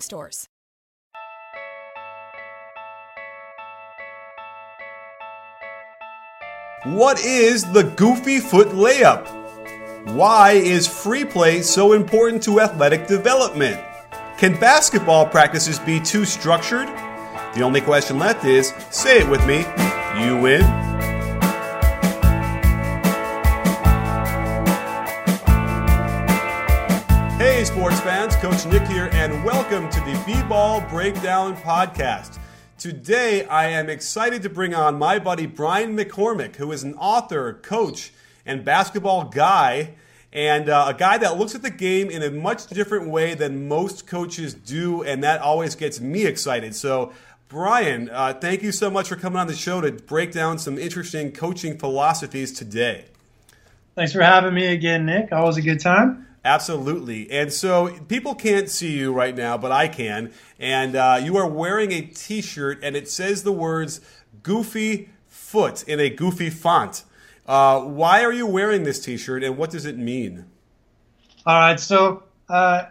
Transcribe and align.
stores. 0.00 0.48
What 6.84 7.24
is 7.24 7.64
the 7.72 7.84
goofy 7.96 8.38
foot 8.38 8.68
layup? 8.68 9.26
Why 10.14 10.52
is 10.52 10.86
free 10.86 11.24
play 11.24 11.62
so 11.62 11.92
important 11.92 12.42
to 12.44 12.60
athletic 12.60 13.06
development? 13.06 13.80
Can 14.38 14.58
basketball 14.58 15.26
practices 15.26 15.78
be 15.78 16.00
too 16.00 16.24
structured? 16.24 16.88
The 17.54 17.62
only 17.62 17.80
question 17.80 18.18
left 18.18 18.44
is 18.44 18.72
say 18.90 19.20
it 19.20 19.28
with 19.28 19.44
me 19.46 19.58
you 20.24 20.40
win. 20.40 21.17
Hey, 27.58 27.64
sports 27.64 27.98
fans, 28.02 28.36
Coach 28.36 28.66
Nick 28.66 28.86
here, 28.86 29.08
and 29.10 29.44
welcome 29.44 29.90
to 29.90 30.00
the 30.02 30.22
B 30.24 30.40
Ball 30.48 30.80
Breakdown 30.82 31.56
Podcast. 31.56 32.38
Today, 32.78 33.46
I 33.46 33.70
am 33.70 33.90
excited 33.90 34.44
to 34.44 34.48
bring 34.48 34.76
on 34.76 34.96
my 34.96 35.18
buddy 35.18 35.46
Brian 35.46 35.96
McCormick, 35.96 36.54
who 36.54 36.70
is 36.70 36.84
an 36.84 36.94
author, 36.94 37.54
coach, 37.54 38.12
and 38.46 38.64
basketball 38.64 39.24
guy, 39.24 39.96
and 40.32 40.68
uh, 40.68 40.84
a 40.86 40.94
guy 40.94 41.18
that 41.18 41.36
looks 41.36 41.56
at 41.56 41.62
the 41.62 41.70
game 41.70 42.10
in 42.10 42.22
a 42.22 42.30
much 42.30 42.68
different 42.68 43.10
way 43.10 43.34
than 43.34 43.66
most 43.66 44.06
coaches 44.06 44.54
do, 44.54 45.02
and 45.02 45.24
that 45.24 45.40
always 45.40 45.74
gets 45.74 46.00
me 46.00 46.26
excited. 46.26 46.76
So, 46.76 47.12
Brian, 47.48 48.08
uh, 48.08 48.34
thank 48.34 48.62
you 48.62 48.70
so 48.70 48.88
much 48.88 49.08
for 49.08 49.16
coming 49.16 49.40
on 49.40 49.48
the 49.48 49.56
show 49.56 49.80
to 49.80 49.90
break 49.90 50.30
down 50.30 50.60
some 50.60 50.78
interesting 50.78 51.32
coaching 51.32 51.76
philosophies 51.76 52.52
today. 52.52 53.06
Thanks 53.96 54.12
for 54.12 54.22
having 54.22 54.54
me 54.54 54.66
again, 54.66 55.06
Nick. 55.06 55.32
Always 55.32 55.56
a 55.56 55.62
good 55.62 55.80
time. 55.80 56.27
Absolutely. 56.48 57.30
And 57.30 57.52
so 57.52 57.90
people 58.08 58.34
can't 58.34 58.70
see 58.70 58.96
you 58.96 59.12
right 59.12 59.36
now, 59.36 59.58
but 59.58 59.70
I 59.70 59.86
can. 59.86 60.32
And 60.58 60.96
uh, 60.96 61.20
you 61.22 61.36
are 61.36 61.46
wearing 61.46 61.92
a 61.92 62.00
t 62.00 62.40
shirt, 62.40 62.78
and 62.82 62.96
it 62.96 63.06
says 63.06 63.42
the 63.42 63.52
words 63.52 64.00
Goofy 64.42 65.10
Foot 65.26 65.82
in 65.82 66.00
a 66.00 66.08
goofy 66.08 66.48
font. 66.48 67.04
Uh, 67.46 67.80
why 67.80 68.24
are 68.24 68.32
you 68.32 68.46
wearing 68.46 68.84
this 68.84 68.98
t 68.98 69.18
shirt, 69.18 69.44
and 69.44 69.58
what 69.58 69.68
does 69.68 69.84
it 69.84 69.98
mean? 69.98 70.46
All 71.44 71.54
right. 71.54 71.78
So, 71.78 72.22
uh, 72.48 72.84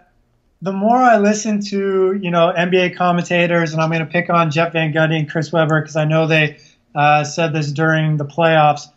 the 0.62 0.72
more 0.72 0.98
I 0.98 1.18
listen 1.18 1.60
to, 1.62 2.14
you 2.14 2.30
know, 2.30 2.54
NBA 2.56 2.96
commentators, 2.96 3.74
and 3.74 3.82
I'm 3.82 3.90
going 3.90 4.06
to 4.06 4.12
pick 4.12 4.30
on 4.30 4.52
Jeff 4.52 4.74
Van 4.74 4.94
Gundy 4.94 5.18
and 5.18 5.28
Chris 5.30 5.52
Webber 5.52 5.82
because 5.82 5.96
I 5.96 6.06
know 6.06 6.28
they 6.28 6.60
uh, 6.94 7.24
said 7.24 7.54
this 7.54 7.72
during 7.72 8.18
the 8.18 8.26
playoffs, 8.26 8.88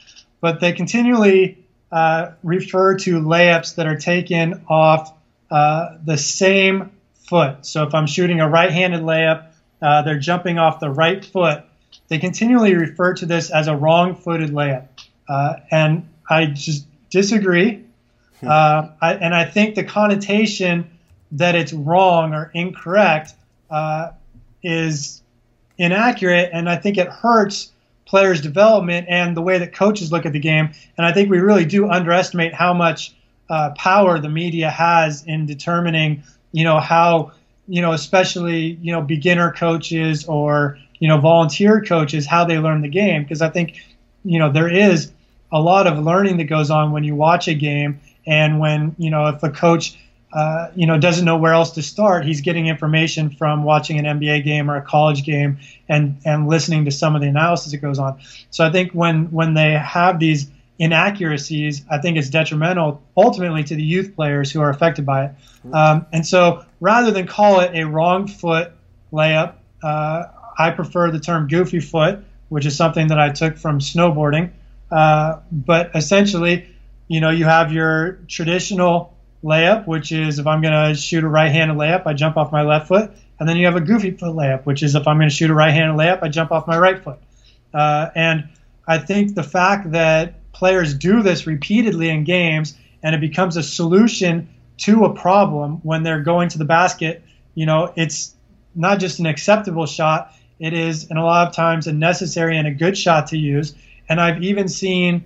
but 0.42 0.60
they 0.60 0.72
continually 0.72 1.59
uh, 1.92 2.32
refer 2.42 2.96
to 2.96 3.20
layups 3.20 3.74
that 3.76 3.86
are 3.86 3.96
taken 3.96 4.64
off 4.68 5.12
uh, 5.50 5.96
the 6.04 6.16
same 6.16 6.90
foot. 7.28 7.66
So 7.66 7.84
if 7.84 7.94
I'm 7.94 8.06
shooting 8.06 8.40
a 8.40 8.48
right-handed 8.48 9.02
layup, 9.02 9.46
uh, 9.82 10.02
they're 10.02 10.18
jumping 10.18 10.58
off 10.58 10.80
the 10.80 10.90
right 10.90 11.24
foot. 11.24 11.64
They 12.08 12.18
continually 12.18 12.74
refer 12.74 13.14
to 13.14 13.26
this 13.26 13.50
as 13.50 13.68
a 13.68 13.76
wrong-footed 13.76 14.50
layup, 14.50 14.88
uh, 15.28 15.56
and 15.70 16.08
I 16.28 16.46
just 16.46 16.86
disagree. 17.10 17.84
Hmm. 18.40 18.48
Uh, 18.48 18.88
I, 19.00 19.14
and 19.14 19.34
I 19.34 19.44
think 19.44 19.74
the 19.74 19.84
connotation 19.84 20.90
that 21.32 21.54
it's 21.54 21.72
wrong 21.72 22.34
or 22.34 22.50
incorrect 22.54 23.34
uh, 23.70 24.10
is 24.62 25.22
inaccurate, 25.78 26.50
and 26.52 26.68
I 26.68 26.76
think 26.76 26.98
it 26.98 27.08
hurts 27.08 27.70
players' 28.10 28.40
development 28.40 29.06
and 29.08 29.36
the 29.36 29.40
way 29.40 29.56
that 29.56 29.72
coaches 29.72 30.10
look 30.10 30.26
at 30.26 30.32
the 30.32 30.40
game. 30.40 30.68
And 30.98 31.06
I 31.06 31.12
think 31.12 31.30
we 31.30 31.38
really 31.38 31.64
do 31.64 31.88
underestimate 31.88 32.52
how 32.52 32.74
much 32.74 33.14
uh, 33.48 33.70
power 33.76 34.18
the 34.18 34.28
media 34.28 34.68
has 34.68 35.22
in 35.24 35.46
determining, 35.46 36.24
you 36.50 36.64
know, 36.64 36.80
how, 36.80 37.30
you 37.68 37.80
know, 37.80 37.92
especially, 37.92 38.78
you 38.82 38.90
know, 38.90 39.00
beginner 39.00 39.52
coaches 39.52 40.24
or, 40.24 40.76
you 40.98 41.06
know, 41.06 41.18
volunteer 41.18 41.80
coaches, 41.82 42.26
how 42.26 42.44
they 42.44 42.58
learn 42.58 42.82
the 42.82 42.88
game. 42.88 43.22
Because 43.22 43.42
I 43.42 43.48
think, 43.48 43.80
you 44.24 44.40
know, 44.40 44.50
there 44.50 44.68
is 44.68 45.12
a 45.52 45.60
lot 45.60 45.86
of 45.86 46.04
learning 46.04 46.38
that 46.38 46.44
goes 46.44 46.68
on 46.68 46.90
when 46.90 47.04
you 47.04 47.14
watch 47.14 47.46
a 47.46 47.54
game. 47.54 48.00
And 48.26 48.58
when, 48.58 48.96
you 48.98 49.10
know, 49.10 49.28
if 49.28 49.40
a 49.44 49.50
coach 49.50 49.96
uh, 50.32 50.70
you 50.76 50.86
know, 50.86 50.98
doesn't 50.98 51.24
know 51.24 51.36
where 51.36 51.52
else 51.52 51.72
to 51.72 51.82
start, 51.82 52.24
he's 52.24 52.40
getting 52.40 52.66
information 52.66 53.30
from 53.30 53.64
watching 53.64 53.98
an 53.98 54.04
NBA 54.20 54.44
game 54.44 54.70
or 54.70 54.76
a 54.76 54.82
college 54.82 55.24
game 55.24 55.58
and 55.88 56.16
and 56.24 56.48
listening 56.48 56.84
to 56.84 56.90
some 56.90 57.16
of 57.16 57.20
the 57.20 57.28
analysis 57.28 57.72
that 57.72 57.78
goes 57.78 57.98
on. 57.98 58.20
So 58.50 58.64
I 58.64 58.70
think 58.70 58.92
when 58.92 59.30
when 59.32 59.54
they 59.54 59.72
have 59.72 60.20
these 60.20 60.48
inaccuracies, 60.78 61.84
I 61.90 61.98
think 61.98 62.16
it's 62.16 62.30
detrimental 62.30 63.02
ultimately 63.16 63.64
to 63.64 63.74
the 63.74 63.82
youth 63.82 64.14
players 64.14 64.50
who 64.50 64.60
are 64.60 64.70
affected 64.70 65.04
by 65.04 65.26
it. 65.26 65.32
Um, 65.72 66.06
and 66.12 66.26
so 66.26 66.64
rather 66.80 67.10
than 67.10 67.26
call 67.26 67.60
it 67.60 67.72
a 67.74 67.84
wrong 67.84 68.26
foot 68.26 68.72
layup, 69.12 69.54
uh, 69.82 70.24
I 70.58 70.70
prefer 70.70 71.10
the 71.10 71.20
term 71.20 71.48
goofy 71.48 71.80
foot, 71.80 72.20
which 72.48 72.66
is 72.66 72.76
something 72.76 73.08
that 73.08 73.18
I 73.18 73.30
took 73.30 73.58
from 73.58 73.78
snowboarding. 73.78 74.50
Uh, 74.90 75.40
but 75.52 75.90
essentially, 75.94 76.66
you 77.08 77.20
know, 77.20 77.30
you 77.30 77.44
have 77.44 77.72
your 77.72 78.20
traditional 78.28 79.14
layup, 79.42 79.86
which 79.86 80.12
is 80.12 80.38
if 80.38 80.46
I'm 80.46 80.60
going 80.60 80.88
to 80.88 80.94
shoot 80.94 81.24
a 81.24 81.28
right-handed 81.28 81.76
layup, 81.76 82.06
I 82.06 82.12
jump 82.12 82.36
off 82.36 82.52
my 82.52 82.62
left 82.62 82.88
foot, 82.88 83.10
and 83.38 83.48
then 83.48 83.56
you 83.56 83.66
have 83.66 83.76
a 83.76 83.80
goofy 83.80 84.10
foot 84.10 84.34
layup, 84.34 84.66
which 84.66 84.82
is 84.82 84.94
if 84.94 85.06
I'm 85.08 85.16
going 85.16 85.28
to 85.28 85.34
shoot 85.34 85.50
a 85.50 85.54
right-handed 85.54 85.96
layup, 85.96 86.22
I 86.22 86.28
jump 86.28 86.52
off 86.52 86.66
my 86.66 86.78
right 86.78 87.02
foot. 87.02 87.18
Uh, 87.72 88.10
and 88.14 88.48
I 88.86 88.98
think 88.98 89.34
the 89.34 89.42
fact 89.42 89.92
that 89.92 90.52
players 90.52 90.94
do 90.94 91.22
this 91.22 91.46
repeatedly 91.46 92.10
in 92.10 92.24
games 92.24 92.76
and 93.02 93.14
it 93.14 93.20
becomes 93.20 93.56
a 93.56 93.62
solution 93.62 94.48
to 94.78 95.04
a 95.04 95.14
problem 95.14 95.76
when 95.82 96.02
they're 96.02 96.22
going 96.22 96.48
to 96.50 96.58
the 96.58 96.64
basket, 96.64 97.22
you 97.54 97.66
know, 97.66 97.92
it's 97.96 98.34
not 98.74 98.98
just 98.98 99.18
an 99.18 99.26
acceptable 99.26 99.86
shot, 99.86 100.34
it 100.58 100.72
is, 100.72 101.08
and 101.08 101.18
a 101.18 101.22
lot 101.22 101.48
of 101.48 101.54
times, 101.54 101.86
a 101.86 101.92
necessary 101.92 102.56
and 102.58 102.66
a 102.66 102.70
good 102.70 102.96
shot 102.96 103.28
to 103.28 103.38
use. 103.38 103.74
And 104.08 104.20
I've 104.20 104.42
even 104.42 104.68
seen 104.68 105.24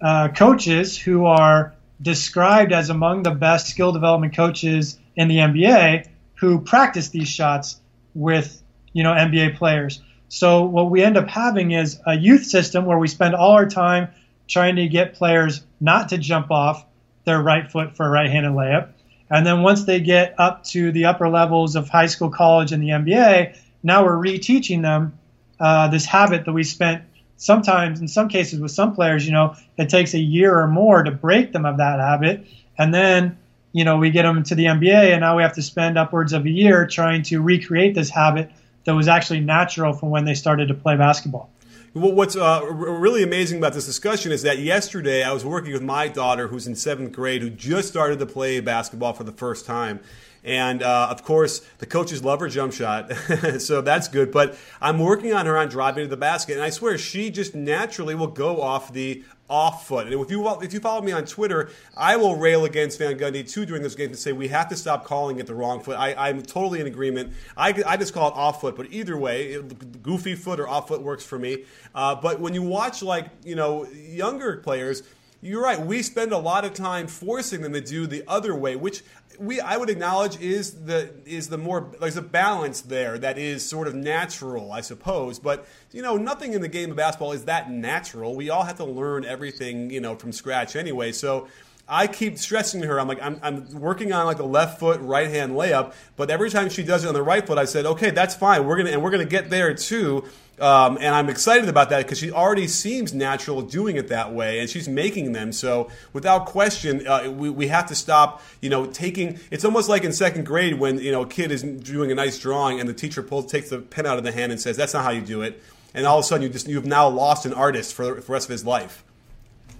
uh, 0.00 0.28
coaches 0.28 0.98
who 0.98 1.26
are 1.26 1.74
described 2.02 2.72
as 2.72 2.90
among 2.90 3.22
the 3.22 3.30
best 3.30 3.68
skill 3.68 3.92
development 3.92 4.34
coaches 4.34 4.98
in 5.16 5.28
the 5.28 5.36
NBA 5.36 6.08
who 6.34 6.60
practice 6.60 7.08
these 7.08 7.28
shots 7.28 7.80
with 8.14 8.62
you 8.92 9.02
know 9.02 9.12
NBA 9.12 9.56
players. 9.56 10.02
So 10.28 10.64
what 10.64 10.90
we 10.90 11.02
end 11.02 11.16
up 11.16 11.28
having 11.28 11.72
is 11.72 12.00
a 12.06 12.16
youth 12.16 12.44
system 12.44 12.84
where 12.84 12.98
we 12.98 13.06
spend 13.06 13.34
all 13.34 13.52
our 13.52 13.68
time 13.68 14.08
trying 14.48 14.76
to 14.76 14.88
get 14.88 15.14
players 15.14 15.62
not 15.80 16.08
to 16.08 16.18
jump 16.18 16.50
off 16.50 16.84
their 17.24 17.40
right 17.40 17.70
foot 17.70 17.96
for 17.96 18.06
a 18.06 18.10
right-handed 18.10 18.52
layup. 18.52 18.88
And 19.30 19.46
then 19.46 19.62
once 19.62 19.84
they 19.84 20.00
get 20.00 20.34
up 20.38 20.64
to 20.64 20.90
the 20.92 21.06
upper 21.06 21.28
levels 21.28 21.76
of 21.76 21.88
high 21.88 22.06
school, 22.06 22.30
college, 22.30 22.72
and 22.72 22.82
the 22.82 22.88
NBA, 22.88 23.56
now 23.82 24.04
we're 24.04 24.16
reteaching 24.16 24.82
them 24.82 25.18
uh, 25.60 25.88
this 25.88 26.04
habit 26.04 26.44
that 26.44 26.52
we 26.52 26.64
spent 26.64 27.04
sometimes 27.42 28.00
in 28.00 28.06
some 28.06 28.28
cases 28.28 28.60
with 28.60 28.70
some 28.70 28.94
players, 28.94 29.26
you 29.26 29.32
know, 29.32 29.56
it 29.76 29.88
takes 29.88 30.14
a 30.14 30.18
year 30.18 30.56
or 30.56 30.68
more 30.68 31.02
to 31.02 31.10
break 31.10 31.52
them 31.52 31.66
of 31.66 31.78
that 31.78 31.98
habit. 31.98 32.46
And 32.78 32.94
then, 32.94 33.36
you 33.72 33.84
know, 33.84 33.98
we 33.98 34.10
get 34.10 34.22
them 34.22 34.44
to 34.44 34.54
the 34.54 34.66
NBA 34.66 35.10
and 35.10 35.20
now 35.20 35.36
we 35.36 35.42
have 35.42 35.54
to 35.56 35.62
spend 35.62 35.98
upwards 35.98 36.32
of 36.32 36.46
a 36.46 36.50
year 36.50 36.86
trying 36.86 37.22
to 37.24 37.42
recreate 37.42 37.96
this 37.96 38.10
habit 38.10 38.50
that 38.84 38.94
was 38.94 39.08
actually 39.08 39.40
natural 39.40 39.92
from 39.92 40.10
when 40.10 40.24
they 40.24 40.34
started 40.34 40.68
to 40.68 40.74
play 40.74 40.96
basketball. 40.96 41.50
Well, 41.94 42.12
what's 42.12 42.36
uh, 42.36 42.64
really 42.64 43.22
amazing 43.22 43.58
about 43.58 43.74
this 43.74 43.86
discussion 43.86 44.32
is 44.32 44.42
that 44.42 44.60
yesterday 44.60 45.24
I 45.24 45.32
was 45.32 45.44
working 45.44 45.72
with 45.72 45.82
my 45.82 46.08
daughter, 46.08 46.48
who's 46.48 46.66
in 46.66 46.74
seventh 46.74 47.12
grade, 47.12 47.42
who 47.42 47.50
just 47.50 47.88
started 47.88 48.18
to 48.20 48.26
play 48.26 48.60
basketball 48.60 49.12
for 49.12 49.24
the 49.24 49.32
first 49.32 49.66
time, 49.66 50.00
And 50.44 50.82
uh, 50.82 51.08
of 51.10 51.22
course, 51.22 51.60
the 51.78 51.86
coaches 51.86 52.24
love 52.24 52.40
her 52.40 52.48
jump 52.48 52.72
shot, 52.72 53.12
so 53.58 53.80
that's 53.80 54.08
good. 54.08 54.32
But 54.32 54.56
I'm 54.80 54.98
working 54.98 55.32
on 55.32 55.46
her 55.46 55.56
on 55.56 55.68
driving 55.68 56.04
to 56.04 56.08
the 56.08 56.16
basket, 56.16 56.54
and 56.54 56.62
I 56.62 56.70
swear 56.70 56.98
she 56.98 57.30
just 57.30 57.54
naturally 57.54 58.16
will 58.16 58.26
go 58.26 58.60
off 58.60 58.92
the 58.92 59.22
off 59.48 59.86
foot. 59.86 60.06
And 60.06 60.20
if 60.20 60.30
you 60.30 60.48
if 60.60 60.72
you 60.72 60.80
follow 60.80 61.02
me 61.02 61.12
on 61.12 61.26
Twitter, 61.26 61.70
I 61.96 62.16
will 62.16 62.36
rail 62.36 62.64
against 62.64 62.98
Van 62.98 63.18
Gundy 63.18 63.48
too 63.48 63.66
during 63.66 63.82
this 63.82 63.94
game 63.94 64.08
and 64.08 64.18
say 64.18 64.32
we 64.32 64.48
have 64.48 64.68
to 64.70 64.76
stop 64.76 65.04
calling 65.04 65.38
it 65.38 65.46
the 65.46 65.54
wrong 65.54 65.80
foot. 65.80 65.96
I, 65.96 66.30
am 66.30 66.42
totally 66.42 66.80
in 66.80 66.86
agreement. 66.86 67.34
I, 67.56 67.80
I 67.86 67.96
just 67.96 68.14
call 68.14 68.28
it 68.28 68.34
off 68.34 68.62
foot, 68.62 68.76
but 68.76 68.90
either 68.90 69.16
way, 69.16 69.52
it, 69.52 70.02
goofy 70.02 70.34
foot 70.34 70.58
or 70.58 70.68
off 70.68 70.88
foot 70.88 71.02
works 71.02 71.24
for 71.24 71.38
me. 71.38 71.66
Uh, 71.94 72.14
but 72.14 72.40
when 72.40 72.54
you 72.54 72.62
watch 72.62 73.02
like 73.02 73.26
you 73.44 73.54
know 73.54 73.86
younger 73.92 74.56
players 74.56 75.02
you're 75.44 75.60
right. 75.60 75.80
We 75.80 76.02
spend 76.02 76.30
a 76.30 76.38
lot 76.38 76.64
of 76.64 76.72
time 76.72 77.08
forcing 77.08 77.62
them 77.62 77.72
to 77.72 77.80
do 77.80 78.06
the 78.06 78.22
other 78.28 78.54
way, 78.54 78.76
which 78.76 79.02
we 79.42 79.60
I 79.60 79.76
would 79.76 79.90
acknowledge 79.90 80.40
is 80.40 80.84
the 80.84 81.12
is 81.26 81.48
the 81.48 81.58
more 81.58 81.90
there's 82.00 82.16
a 82.16 82.22
balance 82.22 82.80
there 82.80 83.18
that 83.18 83.38
is 83.38 83.68
sort 83.68 83.88
of 83.88 83.94
natural, 83.94 84.72
I 84.72 84.80
suppose. 84.80 85.38
But 85.38 85.66
you 85.90 86.00
know, 86.00 86.16
nothing 86.16 86.52
in 86.52 86.62
the 86.62 86.68
game 86.68 86.90
of 86.92 86.96
basketball 86.96 87.32
is 87.32 87.44
that 87.46 87.70
natural. 87.70 88.36
We 88.36 88.50
all 88.50 88.62
have 88.62 88.76
to 88.76 88.84
learn 88.84 89.24
everything, 89.24 89.90
you 89.90 90.00
know, 90.00 90.14
from 90.14 90.32
scratch 90.32 90.76
anyway. 90.76 91.10
So 91.10 91.48
I 91.88 92.06
keep 92.06 92.38
stressing 92.38 92.80
to 92.82 92.86
her, 92.86 93.00
I'm 93.00 93.08
like, 93.08 93.20
I'm, 93.20 93.38
I'm 93.42 93.68
working 93.80 94.12
on 94.12 94.24
like 94.24 94.38
a 94.38 94.44
left 94.44 94.78
foot, 94.78 95.00
right 95.00 95.28
hand 95.28 95.52
layup, 95.52 95.94
but 96.16 96.30
every 96.30 96.48
time 96.48 96.68
she 96.70 96.82
does 96.82 97.04
it 97.04 97.08
on 97.08 97.14
the 97.14 97.22
right 97.22 97.46
foot, 97.46 97.58
I 97.58 97.64
said, 97.64 97.86
okay, 97.86 98.10
that's 98.10 98.34
fine. 98.34 98.66
We're 98.66 98.76
gonna 98.76 98.90
and 98.90 99.02
we're 99.02 99.10
gonna 99.10 99.24
get 99.24 99.50
there 99.50 99.74
too. 99.74 100.24
Um, 100.60 100.96
and 101.00 101.14
I'm 101.14 101.28
excited 101.28 101.68
about 101.68 101.90
that 101.90 102.04
because 102.04 102.18
she 102.18 102.30
already 102.30 102.68
seems 102.68 103.12
natural 103.12 103.62
doing 103.62 103.96
it 103.96 104.08
that 104.08 104.32
way, 104.32 104.60
and 104.60 104.70
she's 104.70 104.88
making 104.88 105.32
them. 105.32 105.50
So 105.50 105.90
without 106.12 106.46
question, 106.46 107.06
uh, 107.06 107.30
we, 107.30 107.50
we 107.50 107.66
have 107.68 107.86
to 107.86 107.94
stop. 107.94 108.42
You 108.60 108.70
know, 108.70 108.86
taking 108.86 109.40
it's 109.50 109.64
almost 109.64 109.88
like 109.88 110.04
in 110.04 110.12
second 110.12 110.44
grade 110.46 110.78
when 110.78 110.98
you 110.98 111.10
know 111.10 111.22
a 111.22 111.26
kid 111.26 111.50
is 111.50 111.62
doing 111.62 112.12
a 112.12 112.14
nice 112.14 112.38
drawing 112.38 112.78
and 112.78 112.88
the 112.88 112.94
teacher 112.94 113.22
pulls 113.22 113.50
takes 113.50 113.70
the 113.70 113.78
pen 113.78 114.06
out 114.06 114.18
of 114.18 114.24
the 114.24 114.32
hand 114.32 114.52
and 114.52 114.60
says, 114.60 114.76
"That's 114.76 114.94
not 114.94 115.04
how 115.04 115.10
you 115.10 115.22
do 115.22 115.42
it," 115.42 115.60
and 115.94 116.06
all 116.06 116.18
of 116.18 116.24
a 116.24 116.28
sudden 116.28 116.42
you 116.42 116.48
just 116.48 116.68
you've 116.68 116.86
now 116.86 117.08
lost 117.08 117.44
an 117.44 117.54
artist 117.54 117.94
for, 117.94 118.16
for 118.16 118.20
the 118.20 118.32
rest 118.32 118.46
of 118.46 118.52
his 118.52 118.64
life. 118.64 119.04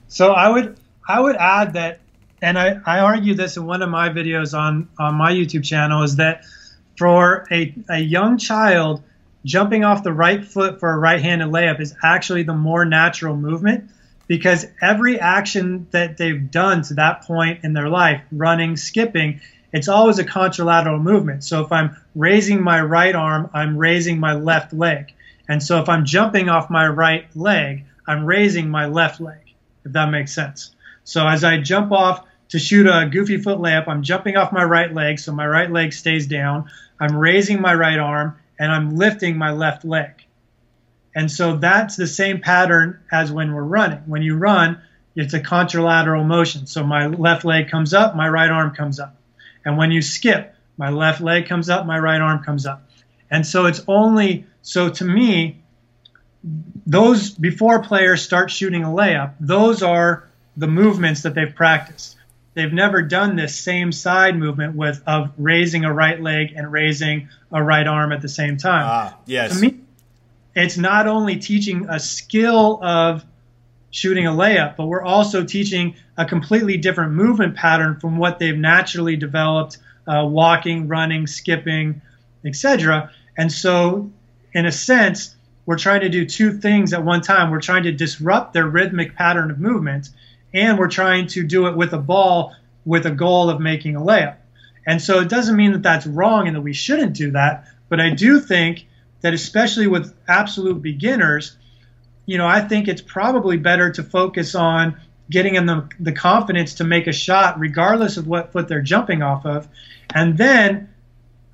So 0.08 0.32
I 0.32 0.48
would 0.48 0.78
I 1.08 1.20
would 1.20 1.36
add 1.36 1.74
that, 1.74 2.00
and 2.40 2.58
I, 2.58 2.80
I 2.84 3.00
argue 3.00 3.34
this 3.34 3.56
in 3.56 3.66
one 3.66 3.82
of 3.82 3.90
my 3.90 4.08
videos 4.08 4.56
on 4.56 4.88
on 4.98 5.14
my 5.14 5.32
YouTube 5.32 5.64
channel 5.64 6.02
is 6.02 6.16
that 6.16 6.44
for 6.96 7.46
a 7.50 7.74
a 7.88 7.98
young 7.98 8.38
child 8.38 9.02
jumping 9.44 9.84
off 9.84 10.04
the 10.04 10.12
right 10.12 10.44
foot 10.44 10.78
for 10.78 10.92
a 10.92 10.98
right-handed 10.98 11.48
layup 11.48 11.80
is 11.80 11.94
actually 12.02 12.44
the 12.44 12.54
more 12.54 12.84
natural 12.84 13.36
movement 13.36 13.90
because 14.28 14.66
every 14.80 15.18
action 15.18 15.86
that 15.90 16.16
they've 16.16 16.50
done 16.50 16.82
to 16.82 16.94
that 16.94 17.22
point 17.22 17.64
in 17.64 17.72
their 17.72 17.88
life, 17.88 18.22
running, 18.30 18.76
skipping, 18.76 19.40
it's 19.72 19.88
always 19.88 20.18
a 20.18 20.24
contralateral 20.24 21.02
movement. 21.02 21.44
So 21.44 21.64
if 21.64 21.72
I'm 21.72 21.96
raising 22.14 22.62
my 22.62 22.80
right 22.80 23.14
arm, 23.14 23.50
I'm 23.52 23.76
raising 23.76 24.20
my 24.20 24.34
left 24.34 24.72
leg. 24.72 25.12
And 25.48 25.62
so 25.62 25.82
if 25.82 25.88
I'm 25.88 26.04
jumping 26.04 26.48
off 26.48 26.70
my 26.70 26.86
right 26.86 27.26
leg, 27.36 27.84
I'm 28.06 28.24
raising 28.24 28.70
my 28.70 28.86
left 28.86 29.20
leg, 29.20 29.40
if 29.84 29.92
that 29.92 30.10
makes 30.10 30.32
sense. 30.32 30.74
So 31.04 31.26
as 31.26 31.44
I 31.44 31.58
jump 31.58 31.92
off 31.92 32.24
to 32.50 32.58
shoot 32.58 32.86
a 32.86 33.08
goofy 33.10 33.38
foot 33.38 33.58
layup, 33.58 33.88
I'm 33.88 34.02
jumping 34.02 34.36
off 34.36 34.52
my 34.52 34.64
right 34.64 34.92
leg, 34.92 35.18
so 35.18 35.32
my 35.32 35.46
right 35.46 35.70
leg 35.70 35.92
stays 35.92 36.26
down. 36.26 36.70
I'm 37.00 37.16
raising 37.16 37.60
my 37.60 37.74
right 37.74 37.98
arm, 37.98 38.38
and 38.58 38.70
I'm 38.70 38.96
lifting 38.96 39.36
my 39.36 39.50
left 39.52 39.84
leg. 39.84 40.24
And 41.14 41.30
so 41.30 41.56
that's 41.56 41.96
the 41.96 42.06
same 42.06 42.40
pattern 42.40 43.00
as 43.10 43.30
when 43.32 43.52
we're 43.52 43.62
running. 43.62 44.02
When 44.06 44.22
you 44.22 44.36
run, 44.36 44.80
it's 45.14 45.34
a 45.34 45.40
contralateral 45.40 46.24
motion. 46.24 46.66
So 46.66 46.84
my 46.84 47.06
left 47.06 47.44
leg 47.44 47.68
comes 47.70 47.92
up, 47.92 48.16
my 48.16 48.28
right 48.28 48.50
arm 48.50 48.74
comes 48.74 48.98
up. 48.98 49.14
And 49.64 49.76
when 49.76 49.90
you 49.90 50.00
skip, 50.00 50.54
my 50.76 50.90
left 50.90 51.20
leg 51.20 51.46
comes 51.46 51.68
up, 51.68 51.86
my 51.86 51.98
right 51.98 52.20
arm 52.20 52.42
comes 52.42 52.66
up. 52.66 52.88
And 53.30 53.46
so 53.46 53.66
it's 53.66 53.82
only, 53.86 54.46
so 54.62 54.88
to 54.90 55.04
me, 55.04 55.62
those 56.86 57.30
before 57.30 57.82
players 57.82 58.22
start 58.22 58.50
shooting 58.50 58.84
a 58.84 58.88
layup, 58.88 59.34
those 59.38 59.82
are 59.82 60.28
the 60.56 60.66
movements 60.66 61.22
that 61.22 61.34
they've 61.34 61.54
practiced 61.54 62.16
they've 62.54 62.72
never 62.72 63.02
done 63.02 63.36
this 63.36 63.58
same 63.58 63.92
side 63.92 64.36
movement 64.36 64.76
with 64.76 65.02
of 65.06 65.32
raising 65.38 65.84
a 65.84 65.92
right 65.92 66.20
leg 66.20 66.52
and 66.54 66.70
raising 66.70 67.28
a 67.50 67.62
right 67.62 67.86
arm 67.86 68.12
at 68.12 68.20
the 68.20 68.28
same 68.28 68.56
time. 68.56 68.84
Ah, 68.86 69.18
yes. 69.26 69.54
To 69.54 69.60
me, 69.60 69.80
it's 70.54 70.76
not 70.76 71.06
only 71.06 71.36
teaching 71.36 71.86
a 71.88 71.98
skill 71.98 72.82
of 72.84 73.24
shooting 73.90 74.26
a 74.26 74.30
layup, 74.30 74.76
but 74.76 74.86
we're 74.86 75.02
also 75.02 75.44
teaching 75.44 75.94
a 76.16 76.24
completely 76.24 76.76
different 76.76 77.12
movement 77.12 77.56
pattern 77.56 77.98
from 78.00 78.16
what 78.16 78.38
they've 78.38 78.56
naturally 78.56 79.16
developed, 79.16 79.78
uh, 80.06 80.26
walking, 80.26 80.88
running, 80.88 81.26
skipping, 81.26 82.00
etc. 82.44 83.10
And 83.36 83.50
so, 83.50 84.10
in 84.52 84.66
a 84.66 84.72
sense, 84.72 85.36
we're 85.64 85.78
trying 85.78 86.00
to 86.00 86.08
do 86.08 86.26
two 86.26 86.58
things 86.58 86.92
at 86.92 87.04
one 87.04 87.20
time. 87.20 87.50
We're 87.50 87.60
trying 87.60 87.84
to 87.84 87.92
disrupt 87.92 88.52
their 88.52 88.66
rhythmic 88.66 89.14
pattern 89.14 89.50
of 89.50 89.58
movement 89.58 90.10
and 90.54 90.78
we're 90.78 90.88
trying 90.88 91.26
to 91.28 91.42
do 91.42 91.66
it 91.66 91.76
with 91.76 91.92
a 91.92 91.98
ball 91.98 92.54
with 92.84 93.06
a 93.06 93.10
goal 93.10 93.48
of 93.48 93.60
making 93.60 93.96
a 93.96 94.00
layup. 94.00 94.36
And 94.86 95.00
so 95.00 95.20
it 95.20 95.28
doesn't 95.28 95.56
mean 95.56 95.72
that 95.72 95.82
that's 95.82 96.06
wrong 96.06 96.46
and 96.46 96.56
that 96.56 96.62
we 96.62 96.72
shouldn't 96.72 97.14
do 97.14 97.30
that, 97.32 97.68
but 97.88 98.00
I 98.00 98.10
do 98.10 98.40
think 98.40 98.86
that 99.20 99.34
especially 99.34 99.86
with 99.86 100.14
absolute 100.26 100.82
beginners, 100.82 101.56
you 102.26 102.38
know, 102.38 102.46
I 102.46 102.60
think 102.60 102.88
it's 102.88 103.02
probably 103.02 103.56
better 103.56 103.90
to 103.92 104.02
focus 104.02 104.54
on 104.54 105.00
getting 105.30 105.54
them 105.66 105.88
the, 105.98 106.12
confidence 106.12 106.74
to 106.74 106.84
make 106.84 107.06
a 107.06 107.12
shot 107.12 107.58
regardless 107.58 108.16
of 108.16 108.26
what 108.26 108.52
foot 108.52 108.68
they're 108.68 108.82
jumping 108.82 109.22
off 109.22 109.46
of. 109.46 109.68
And 110.14 110.36
then 110.36 110.91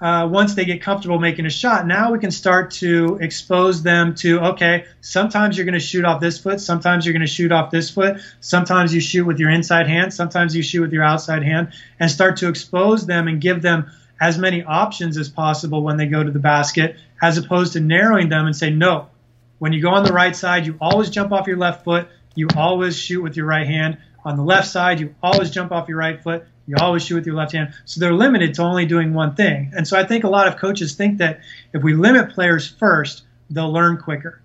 uh, 0.01 0.29
once 0.31 0.55
they 0.55 0.65
get 0.65 0.81
comfortable 0.81 1.19
making 1.19 1.45
a 1.47 1.51
shot, 1.51 1.87
now 1.87 2.13
we 2.13 2.19
can 2.19 2.31
start 2.31 2.71
to 2.71 3.19
expose 3.21 3.83
them 3.83 4.15
to 4.15 4.39
okay, 4.41 4.85
sometimes 5.01 5.57
you're 5.57 5.65
going 5.65 5.73
to 5.73 5.81
shoot 5.81 6.05
off 6.05 6.21
this 6.21 6.39
foot, 6.39 6.61
sometimes 6.61 7.05
you're 7.05 7.13
going 7.13 7.21
to 7.21 7.27
shoot 7.27 7.51
off 7.51 7.71
this 7.71 7.91
foot, 7.91 8.19
sometimes 8.41 8.95
you 8.95 9.01
shoot 9.01 9.25
with 9.25 9.41
your 9.41 9.51
inside 9.51 9.89
hand, 9.89 10.15
sometimes 10.15 10.55
you 10.55 10.63
shoot 10.63 10.83
with 10.83 10.93
your 10.93 11.03
outside 11.03 11.43
hand, 11.43 11.73
and 11.99 12.11
start 12.11 12.37
to 12.39 12.49
expose 12.49 13.07
them 13.07 13.27
and 13.27 13.41
give 13.41 13.61
them 13.61 13.91
as 14.21 14.39
many 14.39 14.63
options 14.63 15.17
as 15.17 15.29
possible 15.29 15.83
when 15.83 15.97
they 15.97 16.07
go 16.07 16.23
to 16.23 16.31
the 16.31 16.39
basket, 16.39 16.97
as 17.21 17.39
opposed 17.39 17.73
to 17.73 17.81
narrowing 17.81 18.29
them 18.29 18.47
and 18.47 18.57
say, 18.57 18.71
no, 18.71 19.09
when 19.59 19.73
you 19.73 19.83
go 19.83 19.91
on 19.91 20.05
the 20.05 20.13
right 20.13 20.35
side, 20.35 20.67
you 20.67 20.77
always 20.81 21.11
jump 21.11 21.33
off 21.33 21.47
your 21.47 21.57
left 21.57 21.85
foot, 21.85 22.09
you 22.35 22.47
always 22.57 22.97
shoot 22.97 23.23
with 23.23 23.37
your 23.37 23.47
right 23.47 23.67
hand. 23.67 23.99
On 24.25 24.37
the 24.37 24.43
left 24.43 24.69
side, 24.69 25.01
you 25.01 25.15
always 25.23 25.51
jump 25.51 25.73
off 25.73 25.89
your 25.89 25.99
right 25.99 26.23
foot, 26.23 26.45
you 26.69 26.77
always 26.79 27.03
shoot 27.03 27.15
with 27.15 27.27
your 27.27 27.35
left 27.35 27.53
hand. 27.53 27.73
So 27.87 27.99
they're 27.99 28.13
limited 28.13 28.55
to 28.55 28.63
only 28.63 28.85
doing 28.85 29.15
one 29.15 29.35
thing. 29.35 29.73
And 29.75 29.89
so 29.89 29.99
I 29.99 30.05
think 30.05 30.25
a 30.25 30.29
lot 30.29 30.47
of 30.47 30.59
coaches 30.59 30.95
think 30.95 31.19
that 31.19 31.41
if 31.73 31.83
we 31.83 31.95
limit 31.95 32.35
players 32.35 32.69
first, 32.69 33.23
they'll 33.49 33.73
learn 33.73 33.97
quicker. 33.97 34.43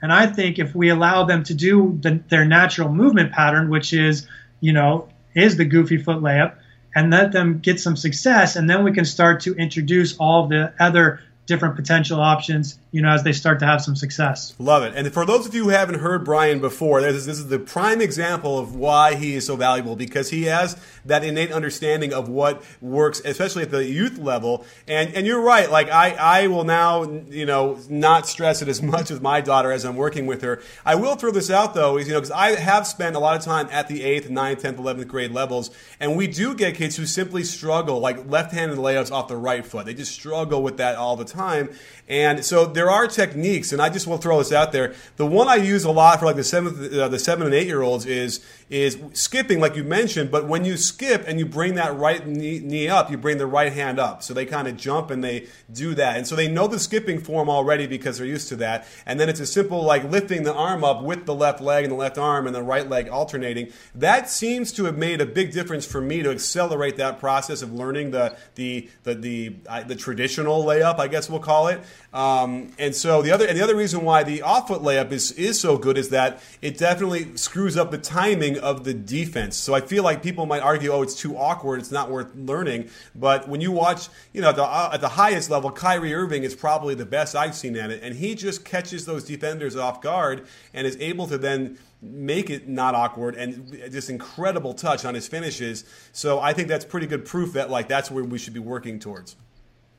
And 0.00 0.12
I 0.12 0.26
think 0.26 0.60
if 0.60 0.74
we 0.74 0.90
allow 0.90 1.24
them 1.24 1.42
to 1.44 1.54
do 1.54 1.98
the, 2.00 2.22
their 2.28 2.44
natural 2.44 2.92
movement 2.92 3.32
pattern, 3.32 3.70
which 3.70 3.92
is, 3.92 4.28
you 4.60 4.72
know, 4.72 5.08
is 5.34 5.56
the 5.56 5.64
goofy 5.64 5.98
foot 5.98 6.18
layup, 6.18 6.54
and 6.94 7.10
let 7.10 7.32
them 7.32 7.58
get 7.58 7.80
some 7.80 7.96
success, 7.96 8.54
and 8.54 8.70
then 8.70 8.84
we 8.84 8.92
can 8.92 9.04
start 9.04 9.40
to 9.40 9.54
introduce 9.56 10.16
all 10.18 10.46
the 10.46 10.72
other 10.78 11.20
different 11.46 11.76
potential 11.76 12.20
options, 12.20 12.78
you 12.90 13.02
know, 13.02 13.10
as 13.10 13.22
they 13.22 13.32
start 13.32 13.58
to 13.60 13.66
have 13.66 13.82
some 13.82 13.94
success. 13.94 14.54
Love 14.58 14.82
it. 14.82 14.94
And 14.96 15.12
for 15.12 15.26
those 15.26 15.46
of 15.46 15.54
you 15.54 15.64
who 15.64 15.68
haven't 15.70 16.00
heard 16.00 16.24
Brian 16.24 16.58
before, 16.58 17.02
this 17.02 17.26
is 17.26 17.48
the 17.48 17.58
prime 17.58 18.00
example 18.00 18.58
of 18.58 18.74
why 18.74 19.14
he 19.14 19.34
is 19.34 19.46
so 19.46 19.56
valuable 19.56 19.94
because 19.94 20.30
he 20.30 20.44
has 20.44 20.80
that 21.04 21.22
innate 21.22 21.52
understanding 21.52 22.14
of 22.14 22.30
what 22.30 22.62
works, 22.80 23.20
especially 23.24 23.62
at 23.62 23.70
the 23.70 23.84
youth 23.84 24.16
level. 24.18 24.64
And 24.88 25.14
and 25.14 25.26
you're 25.26 25.42
right. 25.42 25.70
Like 25.70 25.90
I, 25.90 26.12
I 26.12 26.46
will 26.46 26.64
now, 26.64 27.04
you 27.28 27.44
know, 27.44 27.78
not 27.90 28.26
stress 28.26 28.62
it 28.62 28.68
as 28.68 28.80
much 28.80 29.10
with 29.10 29.20
my 29.20 29.42
daughter 29.42 29.70
as 29.70 29.84
I'm 29.84 29.96
working 29.96 30.24
with 30.24 30.40
her. 30.40 30.62
I 30.84 30.94
will 30.94 31.16
throw 31.16 31.30
this 31.30 31.50
out 31.50 31.74
though, 31.74 31.98
is 31.98 32.06
you 32.06 32.14
know, 32.14 32.20
because 32.20 32.30
I 32.30 32.58
have 32.58 32.86
spent 32.86 33.16
a 33.16 33.18
lot 33.18 33.36
of 33.36 33.44
time 33.44 33.68
at 33.70 33.88
the 33.88 34.02
eighth, 34.02 34.30
ninth, 34.30 34.62
tenth, 34.62 34.78
eleventh 34.78 35.08
grade 35.08 35.32
levels, 35.32 35.70
and 36.00 36.16
we 36.16 36.26
do 36.26 36.54
get 36.54 36.74
kids 36.74 36.96
who 36.96 37.04
simply 37.04 37.44
struggle, 37.44 38.00
like 38.00 38.30
left-handed 38.30 38.78
layups 38.78 39.12
off 39.12 39.28
the 39.28 39.36
right 39.36 39.66
foot. 39.66 39.84
They 39.84 39.94
just 39.94 40.12
struggle 40.12 40.62
with 40.62 40.78
that 40.78 40.96
all 40.96 41.16
the 41.16 41.24
time 41.24 41.33
time. 41.34 41.70
And 42.06 42.44
so 42.44 42.66
there 42.66 42.90
are 42.90 43.06
techniques, 43.06 43.72
and 43.72 43.80
I 43.80 43.88
just 43.88 44.06
will 44.06 44.18
throw 44.18 44.38
this 44.38 44.52
out 44.52 44.72
there. 44.72 44.94
The 45.16 45.26
one 45.26 45.48
I 45.48 45.56
use 45.56 45.84
a 45.84 45.90
lot 45.90 46.20
for 46.20 46.26
like 46.26 46.36
the 46.36 46.44
seven, 46.44 47.00
uh, 47.00 47.08
the 47.08 47.18
seven 47.18 47.46
and 47.46 47.54
eight 47.54 47.66
year 47.66 47.80
olds 47.80 48.04
is 48.04 48.44
is 48.68 48.98
skipping, 49.14 49.58
like 49.58 49.74
you 49.74 49.84
mentioned. 49.84 50.30
But 50.30 50.46
when 50.46 50.66
you 50.66 50.76
skip 50.76 51.24
and 51.26 51.38
you 51.38 51.46
bring 51.46 51.76
that 51.76 51.96
right 51.96 52.26
knee, 52.26 52.58
knee 52.58 52.88
up, 52.88 53.10
you 53.10 53.16
bring 53.16 53.38
the 53.38 53.46
right 53.46 53.72
hand 53.72 53.98
up. 53.98 54.22
So 54.22 54.34
they 54.34 54.44
kind 54.44 54.68
of 54.68 54.76
jump 54.76 55.10
and 55.10 55.24
they 55.24 55.46
do 55.72 55.94
that, 55.94 56.18
and 56.18 56.26
so 56.26 56.36
they 56.36 56.46
know 56.46 56.66
the 56.66 56.78
skipping 56.78 57.20
form 57.20 57.48
already 57.48 57.86
because 57.86 58.18
they're 58.18 58.26
used 58.26 58.48
to 58.48 58.56
that. 58.56 58.86
And 59.06 59.18
then 59.18 59.30
it's 59.30 59.40
a 59.40 59.46
simple 59.46 59.82
like 59.82 60.04
lifting 60.04 60.42
the 60.42 60.52
arm 60.52 60.84
up 60.84 61.02
with 61.02 61.24
the 61.24 61.34
left 61.34 61.62
leg 61.62 61.84
and 61.84 61.92
the 61.92 61.96
left 61.96 62.18
arm 62.18 62.46
and 62.46 62.54
the 62.54 62.62
right 62.62 62.88
leg 62.88 63.08
alternating. 63.08 63.72
That 63.94 64.28
seems 64.28 64.72
to 64.72 64.84
have 64.84 64.98
made 64.98 65.22
a 65.22 65.26
big 65.26 65.52
difference 65.52 65.86
for 65.86 66.02
me 66.02 66.22
to 66.22 66.30
accelerate 66.30 66.96
that 66.96 67.18
process 67.18 67.62
of 67.62 67.72
learning 67.72 68.10
the 68.10 68.36
the 68.56 68.90
the 69.04 69.14
the, 69.14 69.56
uh, 69.66 69.82
the 69.82 69.96
traditional 69.96 70.62
layup, 70.64 70.98
I 70.98 71.08
guess 71.08 71.23
guess 71.24 71.30
we'll 71.30 71.40
call 71.40 71.68
it. 71.68 71.80
Um, 72.12 72.72
and 72.78 72.94
so 72.94 73.22
the 73.22 73.32
other 73.32 73.46
and 73.46 73.58
the 73.58 73.62
other 73.62 73.74
reason 73.74 74.04
why 74.04 74.22
the 74.22 74.42
off 74.42 74.68
foot 74.68 74.82
layup 74.82 75.10
is 75.10 75.32
is 75.32 75.58
so 75.58 75.76
good 75.76 75.98
is 75.98 76.10
that 76.10 76.42
it 76.62 76.78
definitely 76.78 77.36
screws 77.36 77.76
up 77.76 77.90
the 77.90 77.98
timing 77.98 78.58
of 78.58 78.84
the 78.84 78.94
defense. 78.94 79.56
So 79.56 79.74
I 79.74 79.80
feel 79.80 80.04
like 80.04 80.22
people 80.22 80.46
might 80.46 80.62
argue, 80.62 80.92
oh, 80.92 81.02
it's 81.02 81.14
too 81.14 81.36
awkward, 81.36 81.80
it's 81.80 81.90
not 81.90 82.10
worth 82.10 82.34
learning. 82.36 82.90
But 83.14 83.48
when 83.48 83.60
you 83.60 83.72
watch, 83.72 84.08
you 84.32 84.42
know, 84.42 84.50
at 84.50 84.56
the, 84.56 84.64
uh, 84.64 84.90
at 84.92 85.00
the 85.00 85.08
highest 85.08 85.50
level, 85.50 85.70
Kyrie 85.70 86.14
Irving 86.14 86.44
is 86.44 86.54
probably 86.54 86.94
the 86.94 87.06
best 87.06 87.34
I've 87.34 87.54
seen 87.54 87.76
at 87.76 87.90
it, 87.90 88.02
and 88.02 88.14
he 88.14 88.34
just 88.34 88.64
catches 88.64 89.06
those 89.06 89.24
defenders 89.24 89.76
off 89.76 90.00
guard 90.00 90.46
and 90.72 90.86
is 90.86 90.96
able 91.00 91.26
to 91.26 91.38
then 91.38 91.78
make 92.00 92.50
it 92.50 92.68
not 92.68 92.94
awkward 92.94 93.34
and 93.34 93.72
just 93.90 94.10
incredible 94.10 94.74
touch 94.74 95.06
on 95.06 95.14
his 95.14 95.26
finishes. 95.26 95.84
So 96.12 96.38
I 96.38 96.52
think 96.52 96.68
that's 96.68 96.84
pretty 96.84 97.06
good 97.06 97.24
proof 97.24 97.54
that 97.54 97.70
like 97.70 97.88
that's 97.88 98.10
where 98.10 98.22
we 98.22 98.38
should 98.38 98.52
be 98.52 98.60
working 98.60 98.98
towards. 98.98 99.36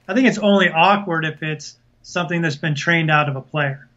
I 0.08 0.14
think 0.14 0.28
it's 0.28 0.38
only 0.38 0.70
awkward 0.70 1.26
if 1.26 1.42
it's 1.42 1.78
something 2.02 2.42
that's 2.42 2.56
been 2.56 2.76
trained 2.76 3.10
out 3.10 3.30
of 3.30 3.36
a 3.36 3.42
player. 3.42 3.88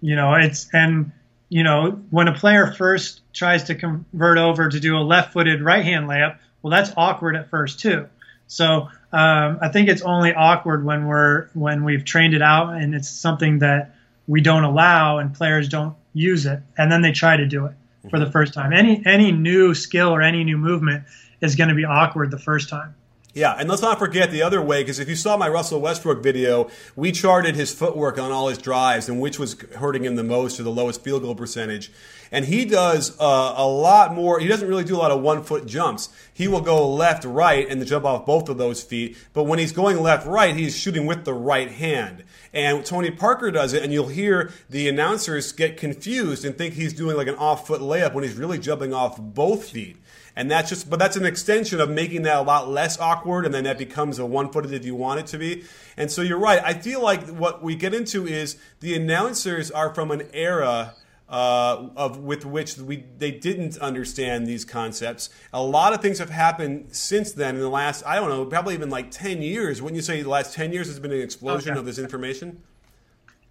You 0.00 0.16
know, 0.16 0.34
it's 0.34 0.68
and 0.72 1.12
you 1.48 1.62
know 1.62 2.02
when 2.10 2.28
a 2.28 2.34
player 2.34 2.72
first 2.72 3.20
tries 3.32 3.64
to 3.64 3.74
convert 3.74 4.38
over 4.38 4.68
to 4.68 4.80
do 4.80 4.96
a 4.96 5.00
left-footed 5.00 5.62
right-hand 5.62 6.08
layup, 6.08 6.38
well, 6.62 6.70
that's 6.70 6.90
awkward 6.96 7.36
at 7.36 7.50
first 7.50 7.80
too. 7.80 8.08
So 8.46 8.88
um, 9.12 9.58
I 9.62 9.68
think 9.72 9.88
it's 9.88 10.02
only 10.02 10.34
awkward 10.34 10.84
when 10.84 11.06
we're 11.06 11.48
when 11.54 11.84
we've 11.84 12.04
trained 12.04 12.34
it 12.34 12.42
out 12.42 12.74
and 12.74 12.94
it's 12.94 13.08
something 13.08 13.60
that 13.60 13.94
we 14.26 14.40
don't 14.40 14.64
allow 14.64 15.18
and 15.18 15.34
players 15.34 15.68
don't 15.68 15.96
use 16.12 16.46
it, 16.46 16.60
and 16.76 16.90
then 16.90 17.02
they 17.02 17.12
try 17.12 17.36
to 17.36 17.46
do 17.46 17.66
it 17.66 17.72
for 18.08 18.18
the 18.18 18.30
first 18.30 18.54
time. 18.54 18.72
Any 18.72 19.02
any 19.04 19.30
new 19.30 19.74
skill 19.74 20.08
or 20.10 20.22
any 20.22 20.44
new 20.44 20.56
movement 20.56 21.04
is 21.40 21.56
going 21.56 21.68
to 21.68 21.74
be 21.74 21.84
awkward 21.84 22.30
the 22.30 22.38
first 22.38 22.68
time. 22.68 22.94
Yeah, 23.32 23.54
and 23.56 23.68
let's 23.68 23.82
not 23.82 24.00
forget 24.00 24.32
the 24.32 24.42
other 24.42 24.60
way, 24.60 24.82
because 24.82 24.98
if 24.98 25.08
you 25.08 25.14
saw 25.14 25.36
my 25.36 25.48
Russell 25.48 25.80
Westbrook 25.80 26.20
video, 26.20 26.68
we 26.96 27.12
charted 27.12 27.54
his 27.54 27.72
footwork 27.72 28.18
on 28.18 28.32
all 28.32 28.48
his 28.48 28.58
drives 28.58 29.08
and 29.08 29.20
which 29.20 29.38
was 29.38 29.60
hurting 29.76 30.04
him 30.04 30.16
the 30.16 30.24
most 30.24 30.58
or 30.58 30.64
the 30.64 30.70
lowest 30.70 31.04
field 31.04 31.22
goal 31.22 31.36
percentage. 31.36 31.92
And 32.32 32.44
he 32.44 32.64
does 32.64 33.18
uh, 33.20 33.54
a 33.56 33.66
lot 33.66 34.14
more. 34.14 34.38
He 34.38 34.46
doesn't 34.46 34.68
really 34.68 34.84
do 34.84 34.96
a 34.96 34.98
lot 34.98 35.10
of 35.10 35.20
one 35.20 35.42
foot 35.42 35.66
jumps. 35.66 36.08
He 36.32 36.46
will 36.46 36.60
go 36.60 36.88
left, 36.88 37.24
right, 37.24 37.68
and 37.68 37.84
jump 37.84 38.04
off 38.04 38.24
both 38.24 38.48
of 38.48 38.56
those 38.56 38.82
feet. 38.82 39.16
But 39.32 39.44
when 39.44 39.58
he's 39.58 39.72
going 39.72 40.00
left, 40.00 40.26
right, 40.26 40.54
he's 40.54 40.76
shooting 40.76 41.06
with 41.06 41.24
the 41.24 41.34
right 41.34 41.70
hand. 41.70 42.24
And 42.52 42.84
Tony 42.84 43.10
Parker 43.10 43.50
does 43.50 43.72
it, 43.72 43.82
and 43.82 43.92
you'll 43.92 44.08
hear 44.08 44.52
the 44.68 44.88
announcers 44.88 45.52
get 45.52 45.76
confused 45.76 46.44
and 46.44 46.56
think 46.56 46.74
he's 46.74 46.92
doing 46.92 47.16
like 47.16 47.28
an 47.28 47.36
off 47.36 47.66
foot 47.66 47.80
layup 47.80 48.14
when 48.14 48.24
he's 48.24 48.34
really 48.34 48.58
jumping 48.58 48.94
off 48.94 49.20
both 49.20 49.68
feet. 49.68 49.96
And 50.36 50.50
that's 50.50 50.68
just, 50.68 50.88
but 50.88 50.98
that's 50.98 51.16
an 51.16 51.26
extension 51.26 51.80
of 51.80 51.90
making 51.90 52.22
that 52.22 52.36
a 52.36 52.42
lot 52.42 52.68
less 52.68 52.98
awkward, 52.98 53.44
and 53.44 53.52
then 53.52 53.64
that 53.64 53.78
becomes 53.78 54.18
a 54.18 54.26
one 54.26 54.50
footed 54.52 54.72
if 54.72 54.84
you 54.84 54.94
want 54.94 55.20
it 55.20 55.26
to 55.26 55.38
be. 55.38 55.64
And 55.96 56.10
so 56.10 56.22
you're 56.22 56.38
right. 56.38 56.62
I 56.64 56.74
feel 56.74 57.02
like 57.02 57.26
what 57.28 57.62
we 57.62 57.74
get 57.74 57.92
into 57.92 58.26
is 58.26 58.56
the 58.78 58.94
announcers 58.94 59.70
are 59.70 59.92
from 59.92 60.10
an 60.10 60.28
era 60.32 60.94
uh, 61.30 61.88
of 61.96 62.18
with 62.18 62.44
which 62.44 62.76
we 62.76 63.04
they 63.18 63.30
didn't 63.30 63.78
understand 63.78 64.46
these 64.46 64.64
concepts. 64.64 65.30
A 65.52 65.62
lot 65.62 65.92
of 65.94 66.02
things 66.02 66.18
have 66.18 66.30
happened 66.30 66.88
since 66.90 67.32
then 67.32 67.54
in 67.54 67.60
the 67.60 67.70
last 67.70 68.04
I 68.04 68.16
don't 68.16 68.28
know 68.28 68.44
probably 68.44 68.74
even 68.74 68.90
like 68.90 69.12
ten 69.12 69.40
years. 69.40 69.80
Wouldn't 69.80 69.96
you 69.96 70.02
say 70.02 70.22
the 70.22 70.28
last 70.28 70.52
ten 70.52 70.72
years 70.72 70.88
has 70.88 70.98
been 70.98 71.12
an 71.12 71.20
explosion 71.20 71.72
okay. 71.72 71.78
of 71.78 71.86
this 71.86 71.98
information? 71.98 72.60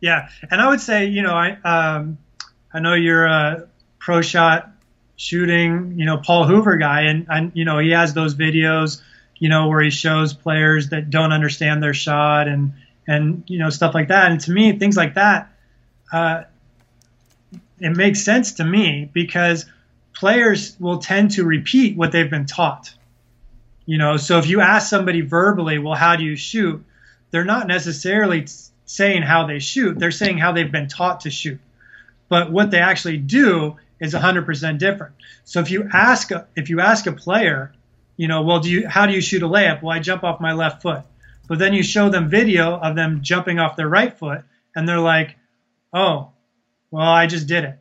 Yeah, 0.01 0.29
and 0.51 0.62
I 0.62 0.67
would 0.67 0.81
say 0.81 1.05
you 1.05 1.21
know 1.21 1.33
I 1.33 1.51
um, 1.63 2.17
I 2.74 2.79
know 2.79 2.93
you're 2.93 3.25
a 3.25 3.67
pro 3.98 4.21
shot 4.21 4.69
shooting 5.15 5.93
you 5.98 6.05
know 6.05 6.17
Paul 6.17 6.45
Hoover 6.45 6.75
guy, 6.75 7.03
and, 7.03 7.27
and 7.29 7.51
you 7.55 7.63
know 7.63 7.79
he 7.79 7.91
has 7.91 8.13
those 8.13 8.36
videos 8.36 9.01
you 9.38 9.48
know 9.48 9.69
where 9.69 9.81
he 9.81 9.89
shows 9.89 10.33
players 10.33 10.89
that 10.89 11.09
don't 11.09 11.31
understand 11.31 11.81
their 11.81 11.93
shot 11.93 12.50
and 12.50 12.74
and 13.07 13.43
you 13.48 13.57
know 13.57 13.69
stuff 13.69 13.93
like 13.93 14.09
that. 14.09 14.31
And 14.31 14.41
to 14.41 14.51
me, 14.51 14.77
things 14.77 14.98
like 14.98 15.15
that. 15.15 15.50
Uh, 16.12 16.43
it 17.79 17.95
makes 17.95 18.24
sense 18.24 18.53
to 18.53 18.63
me 18.63 19.09
because 19.13 19.65
players 20.13 20.75
will 20.79 21.00
tend 21.00 21.31
to 21.31 21.43
repeat 21.43 21.98
what 21.98 22.12
they've 22.12 22.29
been 22.29 22.45
taught. 22.45 22.93
You 23.86 23.98
know, 23.98 24.17
so 24.17 24.38
if 24.38 24.48
you 24.48 24.62
ask 24.62 24.89
somebody 24.89 25.21
verbally, 25.21 25.79
well, 25.79 25.95
how 25.95 26.15
do 26.15 26.24
you 26.24 26.36
shoot? 26.36 26.83
They're 27.31 27.45
not 27.45 27.67
necessarily 27.67 28.45
saying 28.86 29.21
how 29.21 29.48
they 29.48 29.59
shoot. 29.59 29.98
They're 29.98 30.12
saying 30.12 30.38
how 30.38 30.51
they've 30.51 30.71
been 30.71 30.88
taught 30.88 31.21
to 31.21 31.31
shoot. 31.31 31.59
But 32.27 32.51
what 32.51 32.71
they 32.71 32.79
actually 32.79 33.17
do 33.17 33.77
is 34.00 34.13
100% 34.13 34.77
different. 34.77 35.15
So 35.43 35.59
if 35.59 35.71
you 35.71 35.89
ask 35.91 36.31
a, 36.31 36.48
if 36.55 36.69
you 36.69 36.79
ask 36.79 37.07
a 37.07 37.12
player, 37.12 37.74
you 38.17 38.27
know, 38.27 38.43
well, 38.43 38.59
do 38.59 38.69
you 38.69 38.88
how 38.88 39.05
do 39.05 39.13
you 39.13 39.21
shoot 39.21 39.43
a 39.43 39.48
layup? 39.48 39.81
Well, 39.81 39.95
I 39.95 40.00
jump 40.00 40.24
off 40.24 40.39
my 40.39 40.53
left 40.53 40.81
foot. 40.81 41.03
But 41.48 41.57
then 41.57 41.74
you 41.74 41.81
show 41.81 42.09
them 42.09 42.29
video 42.29 42.77
of 42.77 42.95
them 42.95 43.21
jumping 43.24 43.59
off 43.59 43.75
their 43.75 43.89
right 43.89 44.15
foot, 44.15 44.43
and 44.75 44.88
they're 44.88 45.00
like, 45.00 45.36
oh, 45.91 46.29
well, 46.91 47.08
I 47.08 47.27
just 47.27 47.48
did 47.48 47.63
it. 47.63 47.79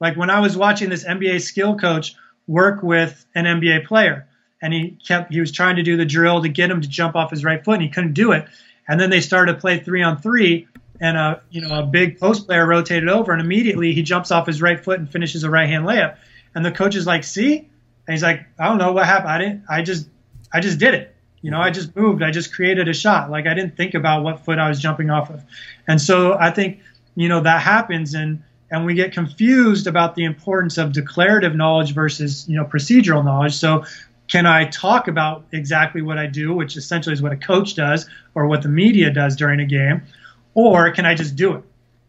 Like 0.00 0.16
when 0.16 0.30
I 0.30 0.40
was 0.40 0.56
watching 0.56 0.90
this 0.90 1.04
NBA 1.04 1.40
skill 1.40 1.76
coach 1.76 2.14
work 2.46 2.82
with 2.82 3.24
an 3.34 3.44
NBA 3.44 3.86
player, 3.86 4.28
and 4.60 4.72
he 4.72 4.98
kept 5.06 5.32
he 5.32 5.40
was 5.40 5.52
trying 5.52 5.76
to 5.76 5.82
do 5.82 5.96
the 5.96 6.04
drill 6.04 6.42
to 6.42 6.48
get 6.48 6.70
him 6.70 6.80
to 6.80 6.88
jump 6.88 7.16
off 7.16 7.30
his 7.30 7.44
right 7.44 7.64
foot, 7.64 7.74
and 7.74 7.82
he 7.82 7.88
couldn't 7.88 8.14
do 8.14 8.32
it. 8.32 8.46
And 8.88 9.00
then 9.00 9.10
they 9.10 9.20
started 9.20 9.54
to 9.54 9.58
play 9.58 9.78
three 9.78 10.02
on 10.02 10.20
three, 10.20 10.68
and 11.00 11.16
a 11.16 11.42
you 11.50 11.60
know 11.60 11.78
a 11.78 11.82
big 11.82 12.18
post 12.18 12.46
player 12.46 12.66
rotated 12.66 13.08
over, 13.08 13.32
and 13.32 13.40
immediately 13.40 13.92
he 13.92 14.02
jumps 14.02 14.30
off 14.30 14.46
his 14.46 14.60
right 14.62 14.82
foot 14.82 14.98
and 14.98 15.10
finishes 15.10 15.44
a 15.44 15.50
right 15.50 15.68
hand 15.68 15.84
layup. 15.84 16.16
And 16.54 16.64
the 16.64 16.72
coach 16.72 16.94
is 16.96 17.06
like, 17.06 17.24
"See?" 17.24 17.58
And 17.58 18.14
he's 18.14 18.22
like, 18.22 18.46
"I 18.58 18.68
don't 18.68 18.78
know 18.78 18.92
what 18.92 19.06
happened. 19.06 19.30
I 19.30 19.38
didn't. 19.38 19.64
I 19.68 19.82
just 19.82 20.08
I 20.52 20.60
just 20.60 20.78
did 20.78 20.94
it. 20.94 21.14
You 21.42 21.50
know, 21.50 21.60
I 21.60 21.70
just 21.70 21.94
moved. 21.94 22.22
I 22.22 22.30
just 22.30 22.54
created 22.54 22.88
a 22.88 22.94
shot. 22.94 23.30
Like 23.30 23.46
I 23.46 23.54
didn't 23.54 23.76
think 23.76 23.94
about 23.94 24.22
what 24.22 24.44
foot 24.44 24.58
I 24.58 24.68
was 24.68 24.80
jumping 24.80 25.10
off 25.10 25.30
of." 25.30 25.42
And 25.86 26.00
so 26.00 26.34
I 26.34 26.50
think 26.50 26.80
you 27.14 27.28
know 27.28 27.40
that 27.40 27.62
happens 27.62 28.14
and 28.14 28.42
and 28.70 28.84
we 28.84 28.94
get 28.94 29.12
confused 29.12 29.86
about 29.86 30.16
the 30.16 30.24
importance 30.24 30.78
of 30.78 30.92
declarative 30.92 31.54
knowledge 31.54 31.94
versus 31.94 32.48
you 32.48 32.56
know 32.56 32.64
procedural 32.64 33.24
knowledge. 33.24 33.54
So 33.54 33.84
can 34.26 34.46
i 34.46 34.64
talk 34.64 35.06
about 35.06 35.44
exactly 35.52 36.00
what 36.00 36.16
i 36.16 36.26
do 36.26 36.54
which 36.54 36.78
essentially 36.78 37.12
is 37.12 37.20
what 37.20 37.32
a 37.32 37.36
coach 37.36 37.74
does 37.74 38.08
or 38.34 38.46
what 38.46 38.62
the 38.62 38.68
media 38.68 39.10
does 39.10 39.36
during 39.36 39.60
a 39.60 39.66
game 39.66 40.02
or 40.54 40.90
can 40.92 41.04
i 41.06 41.14
just 41.14 41.36
do 41.36 41.54
it? 41.54 41.62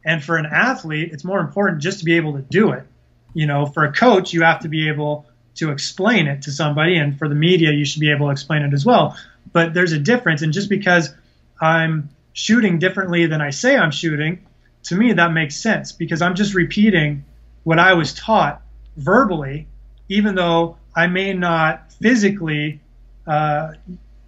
And 0.06 0.24
for 0.24 0.38
an 0.38 0.46
athlete 0.46 1.12
it's 1.12 1.24
more 1.24 1.40
important 1.40 1.82
just 1.82 2.00
to 2.00 2.06
be 2.06 2.16
able 2.16 2.34
to 2.34 2.42
do 2.42 2.72
it. 2.72 2.84
You 3.34 3.48
know 3.48 3.66
for 3.66 3.84
a 3.84 3.92
coach 3.92 4.34
you 4.34 4.44
have 4.44 4.62
to 4.62 4.70
be 4.70 4.88
able 4.88 5.26
to 5.56 5.72
explain 5.72 6.28
it 6.28 6.42
to 6.44 6.52
somebody 6.52 6.98
and 6.98 7.18
for 7.18 7.30
the 7.30 7.36
media 7.36 7.72
you 7.72 7.86
should 7.86 8.02
be 8.02 8.12
able 8.12 8.28
to 8.28 8.32
explain 8.32 8.62
it 8.64 8.74
as 8.74 8.86
well. 8.86 9.18
But 9.52 9.74
there's 9.74 9.92
a 9.92 10.00
difference 10.00 10.42
and 10.42 10.54
just 10.54 10.70
because 10.70 11.14
i'm 11.62 12.10
shooting 12.34 12.80
differently 12.80 13.26
than 13.28 13.42
i 13.42 13.50
say 13.50 13.78
i'm 13.78 13.92
shooting 13.92 14.46
to 14.86 14.96
me 14.96 15.14
that 15.14 15.34
makes 15.34 15.56
sense 15.56 15.92
because 15.92 16.22
I'm 16.22 16.36
just 16.36 16.54
repeating 16.54 17.26
what 17.64 17.80
I 17.80 17.94
was 17.94 18.14
taught 18.14 18.62
verbally, 18.98 19.68
even 20.10 20.36
though 20.36 20.78
I 20.96 21.08
may 21.08 21.34
not 21.34 21.92
physically 21.94 22.80
uh, 23.28 23.74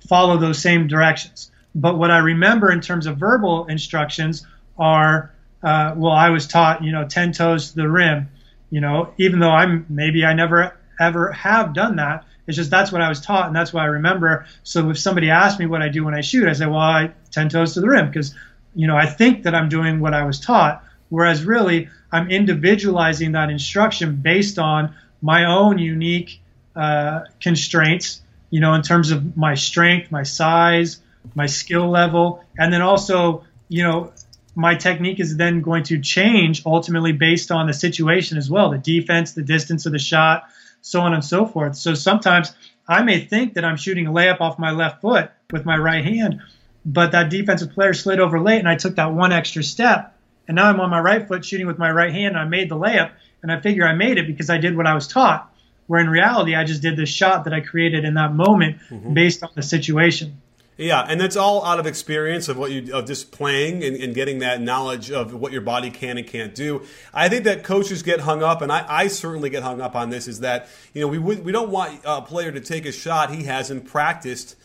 follow 0.08 0.38
those 0.38 0.60
same 0.60 0.88
directions. 0.88 1.52
But 1.76 1.98
what 1.98 2.12
I 2.12 2.18
remember 2.18 2.72
in 2.72 2.82
terms 2.82 3.06
of 3.06 3.18
verbal 3.18 3.68
instructions 3.68 4.46
are, 4.78 5.32
uh, 5.64 5.94
well, 5.96 6.14
I 6.14 6.30
was 6.30 6.48
taught, 6.48 6.84
you 6.84 6.92
know, 6.92 7.08
10 7.08 7.34
toes 7.34 7.70
to 7.72 7.76
the 7.76 7.90
rim, 7.90 8.30
you 8.72 8.82
know, 8.82 9.14
even 9.18 9.40
though 9.40 9.52
I'm 9.52 9.86
maybe 9.90 10.26
I 10.26 10.34
never 10.34 10.74
ever 11.00 11.32
have 11.32 11.74
done 11.74 11.98
that. 11.98 12.26
It's 12.48 12.58
just 12.58 12.72
that's 12.72 12.92
what 12.92 13.02
I 13.02 13.10
was 13.10 13.22
taught 13.22 13.48
and 13.48 13.56
that's 13.56 13.74
what 13.74 13.84
I 13.84 13.88
remember. 13.88 14.46
So 14.64 14.90
if 14.90 14.98
somebody 14.98 15.30
asked 15.30 15.60
me 15.60 15.66
what 15.66 15.82
I 15.82 15.90
do 15.90 16.04
when 16.04 16.16
I 16.16 16.22
shoot, 16.22 16.48
I 16.48 16.54
say, 16.54 16.66
well, 16.66 16.78
I 16.78 17.12
10 17.32 17.50
toes 17.50 17.74
to 17.74 17.82
the 17.82 17.88
rim 17.88 18.08
because 18.08 18.34
you 18.78 18.86
know, 18.86 18.96
I 18.96 19.08
think 19.08 19.44
that 19.44 19.56
I'm 19.56 19.70
doing 19.70 20.00
what 20.00 20.14
I 20.14 20.24
was 20.24 20.40
taught, 20.40 20.84
whereas 21.10 21.44
really 21.44 21.90
I'm 22.12 22.30
individualizing 22.30 23.32
that 23.32 23.50
instruction 23.50 24.18
based 24.18 24.60
on 24.60 24.94
my 25.20 25.46
own 25.46 25.80
unique 25.80 26.40
uh, 26.76 27.22
constraints, 27.42 28.22
you 28.52 28.60
know, 28.60 28.76
in 28.76 28.84
terms 28.84 29.10
of 29.10 29.36
my 29.36 29.56
strength, 29.56 30.12
my 30.12 30.22
size, 30.22 31.02
my 31.34 31.48
skill 31.48 31.90
level, 31.90 32.44
and 32.56 32.72
then 32.72 32.84
also, 32.84 33.44
you 33.68 33.82
know, 33.82 34.14
my 34.54 34.76
technique 34.76 35.20
is 35.20 35.38
then 35.38 35.62
going 35.62 35.84
to 35.84 36.00
change 36.00 36.62
ultimately 36.64 37.14
based 37.14 37.50
on 37.50 37.66
the 37.66 37.74
situation 37.74 38.38
as 38.38 38.48
well, 38.48 38.70
the 38.70 38.78
defense, 38.78 39.32
the 39.32 39.42
distance 39.42 39.88
of 39.88 39.92
the 39.92 40.00
shot, 40.00 40.44
so 40.82 41.02
on 41.02 41.16
and 41.16 41.26
so 41.26 41.48
forth. 41.48 41.76
So 41.76 41.96
sometimes 41.96 42.52
I 42.88 43.02
may 43.02 43.26
think 43.26 43.56
that 43.56 43.66
I'm 43.66 43.76
shooting 43.76 44.06
a 44.06 44.12
layup 44.12 44.40
off 44.40 44.60
my 44.60 44.72
left 44.72 45.02
foot 45.02 45.32
with 45.52 45.66
my 45.66 45.78
right 45.78 46.06
hand, 46.06 46.42
but 46.88 47.12
that 47.12 47.30
defensive 47.30 47.74
player 47.74 47.94
slid 47.94 48.22
over 48.22 48.40
late, 48.40 48.60
and 48.60 48.68
I 48.68 48.76
took 48.76 48.96
that 48.96 49.12
one 49.12 49.34
extra 49.34 49.62
step. 49.62 50.18
And 50.48 50.56
now 50.56 50.70
I'm 50.70 50.80
on 50.80 50.90
my 50.90 51.02
right 51.02 51.28
foot 51.28 51.44
shooting 51.44 51.68
with 51.68 51.78
my 51.78 51.92
right 51.92 52.14
hand, 52.14 52.28
and 52.28 52.40
I 52.40 52.46
made 52.46 52.70
the 52.70 52.78
layup. 52.78 53.12
And 53.44 53.52
I 53.52 53.60
figure 53.60 53.86
I 53.86 53.94
made 53.94 54.18
it 54.18 54.26
because 54.26 54.50
I 54.50 54.58
did 54.58 54.76
what 54.76 54.88
I 54.88 54.96
was 54.96 55.08
taught. 55.08 55.54
Where 55.88 56.00
in 56.00 56.10
reality, 56.10 56.56
I 56.56 56.64
just 56.64 56.82
did 56.82 56.96
this 56.96 57.10
shot 57.10 57.44
that 57.44 57.54
I 57.54 57.60
created 57.60 58.06
in 58.06 58.14
that 58.14 58.34
moment 58.34 58.78
mm-hmm. 58.90 59.14
based 59.14 59.44
on 59.44 59.50
the 59.54 59.62
situation. 59.62 60.42
Yeah, 60.78 61.06
and 61.08 61.20
that's 61.20 61.36
all 61.36 61.66
out 61.66 61.80
of 61.80 61.88
experience 61.88 62.48
of 62.48 62.58
what 62.58 62.72
you 62.72 62.94
of 62.94 63.06
just 63.06 63.32
playing 63.32 63.84
and, 63.84 63.96
and, 63.96 64.14
getting 64.14 64.40
that 64.40 64.62
knowledge 64.62 65.10
of 65.10 65.34
what 65.34 65.52
your 65.52 65.62
body 65.62 65.90
can 65.90 66.20
and 66.20 66.28
can't 66.28 66.54
do. 66.54 66.84
I 67.14 67.30
think 67.30 67.46
that 67.46 67.64
coaches 67.64 68.04
get 68.04 68.20
hung 68.20 68.44
up, 68.44 68.62
and 68.62 68.72
I, 68.72 68.86
I 68.88 69.08
certainly 69.08 69.50
get 69.50 69.64
hung 69.64 69.82
up 69.82 69.96
on 69.96 70.12
this. 70.12 70.28
Is 70.28 70.42
that 70.42 70.70
you 70.94 71.02
know 71.02 71.08
we 71.08 71.18
we 71.18 71.52
don't 71.52 71.70
want 71.70 72.00
a 72.06 72.22
player 72.22 72.52
to 72.52 72.60
take 72.62 72.86
a 72.86 72.92
shot 72.92 73.34
he 73.34 73.44
hasn't 73.46 73.86
practiced 73.86 74.56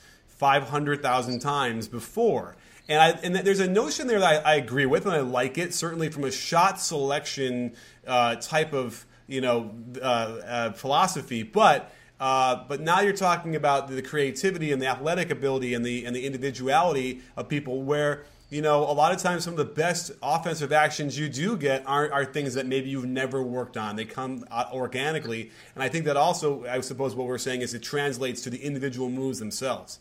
500,000 0.43 1.39
times 1.39 1.87
before. 1.87 2.57
And, 2.89 3.01
I, 3.01 3.11
and 3.23 3.37
there's 3.37 3.61
a 3.61 3.71
notion 3.71 4.09
there 4.09 4.19
that 4.19 4.45
I, 4.45 4.55
I, 4.55 4.55
agree 4.57 4.87
with, 4.87 5.07
and 5.07 5.15
I 5.15 5.21
like 5.21 5.57
it, 5.57 5.73
certainly 5.73 6.09
from 6.09 6.25
a 6.25 6.33
shot 6.33 6.81
selection 6.81 7.75
uh, 8.09 8.35
type 8.35 8.73
of 8.73 9.07
you 9.29 9.41
know 9.41 9.73
uh, 10.03 10.05
uh, 10.05 10.73
philosophy. 10.73 11.45
But 11.45 11.93
uh, 12.19 12.65
but 12.67 12.81
now 12.81 12.99
you're 13.03 13.13
talking 13.13 13.55
about 13.55 13.87
the 13.87 14.03
creativity 14.03 14.73
and 14.73 14.83
the 14.83 14.89
athletic 14.89 15.31
ability 15.31 15.75
and 15.75 15.87
the 15.87 16.05
and 16.05 16.17
the 16.17 16.27
individuality 16.27 17.21
of 17.37 17.49
people, 17.49 17.85
where 17.85 18.25
you 18.51 18.63
know, 18.63 18.81
a 18.81 18.93
lot 18.93 19.15
of 19.15 19.19
times 19.23 19.45
some 19.45 19.55
of 19.55 19.59
the 19.59 19.65
best 19.65 20.11
offensive 20.25 20.73
actions 20.73 21.17
you 21.17 21.29
do 21.29 21.57
get 21.57 21.87
are, 21.87 22.13
are 22.13 22.25
things 22.25 22.55
that 22.55 22.67
maybe 22.67 22.91
you've 22.91 23.07
never 23.07 23.45
worked 23.45 23.77
on. 23.77 23.95
They 23.95 24.05
come 24.05 24.45
uh, 24.51 24.65
organically. 24.73 25.53
And 25.75 25.85
I 25.85 25.89
think 25.89 26.05
that 26.07 26.17
also, 26.17 26.67
I 26.67 26.81
suppose 26.81 27.15
what 27.15 27.29
we're 27.29 27.39
saying 27.39 27.63
is 27.63 27.73
it 27.75 27.83
translates 27.83 28.43
to 28.43 28.51
the 28.51 28.59
individual 28.59 29.09
moves 29.09 29.39
themselves. 29.39 30.01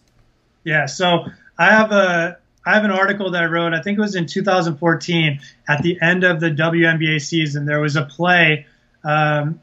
Yeah. 0.63 0.85
So 0.85 1.25
I 1.57 1.65
have 1.71 1.91
a. 1.91 2.37
I 2.63 2.75
have 2.75 2.83
an 2.83 2.91
article 2.91 3.31
that 3.31 3.41
I 3.41 3.47
wrote, 3.47 3.73
I 3.73 3.81
think 3.81 3.97
it 3.97 4.01
was 4.01 4.13
in 4.13 4.27
2014, 4.27 5.39
at 5.67 5.81
the 5.81 5.99
end 5.99 6.23
of 6.23 6.39
the 6.39 6.51
WNBA 6.51 7.19
season. 7.19 7.65
There 7.65 7.79
was 7.79 7.95
a 7.95 8.03
play, 8.03 8.67
um, 9.03 9.59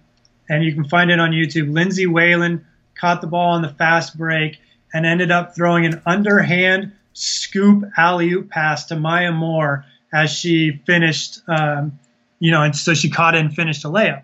and 0.49 0.65
you 0.65 0.75
can 0.75 0.83
find 0.83 1.09
it 1.09 1.21
on 1.21 1.31
YouTube. 1.31 1.73
Lindsay 1.73 2.09
Whalen 2.09 2.67
caught 2.97 3.21
the 3.21 3.29
ball 3.29 3.53
on 3.53 3.63
the 3.63 3.69
fast 3.69 4.19
break 4.19 4.59
and 4.93 5.07
ended 5.07 5.31
up 5.31 5.55
throwing 5.55 5.87
an 5.87 6.03
underhand 6.07 6.93
scoop 7.13 7.85
alley 7.97 8.33
oop 8.33 8.51
pass 8.51 8.87
to 8.87 8.97
Maya 8.97 9.33
Moore 9.33 9.85
as 10.13 10.31
she 10.31 10.83
finished, 10.87 11.41
um, 11.49 11.99
you 12.39 12.51
know, 12.51 12.63
and 12.63 12.75
so 12.75 12.95
she 12.95 13.11
caught 13.11 13.35
it 13.35 13.41
and 13.41 13.55
finished 13.55 13.85
a 13.85 13.89
layup. 13.89 14.23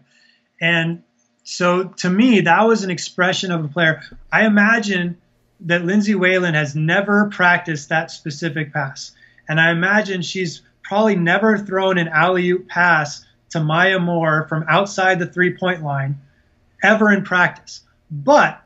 And 0.60 1.02
so 1.42 1.84
to 1.84 2.10
me, 2.10 2.40
that 2.40 2.62
was 2.62 2.84
an 2.84 2.90
expression 2.90 3.52
of 3.52 3.64
a 3.64 3.68
player. 3.68 4.02
I 4.32 4.46
imagine 4.46 5.18
that 5.64 5.84
Lindsay 5.84 6.14
Whalen 6.14 6.54
has 6.54 6.74
never 6.74 7.28
practiced 7.30 7.88
that 7.88 8.10
specific 8.10 8.72
pass. 8.72 9.12
And 9.48 9.60
I 9.60 9.70
imagine 9.70 10.22
she's 10.22 10.62
probably 10.82 11.16
never 11.16 11.58
thrown 11.58 11.98
an 11.98 12.08
alley 12.08 12.50
oop 12.50 12.68
pass 12.68 13.24
to 13.50 13.60
Maya 13.60 13.98
Moore 13.98 14.46
from 14.48 14.64
outside 14.68 15.18
the 15.18 15.26
three 15.26 15.56
point 15.56 15.82
line 15.82 16.20
ever 16.82 17.12
in 17.12 17.24
practice. 17.24 17.80
But 18.10 18.62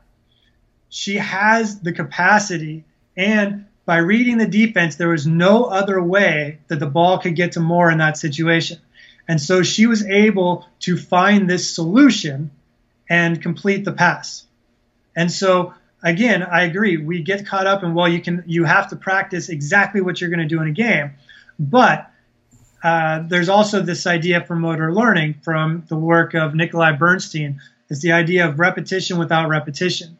she 0.89 1.17
has 1.17 1.79
the 1.79 1.93
capacity 1.93 2.85
and 3.15 3.65
by 3.89 3.97
reading 3.97 4.37
the 4.37 4.45
defense, 4.45 4.97
there 4.97 5.09
was 5.09 5.25
no 5.25 5.63
other 5.63 5.99
way 5.99 6.59
that 6.67 6.79
the 6.79 6.85
ball 6.85 7.17
could 7.17 7.35
get 7.35 7.53
to 7.53 7.59
Moore 7.59 7.89
in 7.89 7.97
that 7.97 8.17
situation. 8.17 8.77
And 9.27 9.41
so 9.41 9.63
she 9.63 9.87
was 9.87 10.05
able 10.05 10.67
to 10.81 10.95
find 10.95 11.49
this 11.49 11.73
solution 11.73 12.51
and 13.09 13.41
complete 13.41 13.85
the 13.85 13.91
pass. 13.91 14.45
And 15.15 15.31
so 15.31 15.73
again, 16.03 16.43
I 16.43 16.63
agree. 16.63 16.97
We 16.97 17.21
get 17.21 17.45
caught 17.45 17.67
up 17.67 17.83
in 17.83 17.93
well, 17.93 18.07
you 18.07 18.21
can 18.21 18.43
you 18.47 18.63
have 18.65 18.89
to 18.89 18.95
practice 18.95 19.49
exactly 19.49 20.01
what 20.01 20.19
you're 20.19 20.29
going 20.29 20.39
to 20.39 20.47
do 20.47 20.61
in 20.61 20.67
a 20.67 20.71
game, 20.71 21.11
but 21.57 22.09
uh, 22.83 23.23
there's 23.27 23.49
also 23.49 23.81
this 23.81 24.07
idea 24.07 24.43
for 24.45 24.55
motor 24.55 24.93
learning 24.93 25.35
from 25.43 25.83
the 25.87 25.97
work 25.97 26.33
of 26.33 26.55
Nikolai 26.55 26.93
Bernstein. 26.93 27.59
is 27.89 28.01
the 28.01 28.13
idea 28.13 28.47
of 28.47 28.59
repetition 28.59 29.17
without 29.17 29.49
repetition. 29.49 30.17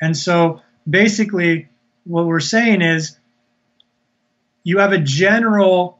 And 0.00 0.16
so 0.16 0.62
basically, 0.88 1.68
what 2.04 2.26
we're 2.26 2.40
saying 2.40 2.82
is 2.82 3.16
you 4.64 4.78
have 4.78 4.92
a 4.92 4.98
general 4.98 5.98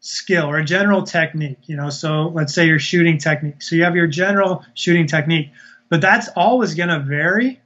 skill 0.00 0.46
or 0.46 0.58
a 0.58 0.64
general 0.64 1.02
technique, 1.02 1.58
you 1.66 1.76
know, 1.76 1.90
so 1.90 2.28
let's 2.28 2.54
say 2.54 2.66
your 2.66 2.78
shooting 2.78 3.18
technique. 3.18 3.62
So 3.62 3.74
you 3.74 3.84
have 3.84 3.96
your 3.96 4.06
general 4.06 4.64
shooting 4.74 5.06
technique, 5.06 5.50
but 5.88 6.00
that's 6.00 6.28
always 6.36 6.74
going 6.74 6.90
to 6.90 7.00
vary 7.00 7.60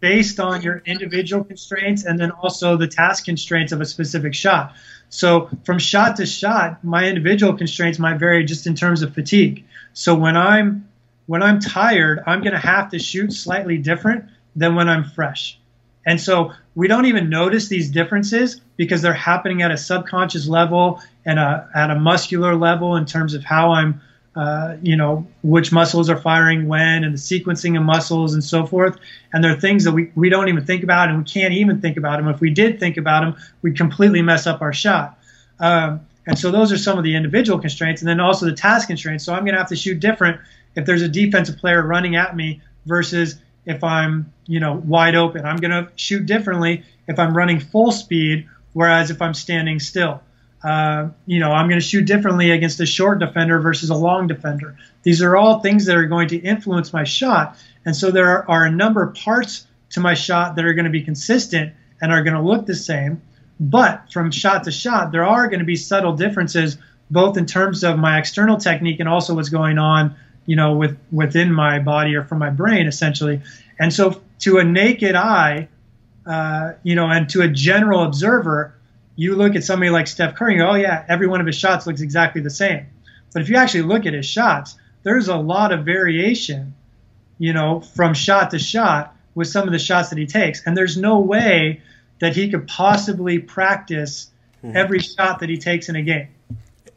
based 0.00 0.40
on 0.40 0.62
your 0.62 0.82
individual 0.86 1.44
constraints 1.44 2.04
and 2.04 2.18
then 2.18 2.30
also 2.30 2.76
the 2.76 2.88
task 2.88 3.24
constraints 3.24 3.72
of 3.72 3.80
a 3.80 3.84
specific 3.84 4.34
shot. 4.34 4.74
So 5.10 5.50
from 5.64 5.78
shot 5.78 6.16
to 6.16 6.26
shot, 6.26 6.82
my 6.82 7.06
individual 7.06 7.56
constraints 7.56 7.98
might 7.98 8.18
vary 8.18 8.44
just 8.44 8.66
in 8.66 8.74
terms 8.74 9.02
of 9.02 9.14
fatigue. 9.14 9.64
So 9.92 10.14
when 10.14 10.36
I'm 10.36 10.88
when 11.26 11.42
I'm 11.44 11.60
tired, 11.60 12.24
I'm 12.26 12.40
going 12.40 12.54
to 12.54 12.58
have 12.58 12.90
to 12.90 12.98
shoot 12.98 13.32
slightly 13.32 13.78
different 13.78 14.24
than 14.56 14.74
when 14.74 14.88
I'm 14.88 15.04
fresh. 15.04 15.60
And 16.04 16.20
so 16.20 16.52
we 16.74 16.88
don't 16.88 17.06
even 17.06 17.28
notice 17.28 17.68
these 17.68 17.88
differences 17.88 18.60
because 18.76 19.00
they're 19.02 19.12
happening 19.12 19.62
at 19.62 19.70
a 19.70 19.76
subconscious 19.76 20.48
level 20.48 21.00
and 21.24 21.38
a, 21.38 21.68
at 21.74 21.90
a 21.90 21.94
muscular 21.94 22.56
level 22.56 22.96
in 22.96 23.06
terms 23.06 23.34
of 23.34 23.44
how 23.44 23.70
I'm, 23.72 24.00
uh, 24.36 24.76
you 24.80 24.96
know, 24.96 25.26
which 25.42 25.72
muscles 25.72 26.08
are 26.08 26.16
firing 26.16 26.68
when 26.68 27.02
and 27.02 27.14
the 27.14 27.18
sequencing 27.18 27.76
of 27.76 27.82
muscles 27.82 28.34
and 28.34 28.44
so 28.44 28.64
forth. 28.64 28.96
And 29.32 29.42
there 29.42 29.52
are 29.52 29.58
things 29.58 29.84
that 29.84 29.92
we, 29.92 30.12
we 30.14 30.28
don't 30.28 30.48
even 30.48 30.64
think 30.64 30.84
about 30.84 31.08
and 31.08 31.18
we 31.18 31.24
can't 31.24 31.52
even 31.52 31.80
think 31.80 31.96
about 31.96 32.18
them. 32.18 32.28
If 32.28 32.40
we 32.40 32.50
did 32.50 32.78
think 32.78 32.96
about 32.96 33.20
them, 33.22 33.42
we'd 33.62 33.76
completely 33.76 34.22
mess 34.22 34.46
up 34.46 34.62
our 34.62 34.72
shot. 34.72 35.18
Um, 35.58 36.06
and 36.26 36.38
so 36.38 36.52
those 36.52 36.70
are 36.70 36.78
some 36.78 36.96
of 36.96 37.02
the 37.02 37.16
individual 37.16 37.58
constraints 37.58 38.02
and 38.02 38.08
then 38.08 38.20
also 38.20 38.46
the 38.46 38.52
task 38.54 38.86
constraints. 38.86 39.24
So 39.24 39.34
I'm 39.34 39.44
going 39.44 39.54
to 39.54 39.58
have 39.58 39.68
to 39.70 39.76
shoot 39.76 39.98
different 39.98 40.40
if 40.76 40.86
there's 40.86 41.02
a 41.02 41.08
defensive 41.08 41.56
player 41.56 41.82
running 41.82 42.14
at 42.14 42.36
me 42.36 42.60
versus 42.86 43.40
if 43.66 43.82
I'm, 43.82 44.32
you 44.46 44.60
know, 44.60 44.74
wide 44.74 45.16
open. 45.16 45.44
I'm 45.44 45.56
going 45.56 45.72
to 45.72 45.90
shoot 45.96 46.26
differently 46.26 46.84
if 47.08 47.18
I'm 47.18 47.36
running 47.36 47.58
full 47.58 47.90
speed, 47.90 48.48
whereas 48.74 49.10
if 49.10 49.20
I'm 49.20 49.34
standing 49.34 49.80
still. 49.80 50.22
Uh, 50.62 51.08
you 51.26 51.40
know, 51.40 51.52
I'm 51.52 51.68
going 51.68 51.80
to 51.80 51.86
shoot 51.86 52.04
differently 52.04 52.50
against 52.50 52.80
a 52.80 52.86
short 52.86 53.18
defender 53.18 53.60
versus 53.60 53.90
a 53.90 53.94
long 53.94 54.26
defender. 54.26 54.76
These 55.02 55.22
are 55.22 55.36
all 55.36 55.60
things 55.60 55.86
that 55.86 55.96
are 55.96 56.06
going 56.06 56.28
to 56.28 56.36
influence 56.36 56.92
my 56.92 57.04
shot. 57.04 57.56
And 57.86 57.96
so 57.96 58.10
there 58.10 58.48
are 58.50 58.64
a 58.64 58.70
number 58.70 59.02
of 59.02 59.14
parts 59.14 59.66
to 59.90 60.00
my 60.00 60.14
shot 60.14 60.56
that 60.56 60.64
are 60.64 60.74
going 60.74 60.84
to 60.84 60.90
be 60.90 61.02
consistent 61.02 61.72
and 62.00 62.12
are 62.12 62.22
going 62.22 62.36
to 62.36 62.42
look 62.42 62.66
the 62.66 62.74
same. 62.74 63.22
But 63.58 64.12
from 64.12 64.30
shot 64.30 64.64
to 64.64 64.70
shot, 64.70 65.12
there 65.12 65.24
are 65.24 65.48
going 65.48 65.60
to 65.60 65.66
be 65.66 65.76
subtle 65.76 66.14
differences, 66.14 66.76
both 67.10 67.36
in 67.36 67.46
terms 67.46 67.82
of 67.82 67.98
my 67.98 68.18
external 68.18 68.56
technique 68.58 69.00
and 69.00 69.08
also 69.08 69.34
what's 69.34 69.48
going 69.48 69.78
on 69.78 70.16
you 70.46 70.56
know, 70.56 70.74
with 70.74 70.98
within 71.12 71.52
my 71.52 71.78
body 71.78 72.16
or 72.16 72.24
from 72.24 72.38
my 72.38 72.50
brain, 72.50 72.88
essentially. 72.88 73.40
And 73.78 73.92
so, 73.92 74.20
to 74.40 74.58
a 74.58 74.64
naked 74.64 75.14
eye, 75.14 75.68
uh, 76.26 76.72
you 76.82 76.96
know, 76.96 77.08
and 77.08 77.28
to 77.30 77.42
a 77.42 77.48
general 77.48 78.02
observer, 78.02 78.74
you 79.20 79.36
look 79.36 79.54
at 79.54 79.62
somebody 79.62 79.90
like 79.90 80.06
Steph 80.06 80.34
Curry 80.34 80.54
and 80.54 80.62
go, 80.62 80.70
"Oh 80.70 80.74
yeah, 80.76 81.04
every 81.06 81.26
one 81.26 81.42
of 81.42 81.46
his 81.46 81.54
shots 81.54 81.86
looks 81.86 82.00
exactly 82.00 82.40
the 82.40 82.48
same." 82.48 82.86
But 83.34 83.42
if 83.42 83.50
you 83.50 83.56
actually 83.56 83.82
look 83.82 84.06
at 84.06 84.14
his 84.14 84.24
shots, 84.24 84.76
there's 85.02 85.28
a 85.28 85.36
lot 85.36 85.72
of 85.72 85.84
variation, 85.84 86.72
you 87.38 87.52
know, 87.52 87.80
from 87.80 88.14
shot 88.14 88.50
to 88.52 88.58
shot 88.58 89.14
with 89.34 89.46
some 89.46 89.66
of 89.66 89.72
the 89.72 89.78
shots 89.78 90.08
that 90.08 90.18
he 90.18 90.24
takes, 90.24 90.64
and 90.64 90.74
there's 90.74 90.96
no 90.96 91.18
way 91.18 91.82
that 92.20 92.34
he 92.34 92.50
could 92.50 92.66
possibly 92.66 93.38
practice 93.38 94.30
mm-hmm. 94.64 94.74
every 94.74 95.00
shot 95.00 95.40
that 95.40 95.50
he 95.50 95.58
takes 95.58 95.90
in 95.90 95.96
a 95.96 96.02
game. 96.02 96.28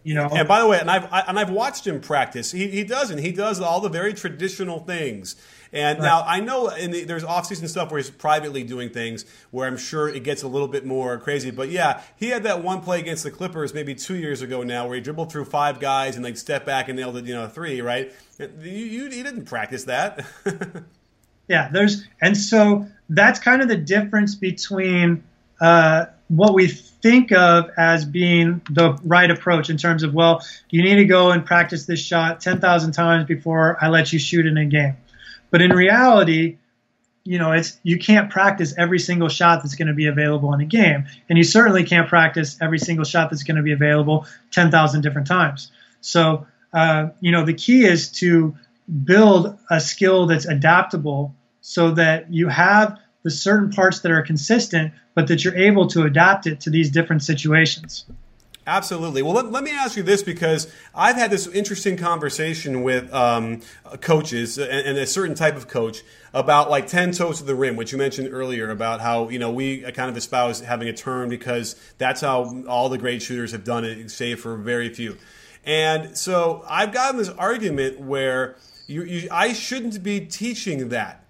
You 0.05 0.13
know. 0.13 0.29
And 0.31 0.47
by 0.47 0.61
the 0.61 0.67
way, 0.67 0.79
and 0.79 0.89
I've 0.89 1.11
I, 1.11 1.25
and 1.27 1.37
I've 1.37 1.51
watched 1.51 1.85
him 1.85 1.99
practice. 1.99 2.53
He 2.53 2.69
he 2.69 2.85
doesn't. 2.85 3.17
He 3.17 3.33
does 3.33 3.59
all 3.59 3.81
the 3.81 3.89
very 3.89 4.13
traditional 4.13 4.79
things. 4.79 5.35
And 5.73 5.99
right. 5.99 6.05
now 6.05 6.23
I 6.25 6.39
know 6.39 6.69
the, 6.69 7.03
there's 7.03 7.23
off-season 7.23 7.67
stuff 7.67 7.91
where 7.91 7.99
he's 7.99 8.11
privately 8.11 8.63
doing 8.63 8.89
things 8.89 9.25
where 9.51 9.67
I'm 9.67 9.77
sure 9.77 10.07
it 10.07 10.23
gets 10.23 10.43
a 10.43 10.47
little 10.47 10.67
bit 10.67 10.85
more 10.85 11.17
crazy. 11.17 11.49
But 11.49 11.69
yeah, 11.69 12.01
he 12.15 12.29
had 12.29 12.43
that 12.43 12.63
one 12.63 12.81
play 12.81 12.99
against 12.99 13.23
the 13.23 13.31
Clippers 13.31 13.73
maybe 13.73 13.95
two 13.95 14.15
years 14.15 14.41
ago 14.41 14.61
now 14.61 14.85
where 14.85 14.95
he 14.95 15.01
dribbled 15.01 15.31
through 15.31 15.45
five 15.45 15.79
guys 15.79 16.15
and 16.15 16.23
like 16.23 16.37
stepped 16.37 16.65
back 16.65 16.87
and 16.87 16.97
nailed 16.97 17.17
it, 17.17 17.25
you 17.25 17.33
know, 17.33 17.47
three. 17.47 17.81
Right? 17.81 18.13
You, 18.39 18.49
you, 18.61 19.03
you 19.03 19.23
didn't 19.23 19.45
practice 19.45 19.85
that. 19.85 20.25
yeah, 21.47 21.69
there's 21.69 22.05
and 22.21 22.37
so 22.37 22.87
that's 23.09 23.39
kind 23.39 23.61
of 23.61 23.67
the 23.67 23.77
difference 23.77 24.35
between. 24.35 25.23
Uh, 25.59 26.05
what 26.29 26.53
we 26.53 26.67
think 26.67 27.31
of 27.31 27.69
as 27.77 28.05
being 28.05 28.61
the 28.69 28.93
right 29.03 29.29
approach 29.29 29.69
in 29.69 29.77
terms 29.77 30.03
of, 30.03 30.13
well, 30.13 30.43
you 30.69 30.81
need 30.81 30.95
to 30.95 31.05
go 31.05 31.31
and 31.31 31.45
practice 31.45 31.85
this 31.85 31.99
shot 31.99 32.41
10,000 32.41 32.91
times 32.91 33.27
before 33.27 33.77
I 33.79 33.89
let 33.89 34.11
you 34.11 34.19
shoot 34.19 34.47
in 34.47 34.57
a 34.57 34.65
game. 34.65 34.97
But 35.53 35.61
in 35.61 35.69
reality, 35.69 36.57
you 37.23 37.37
know, 37.37 37.51
it's 37.51 37.77
you 37.83 37.99
can't 37.99 38.31
practice 38.31 38.73
every 38.75 38.97
single 38.97 39.29
shot 39.29 39.61
that's 39.61 39.75
going 39.75 39.87
to 39.87 39.93
be 39.93 40.07
available 40.07 40.51
in 40.55 40.61
a 40.61 40.65
game, 40.65 41.05
and 41.29 41.37
you 41.37 41.43
certainly 41.43 41.83
can't 41.83 42.09
practice 42.09 42.57
every 42.59 42.79
single 42.79 43.05
shot 43.05 43.29
that's 43.29 43.43
going 43.43 43.57
to 43.57 43.61
be 43.61 43.71
available 43.71 44.25
10,000 44.49 45.01
different 45.01 45.27
times. 45.27 45.71
So, 46.01 46.47
uh, 46.73 47.09
you 47.19 47.31
know, 47.31 47.45
the 47.45 47.53
key 47.53 47.85
is 47.85 48.11
to 48.13 48.55
build 49.03 49.59
a 49.69 49.79
skill 49.79 50.25
that's 50.25 50.45
adaptable 50.45 51.35
so 51.61 51.91
that 51.91 52.33
you 52.33 52.47
have 52.47 52.97
the 53.21 53.29
certain 53.29 53.69
parts 53.69 53.99
that 53.99 54.11
are 54.11 54.23
consistent, 54.23 54.91
but 55.13 55.27
that 55.27 55.43
you're 55.45 55.55
able 55.55 55.85
to 55.89 56.01
adapt 56.01 56.47
it 56.47 56.61
to 56.61 56.71
these 56.71 56.89
different 56.89 57.21
situations. 57.21 58.05
Absolutely. 58.65 59.21
Well, 59.21 59.33
let, 59.33 59.51
let, 59.51 59.63
me 59.63 59.71
ask 59.71 59.97
you 59.97 60.03
this 60.03 60.23
because 60.23 60.71
I've 60.95 61.17
had 61.17 61.29
this 61.31 61.47
interesting 61.47 61.97
conversation 61.97 62.81
with 62.81 63.13
um, 63.13 63.61
coaches 63.99 64.57
and, 64.57 64.69
and, 64.69 64.97
a 64.97 65.05
certain 65.05 65.35
type 65.35 65.57
of 65.57 65.67
coach 65.67 66.01
about 66.33 66.69
like 66.69 66.87
10 66.87 67.11
toes 67.11 67.39
to 67.39 67.43
the 67.43 67.55
rim, 67.55 67.75
which 67.75 67.91
you 67.91 67.97
mentioned 67.97 68.29
earlier 68.31 68.69
about 68.69 69.01
how, 69.01 69.27
you 69.27 69.37
know, 69.37 69.51
we 69.51 69.81
kind 69.91 70.09
of 70.09 70.15
espouse 70.15 70.61
having 70.61 70.87
a 70.87 70.93
turn 70.93 71.27
because 71.27 71.75
that's 71.97 72.21
how 72.21 72.63
all 72.65 72.87
the 72.87 72.97
great 72.97 73.21
shooters 73.21 73.51
have 73.51 73.65
done 73.65 73.83
it, 73.83 74.09
save 74.09 74.39
for 74.39 74.55
very 74.55 74.87
few. 74.87 75.17
And 75.65 76.17
so 76.17 76.63
I've 76.67 76.93
gotten 76.93 77.17
this 77.17 77.29
argument 77.29 77.99
where 77.99 78.55
you, 78.87 79.03
you, 79.03 79.27
I 79.29 79.51
shouldn't 79.51 80.01
be 80.03 80.21
teaching 80.21 80.89
that, 80.89 81.25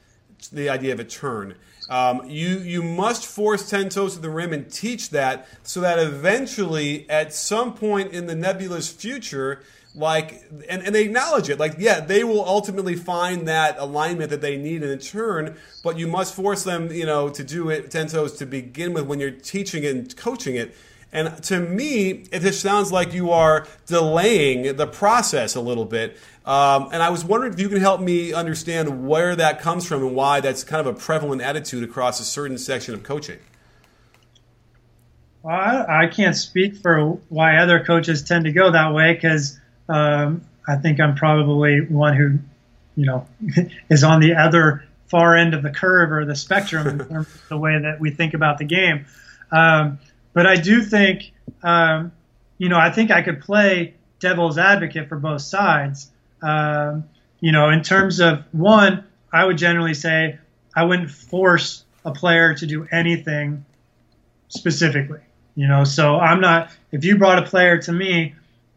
the 0.52 0.70
idea 0.70 0.94
of 0.94 1.00
a 1.00 1.04
turn 1.04 1.56
Um, 1.90 2.30
you 2.30 2.60
you 2.60 2.82
must 2.82 3.26
force 3.26 3.70
ten 3.70 3.90
toes 3.90 4.16
to 4.16 4.22
the 4.22 4.30
rim 4.30 4.54
and 4.54 4.72
teach 4.72 5.10
that 5.10 5.48
so 5.64 5.82
that 5.82 6.00
eventually, 6.00 7.10
at 7.10 7.34
some 7.34 7.74
point 7.74 8.14
in 8.14 8.26
the 8.26 8.36
nebulous 8.36 8.90
future, 8.90 9.62
like 9.96 10.44
and, 10.70 10.84
and 10.84 10.96
they 10.96 11.04
acknowledge 11.04 11.50
it 11.50 11.60
like 11.60 11.76
yeah 11.78 12.00
they 12.00 12.24
will 12.24 12.44
ultimately 12.46 12.96
find 12.96 13.48
that 13.48 13.78
alignment 13.78 14.30
that 14.32 14.42
they 14.42 14.58
need 14.58 14.82
in 14.82 14.90
a 14.90 14.98
turn 14.98 15.56
but 15.84 16.00
you 16.00 16.08
must 16.08 16.34
force 16.34 16.64
them 16.64 16.92
you 16.92 17.06
know 17.06 17.30
to 17.30 17.44
do 17.44 17.70
it 17.70 17.92
ten 17.92 18.08
toes 18.08 18.34
to 18.34 18.46
begin 18.46 18.94
with 18.94 19.06
when 19.06 19.20
you're 19.20 19.32
teaching 19.32 19.84
it 19.84 19.96
and 19.96 20.16
coaching 20.16 20.56
it. 20.56 20.76
And 21.12 21.44
to 21.44 21.60
me 21.60 22.26
it 22.32 22.40
just 22.40 22.62
sounds 22.62 22.92
like 22.92 23.14
you 23.14 23.32
are 23.32 23.68
delaying 23.86 24.78
the 24.78 24.88
process 24.88 25.56
a 25.56 25.62
little 25.62 25.86
bit 25.86 26.18
um, 26.46 26.90
and 26.92 27.02
i 27.02 27.10
was 27.10 27.24
wondering 27.24 27.54
if 27.54 27.60
you 27.60 27.70
can 27.70 27.80
help 27.80 28.02
me 28.02 28.34
understand 28.34 29.08
where 29.08 29.36
that 29.36 29.60
comes 29.60 29.86
from 29.86 30.02
and 30.06 30.16
why 30.16 30.40
that's 30.40 30.64
kind 30.64 30.86
of 30.86 30.96
a 30.96 30.98
prevalent 30.98 31.42
attitude 31.42 31.84
across 31.84 32.20
a 32.20 32.24
certain 32.24 32.58
section 32.58 32.94
of 32.94 33.04
coaching 33.04 33.40
well, 35.44 35.56
I, 35.56 36.06
I 36.06 36.08
can't 36.08 36.36
speak 36.36 36.78
for 36.78 37.20
why 37.28 37.58
other 37.58 37.84
coaches 37.84 38.24
tend 38.24 38.46
to 38.46 38.52
go 38.54 38.72
that 38.72 38.94
way 38.94 39.14
because 39.14 39.60
um, 39.90 40.42
I 40.68 40.78
think 40.78 41.00
I'm 41.00 41.16
probably 41.16 41.82
one 41.82 42.16
who, 42.16 42.40
you 42.96 43.06
know, 43.06 43.28
is 43.90 44.04
on 44.04 44.22
the 44.22 44.36
other 44.36 44.86
far 45.08 45.36
end 45.36 45.54
of 45.54 45.62
the 45.62 45.70
curve 45.70 46.12
or 46.12 46.26
the 46.26 46.36
spectrum 46.36 46.88
in 46.88 46.98
terms 47.10 47.28
of 47.28 47.50
the 47.50 47.58
way 47.58 47.78
that 47.78 48.00
we 48.00 48.10
think 48.10 48.34
about 48.34 48.58
the 48.58 48.66
game. 48.66 49.06
Um, 49.52 50.00
but 50.32 50.48
I 50.48 50.56
do 50.56 50.82
think, 50.82 51.34
um, 51.62 52.14
you 52.58 52.70
know, 52.70 52.80
I 52.80 52.90
think 52.90 53.12
I 53.12 53.22
could 53.22 53.42
play 53.42 53.96
devil's 54.20 54.58
advocate 54.58 55.10
for 55.10 55.18
both 55.18 55.42
sides. 55.42 56.10
Um, 56.44 57.06
you 57.40 57.52
know, 57.52 57.70
in 57.70 57.82
terms 57.82 58.20
of 58.20 58.44
one, 58.52 59.04
I 59.32 59.46
would 59.46 59.58
generally 59.58 59.94
say 59.94 60.38
I 60.76 60.84
wouldn't 60.84 61.10
force 61.10 61.86
a 62.06 62.12
player 62.12 62.54
to 62.56 62.66
do 62.66 62.88
anything 62.92 63.66
specifically. 64.50 65.22
You 65.56 65.68
know, 65.68 65.84
so 65.84 66.18
I'm 66.18 66.42
not. 66.42 66.72
If 66.92 67.06
you 67.06 67.18
brought 67.18 67.40
a 67.40 67.44
player 67.44 67.78
to 67.80 67.92
me 67.92 68.36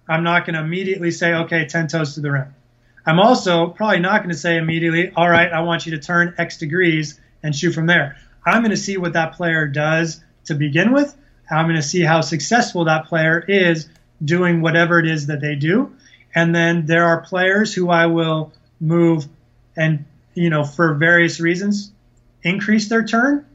I'm 0.09 0.23
not 0.23 0.47
going 0.47 0.55
to 0.55 0.61
immediately 0.61 1.11
say, 1.11 1.35
okay, 1.35 1.67
10 1.67 1.89
toes 1.89 2.15
to 2.15 2.21
the 2.21 2.31
rim. 2.31 2.55
I'm 3.05 3.21
also 3.21 3.69
probably 3.69 4.01
not 4.01 4.19
going 4.19 4.31
to 4.31 4.39
say 4.39 4.57
immediately, 4.57 5.13
all 5.17 5.29
right, 5.29 5.53
I 5.53 5.61
want 5.61 5.87
you 5.87 5.93
to 5.93 5.99
turn 5.99 6.35
X 6.39 6.59
degrees 6.59 7.21
and 7.43 7.55
shoot 7.55 7.73
from 7.73 7.87
there. 7.87 8.17
I'm 8.45 8.63
going 8.63 8.71
to 8.71 8.77
see 8.77 8.97
what 8.97 9.13
that 9.15 9.35
player 9.35 9.67
does 9.67 10.21
to 10.45 10.55
begin 10.55 10.93
with. 10.93 11.17
I'm 11.51 11.67
going 11.67 11.77
to 11.77 11.83
see 11.83 12.03
how 12.03 12.21
successful 12.21 12.85
that 12.85 13.07
player 13.07 13.45
is 13.47 13.89
doing 14.25 14.61
whatever 14.61 14.99
it 14.99 15.07
is 15.07 15.27
that 15.27 15.41
they 15.41 15.55
do. 15.55 15.95
And 16.37 16.55
then 16.55 16.85
there 16.85 17.07
are 17.07 17.23
players 17.23 17.75
who 17.75 17.89
I 17.89 18.07
will 18.07 18.53
move 18.79 19.27
and, 19.75 20.05
you 20.35 20.51
know, 20.51 20.65
for 20.65 20.95
various 20.95 21.41
reasons, 21.41 21.91
increase 22.43 22.89
their 22.89 23.05
turn. 23.05 23.47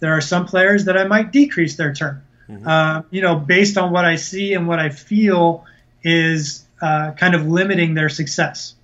There 0.00 0.12
are 0.12 0.20
some 0.20 0.44
players 0.44 0.84
that 0.84 0.98
I 0.98 1.04
might 1.04 1.32
decrease 1.32 1.76
their 1.76 1.94
turn, 1.94 2.22
mm-hmm. 2.46 2.68
uh, 2.68 3.02
you 3.10 3.22
know, 3.22 3.36
based 3.36 3.78
on 3.78 3.90
what 3.90 4.04
I 4.04 4.16
see 4.16 4.52
and 4.52 4.68
what 4.68 4.78
I 4.78 4.90
feel 4.90 5.64
is 6.02 6.66
uh, 6.82 7.12
kind 7.12 7.34
of 7.34 7.48
limiting 7.48 7.94
their 7.94 8.10
success. 8.10 8.74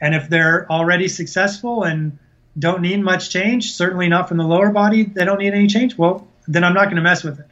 And 0.00 0.14
if 0.14 0.28
they're 0.28 0.70
already 0.70 1.08
successful 1.08 1.82
and 1.82 2.18
don't 2.56 2.82
need 2.82 3.00
much 3.00 3.30
change, 3.30 3.72
certainly 3.72 4.08
not 4.08 4.28
from 4.28 4.36
the 4.36 4.44
lower 4.44 4.70
body, 4.70 5.02
they 5.02 5.24
don't 5.24 5.38
need 5.38 5.54
any 5.54 5.66
change, 5.66 5.98
well, 5.98 6.28
then 6.46 6.62
I'm 6.62 6.74
not 6.74 6.84
going 6.84 6.96
to 6.96 7.02
mess 7.02 7.24
with 7.24 7.40
it. 7.40 7.46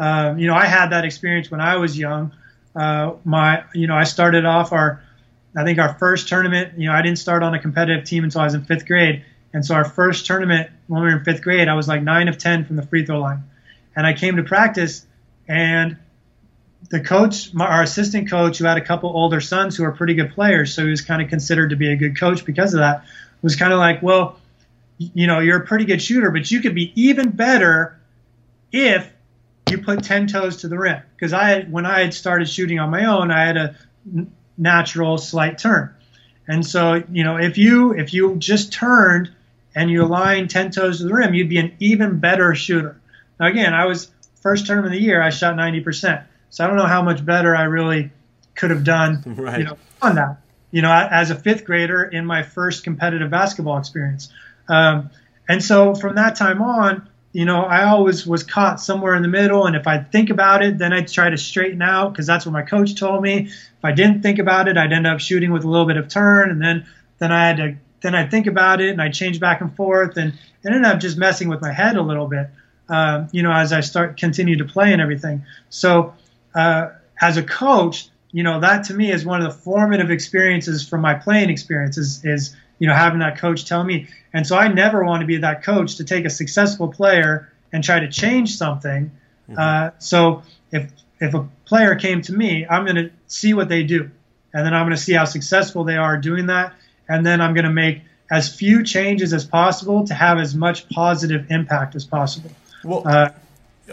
Uh, 0.00 0.34
you 0.36 0.48
know, 0.48 0.54
I 0.54 0.66
had 0.66 0.90
that 0.90 1.04
experience 1.04 1.48
when 1.48 1.60
I 1.60 1.76
was 1.76 1.96
young. 1.96 2.32
Uh, 2.76 3.14
my, 3.24 3.64
you 3.74 3.86
know, 3.86 3.96
I 3.96 4.04
started 4.04 4.44
off 4.44 4.72
our, 4.72 5.02
I 5.56 5.64
think 5.64 5.78
our 5.78 5.94
first 5.94 6.28
tournament, 6.28 6.78
you 6.78 6.88
know, 6.88 6.94
I 6.94 7.02
didn't 7.02 7.18
start 7.18 7.42
on 7.42 7.54
a 7.54 7.58
competitive 7.60 8.04
team 8.04 8.24
until 8.24 8.42
I 8.42 8.44
was 8.44 8.54
in 8.54 8.64
fifth 8.64 8.86
grade. 8.86 9.24
And 9.54 9.64
so 9.64 9.74
our 9.74 9.84
first 9.84 10.26
tournament 10.26 10.70
when 10.86 11.02
we 11.02 11.08
were 11.08 11.18
in 11.18 11.24
fifth 11.24 11.42
grade, 11.42 11.68
I 11.68 11.74
was 11.74 11.88
like 11.88 12.02
nine 12.02 12.28
of 12.28 12.36
10 12.36 12.66
from 12.66 12.76
the 12.76 12.82
free 12.82 13.06
throw 13.06 13.20
line. 13.20 13.44
And 13.94 14.06
I 14.06 14.12
came 14.12 14.36
to 14.36 14.42
practice 14.42 15.06
and 15.48 15.96
the 16.90 17.00
coach, 17.00 17.50
our 17.58 17.82
assistant 17.82 18.30
coach, 18.30 18.58
who 18.58 18.64
had 18.64 18.76
a 18.76 18.84
couple 18.84 19.10
older 19.10 19.40
sons 19.40 19.76
who 19.76 19.84
are 19.84 19.92
pretty 19.92 20.14
good 20.14 20.32
players, 20.32 20.74
so 20.74 20.84
he 20.84 20.90
was 20.90 21.00
kind 21.00 21.22
of 21.22 21.28
considered 21.28 21.70
to 21.70 21.76
be 21.76 21.90
a 21.90 21.96
good 21.96 22.18
coach 22.18 22.44
because 22.44 22.74
of 22.74 22.80
that. 22.80 23.04
Was 23.42 23.56
kind 23.56 23.72
of 23.72 23.78
like, 23.78 24.02
well, 24.02 24.38
you 24.98 25.26
know, 25.26 25.40
you're 25.40 25.58
a 25.58 25.66
pretty 25.66 25.84
good 25.84 26.00
shooter, 26.00 26.30
but 26.30 26.50
you 26.50 26.60
could 26.60 26.74
be 26.74 26.92
even 27.00 27.30
better 27.30 27.98
if 28.72 29.10
you 29.70 29.78
put 29.78 30.02
ten 30.02 30.26
toes 30.26 30.58
to 30.58 30.68
the 30.68 30.78
rim. 30.78 31.02
Because 31.14 31.32
I, 31.32 31.48
had, 31.48 31.72
when 31.72 31.86
I 31.86 32.00
had 32.00 32.14
started 32.14 32.48
shooting 32.48 32.78
on 32.78 32.90
my 32.90 33.06
own, 33.06 33.30
I 33.30 33.44
had 33.46 33.56
a 33.56 33.76
natural 34.56 35.18
slight 35.18 35.58
turn, 35.58 35.94
and 36.48 36.64
so 36.64 37.02
you 37.10 37.24
know, 37.24 37.36
if 37.36 37.58
you 37.58 37.92
if 37.92 38.14
you 38.14 38.36
just 38.36 38.72
turned 38.72 39.30
and 39.74 39.90
you 39.90 40.04
aligned 40.04 40.50
ten 40.50 40.70
toes 40.70 40.98
to 40.98 41.04
the 41.04 41.14
rim, 41.14 41.34
you'd 41.34 41.48
be 41.48 41.58
an 41.58 41.74
even 41.80 42.18
better 42.18 42.54
shooter. 42.54 43.00
Now, 43.38 43.46
again, 43.46 43.74
I 43.74 43.86
was 43.86 44.10
first 44.40 44.66
term 44.66 44.84
of 44.84 44.90
the 44.90 45.00
year, 45.00 45.20
I 45.20 45.30
shot 45.30 45.56
ninety 45.56 45.80
percent. 45.80 46.22
So 46.50 46.64
I 46.64 46.68
don't 46.68 46.76
know 46.76 46.86
how 46.86 47.02
much 47.02 47.24
better 47.24 47.54
I 47.54 47.64
really 47.64 48.10
could 48.54 48.70
have 48.70 48.84
done, 48.84 49.22
right. 49.36 49.58
you 49.58 49.64
know, 49.64 49.78
on 50.00 50.14
that. 50.14 50.38
You 50.70 50.82
know, 50.82 50.92
as 50.92 51.30
a 51.30 51.34
fifth 51.34 51.64
grader 51.64 52.04
in 52.04 52.26
my 52.26 52.42
first 52.42 52.84
competitive 52.84 53.30
basketball 53.30 53.78
experience. 53.78 54.32
Um, 54.68 55.10
and 55.48 55.62
so 55.62 55.94
from 55.94 56.16
that 56.16 56.36
time 56.36 56.60
on, 56.60 57.08
you 57.32 57.44
know, 57.44 57.62
I 57.62 57.84
always 57.84 58.26
was 58.26 58.42
caught 58.42 58.80
somewhere 58.80 59.14
in 59.14 59.22
the 59.22 59.28
middle. 59.28 59.66
And 59.66 59.76
if 59.76 59.86
I 59.86 59.98
think 59.98 60.30
about 60.30 60.62
it, 60.62 60.78
then 60.78 60.92
I'd 60.92 61.08
try 61.08 61.28
to 61.28 61.36
straighten 61.36 61.82
out 61.82 62.12
because 62.12 62.26
that's 62.26 62.46
what 62.46 62.52
my 62.52 62.62
coach 62.62 62.94
told 62.94 63.22
me. 63.22 63.48
If 63.48 63.84
I 63.84 63.92
didn't 63.92 64.22
think 64.22 64.38
about 64.38 64.68
it, 64.68 64.76
I'd 64.76 64.92
end 64.92 65.06
up 65.06 65.20
shooting 65.20 65.52
with 65.52 65.64
a 65.64 65.68
little 65.68 65.86
bit 65.86 65.96
of 65.96 66.08
turn, 66.08 66.50
and 66.50 66.62
then 66.62 66.86
then 67.18 67.32
I 67.32 67.46
had 67.46 67.56
to 67.58 67.76
then 68.02 68.14
I'd 68.14 68.30
think 68.30 68.46
about 68.46 68.80
it 68.80 68.90
and 68.90 69.02
I'd 69.02 69.14
change 69.14 69.40
back 69.40 69.60
and 69.60 69.74
forth, 69.74 70.16
and, 70.16 70.32
and 70.64 70.74
ended 70.74 70.90
up 70.90 71.00
just 71.00 71.16
messing 71.16 71.48
with 71.48 71.60
my 71.60 71.72
head 71.72 71.96
a 71.96 72.02
little 72.02 72.26
bit. 72.26 72.48
Um, 72.88 73.28
you 73.32 73.42
know, 73.42 73.52
as 73.52 73.72
I 73.72 73.80
start 73.80 74.16
continue 74.16 74.56
to 74.58 74.64
play 74.64 74.92
and 74.92 75.02
everything. 75.02 75.44
So 75.70 76.14
uh, 76.54 76.90
as 77.20 77.36
a 77.36 77.42
coach, 77.42 78.08
you 78.32 78.42
know, 78.42 78.60
that 78.60 78.84
to 78.84 78.94
me 78.94 79.10
is 79.10 79.24
one 79.24 79.42
of 79.42 79.52
the 79.52 79.58
formative 79.58 80.10
experiences 80.10 80.86
from 80.86 81.00
my 81.00 81.14
playing 81.14 81.50
experiences 81.50 82.24
is, 82.24 82.54
you 82.78 82.86
know, 82.86 82.94
having 82.94 83.20
that 83.20 83.38
coach 83.38 83.64
tell 83.64 83.82
me. 83.82 84.08
And 84.32 84.46
so 84.46 84.56
I 84.56 84.68
never 84.68 85.04
want 85.04 85.20
to 85.22 85.26
be 85.26 85.38
that 85.38 85.62
coach 85.62 85.96
to 85.96 86.04
take 86.04 86.24
a 86.24 86.30
successful 86.30 86.88
player 86.88 87.52
and 87.72 87.82
try 87.82 88.00
to 88.00 88.08
change 88.08 88.56
something. 88.56 89.10
Mm-hmm. 89.48 89.58
Uh, 89.58 89.90
so 89.98 90.42
if 90.72 90.90
if 91.20 91.34
a 91.34 91.48
player 91.64 91.94
came 91.94 92.20
to 92.22 92.32
me, 92.32 92.66
I'm 92.68 92.84
going 92.84 92.96
to 92.96 93.10
see 93.26 93.54
what 93.54 93.68
they 93.68 93.82
do, 93.82 94.10
and 94.52 94.66
then 94.66 94.74
I'm 94.74 94.84
going 94.86 94.96
to 94.96 95.02
see 95.02 95.14
how 95.14 95.24
successful 95.24 95.84
they 95.84 95.96
are 95.96 96.18
doing 96.18 96.46
that, 96.46 96.74
and 97.08 97.24
then 97.24 97.40
I'm 97.40 97.54
going 97.54 97.64
to 97.64 97.72
make 97.72 98.02
as 98.30 98.54
few 98.54 98.82
changes 98.82 99.32
as 99.32 99.44
possible 99.44 100.06
to 100.06 100.14
have 100.14 100.38
as 100.38 100.54
much 100.54 100.88
positive 100.90 101.50
impact 101.50 101.94
as 101.94 102.04
possible. 102.04 102.50
Well, 102.84 103.02
uh, 103.06 103.30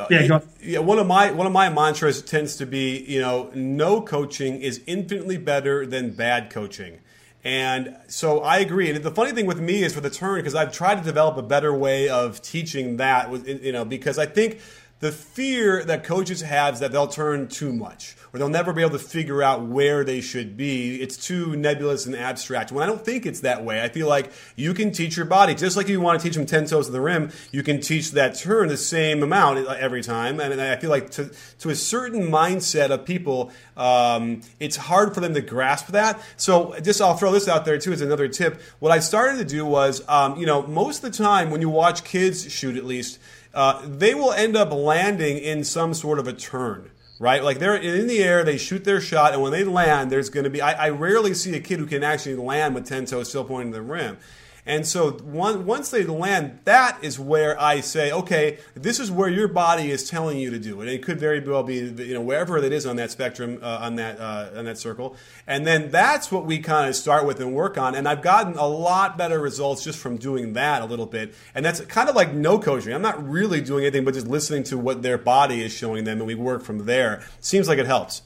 yeah, 0.10 0.40
yeah, 0.62 0.80
one 0.80 0.98
of 0.98 1.06
my 1.06 1.32
one 1.32 1.46
of 1.46 1.54
my 1.54 1.70
mantras 1.70 2.22
tends 2.22 2.56
to 2.58 2.66
be, 2.66 3.06
you 3.08 3.22
know, 3.22 3.52
no 3.54 4.02
coaching 4.02 4.60
is 4.60 4.82
infinitely 4.88 5.38
better 5.38 5.86
than 5.86 6.12
bad 6.12 6.50
coaching. 6.50 7.00
And 7.44 7.98
so 8.08 8.40
I 8.40 8.60
agree. 8.60 8.90
And 8.90 9.04
the 9.04 9.12
funny 9.12 9.34
thing 9.34 9.46
with 9.46 9.60
me 9.60 9.84
is 9.84 9.94
for 9.94 10.02
the 10.02 10.10
turn, 10.10 10.40
because 10.40 10.56
I've 10.56 10.72
tried 10.72 10.96
to 10.96 11.04
develop 11.04 11.36
a 11.38 11.42
better 11.42 11.74
way 11.74 12.08
of 12.08 12.42
teaching 12.42 12.98
that, 12.98 13.30
you 13.46 13.72
know, 13.72 13.84
because 13.84 14.18
I 14.18 14.26
think 14.26 14.62
the 15.02 15.12
fear 15.12 15.84
that 15.84 16.06
coaches 16.06 16.42
have 16.42 16.76
is 16.76 16.80
that 16.80 16.94
they'll 16.94 17.08
turn 17.08 17.50
too 17.50 17.74
much 17.74 18.16
or 18.34 18.40
they'll 18.40 18.50
never 18.50 18.74
be 18.74 18.82
able 18.82 18.98
to 18.98 19.00
figure 19.00 19.44
out 19.44 19.62
where 19.62 20.04
they 20.04 20.20
should 20.20 20.58
be. 20.58 20.96
It's 20.96 21.16
too 21.16 21.56
nebulous 21.56 22.08
and 22.08 22.16
abstract. 22.16 22.72
When 22.72 22.82
I 22.84 22.88
don't 22.88 23.06
think 23.06 23.28
it's 23.28 23.42
that 23.42 23.64
way, 23.64 23.84
I 23.84 23.90
feel 23.90 24.08
like 24.08 24.32
you 24.56 24.74
can 24.74 24.92
teach 24.92 25.16
your 25.16 25.28
body, 25.28 25.54
just 25.54 25.78
like 25.78 25.88
you 25.88 26.02
want 26.02 26.20
to 26.20 26.28
teach 26.28 26.36
them 26.36 26.48
10 26.48 26.66
toes 26.66 26.88
to 26.88 26.92
the 26.92 27.00
rim, 27.00 27.32
you 27.52 27.62
can 27.62 27.80
teach 27.80 28.12
that 28.12 28.36
turn 28.36 28.70
the 28.70 28.78
same 28.78 29.22
amount 29.22 29.68
every 29.68 30.02
time. 30.02 30.40
And 30.40 30.60
I 30.60 30.76
feel 30.78 30.90
like 30.90 31.12
to, 31.12 31.32
to 31.60 31.70
a 31.70 31.76
certain 31.76 32.24
mindset 32.24 32.90
of 32.90 33.06
people, 33.06 33.52
um, 33.78 34.42
it's 34.60 34.78
hard 34.78 35.14
for 35.14 35.20
them 35.20 35.36
to 35.36 35.42
grasp 35.42 35.88
that. 35.90 36.20
So 36.36 36.80
just 36.80 37.02
I'll 37.02 37.16
throw 37.16 37.32
this 37.32 37.48
out 37.48 37.66
there 37.66 37.78
too 37.78 37.94
as 37.94 38.02
another 38.02 38.28
tip. 38.28 38.60
What 38.80 38.92
I 38.92 38.98
started 38.98 39.38
to 39.38 39.46
do 39.46 39.64
was, 39.64 40.02
um, 40.10 40.38
you 40.38 40.48
know, 40.48 40.66
most 40.66 41.04
of 41.04 41.12
the 41.12 41.18
time 41.18 41.52
when 41.52 41.62
you 41.62 41.70
watch 41.70 42.04
kids 42.04 42.52
shoot 42.52 42.78
at 42.78 42.86
least, 42.86 43.20
uh, 43.54 43.80
they 43.86 44.16
will 44.16 44.34
end 44.34 44.56
up 44.56 44.72
landing 44.72 45.38
in 45.38 45.64
some 45.64 45.94
sort 45.94 46.18
of 46.18 46.28
a 46.28 46.34
turn 46.34 46.90
right? 47.20 47.44
Like 47.44 47.60
they're 47.60 47.76
in 47.76 48.08
the 48.08 48.24
air, 48.24 48.44
they 48.44 48.58
shoot 48.58 48.84
their 48.84 49.02
shot, 49.02 49.34
and 49.34 49.42
when 49.42 49.52
they 49.52 49.64
land, 49.64 50.12
there's 50.12 50.30
going 50.30 50.44
to 50.44 50.50
be. 50.50 50.62
I, 50.62 50.88
I, 50.88 50.90
rarely 50.90 51.34
see 51.34 51.56
a 51.56 51.60
kid 51.60 51.80
who 51.80 51.86
can 51.86 52.04
actually 52.04 52.36
land 52.36 52.76
with 52.76 52.86
ten 52.86 53.06
toes 53.06 53.30
still 53.30 53.44
pointing 53.46 53.72
to 53.72 53.78
the 53.80 53.82
rim. 53.82 54.18
And 54.66 54.88
so 54.88 55.12
one, 55.12 55.66
once 55.66 55.90
they 55.90 56.06
land, 56.06 56.60
that 56.64 56.98
is 57.04 57.20
where 57.20 57.60
I 57.62 57.82
say, 57.82 58.12
okay, 58.12 58.60
this 58.76 59.00
is 59.00 59.12
where 59.12 59.28
your 59.28 59.50
body 59.50 59.92
is 59.92 60.10
telling 60.10 60.38
you 60.38 60.52
to 60.52 60.60
do 60.60 60.80
it. 60.80 60.84
And 60.84 60.92
it 60.92 61.04
could 61.04 61.20
very 61.20 61.42
well 61.42 61.64
be, 61.64 61.76
you 61.76 62.14
know, 62.14 62.22
wherever 62.22 62.58
it 62.58 62.72
is 62.72 62.86
on 62.86 62.96
that 62.96 63.12
spectrum, 63.12 63.60
uh, 63.62 63.80
on 63.82 63.96
that 63.98 64.20
uh, 64.20 64.52
on 64.56 64.66
that 64.66 64.78
circle. 64.78 65.18
And 65.46 65.68
then 65.68 65.92
that's 65.92 66.32
what 66.32 66.46
we 66.46 66.60
kind 66.60 66.88
of 66.88 66.96
start 66.96 67.26
with 67.26 67.42
and 67.42 67.54
work 67.54 67.78
on. 67.78 67.94
And 67.94 68.08
I've 68.08 68.22
gotten 68.22 68.54
a 68.54 68.68
lot 68.68 69.18
better 69.18 69.40
results 69.40 69.84
just 69.84 70.00
from 70.00 70.18
doing 70.18 70.54
that 70.54 70.82
a 70.82 70.86
little 70.86 71.08
bit. 71.08 71.34
And 71.54 71.66
that's 71.66 71.82
kind 71.82 72.08
of 72.08 72.16
like 72.16 72.34
no 72.34 72.58
coaching. 72.58 72.94
I'm 72.94 73.02
not 73.02 73.28
really 73.28 73.60
doing 73.60 73.84
anything 73.84 74.06
but 74.06 74.14
just 74.14 74.28
listening 74.28 74.64
to 74.66 74.78
what 74.78 75.02
their 75.02 75.18
body 75.18 75.62
is 75.62 75.74
showing 75.74 76.06
them, 76.06 76.20
and 76.20 76.28
we 76.28 76.36
work 76.36 76.64
from 76.64 76.86
there. 76.86 77.22
Seems 77.42 77.68
like 77.68 77.80
it 77.80 77.86
helps. 77.86 78.22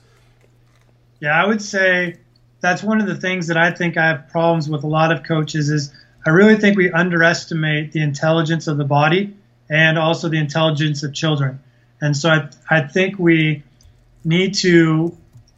Yeah, 1.19 1.41
I 1.41 1.47
would 1.47 1.63
say 1.63 2.17
that's 2.60 2.84
one 2.84 3.02
of 3.02 3.08
the 3.08 3.15
things 3.15 3.47
that 3.47 3.58
I 3.58 3.71
think 3.71 3.97
I 3.97 4.08
have 4.08 4.28
problems 4.30 4.69
with 4.69 4.84
a 4.84 4.88
lot 4.88 5.12
of 5.12 5.23
coaches 5.23 5.69
is 5.69 5.91
I 6.28 6.32
really 6.32 6.58
think 6.58 6.76
we 6.76 6.92
underestimate 6.92 7.94
the 7.94 8.02
intelligence 8.02 8.68
of 8.68 8.76
the 8.76 8.84
body 8.84 9.34
and 9.70 9.98
also 9.98 10.28
the 10.28 10.38
intelligence 10.38 11.02
of 11.04 11.13
children. 11.13 11.62
And 12.02 12.18
so 12.18 12.30
I, 12.30 12.50
I 12.70 12.82
think 12.82 13.18
we 13.18 13.63
need 14.26 14.56
to 14.56 15.16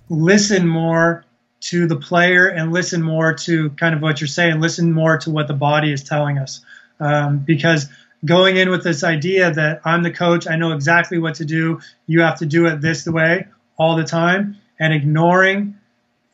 listen 0.10 0.67
more 0.67 1.25
to 1.62 1.88
the 1.88 1.95
player 1.95 2.49
and 2.49 2.71
listen 2.71 3.01
more 3.01 3.34
to 3.34 3.71
kind 3.71 3.95
of 3.95 4.03
what 4.03 4.21
you're 4.21 4.27
saying, 4.27 4.60
listen 4.60 4.93
more 4.93 5.17
to 5.17 5.32
what 5.32 5.47
the 5.47 5.55
body 5.55 5.91
is 5.91 6.03
telling 6.03 6.38
us. 6.38 6.62
Um, 6.99 7.39
because 7.39 7.89
going 8.23 8.58
in 8.58 8.69
with 8.69 8.84
this 8.84 9.03
idea 9.03 9.51
that 9.51 9.82
I'm 9.86 10.03
the 10.03 10.12
coach, 10.12 10.47
I 10.47 10.55
know 10.55 10.73
exactly 10.73 11.17
what 11.17 11.34
to 11.36 11.45
do, 11.45 11.79
you 12.05 12.21
have 12.21 12.38
to 12.39 12.45
do 12.45 12.67
it 12.67 12.79
this 12.79 13.08
way 13.08 13.47
all 13.75 13.95
the 13.95 14.03
time, 14.03 14.58
and 14.79 14.93
ignoring 14.93 15.79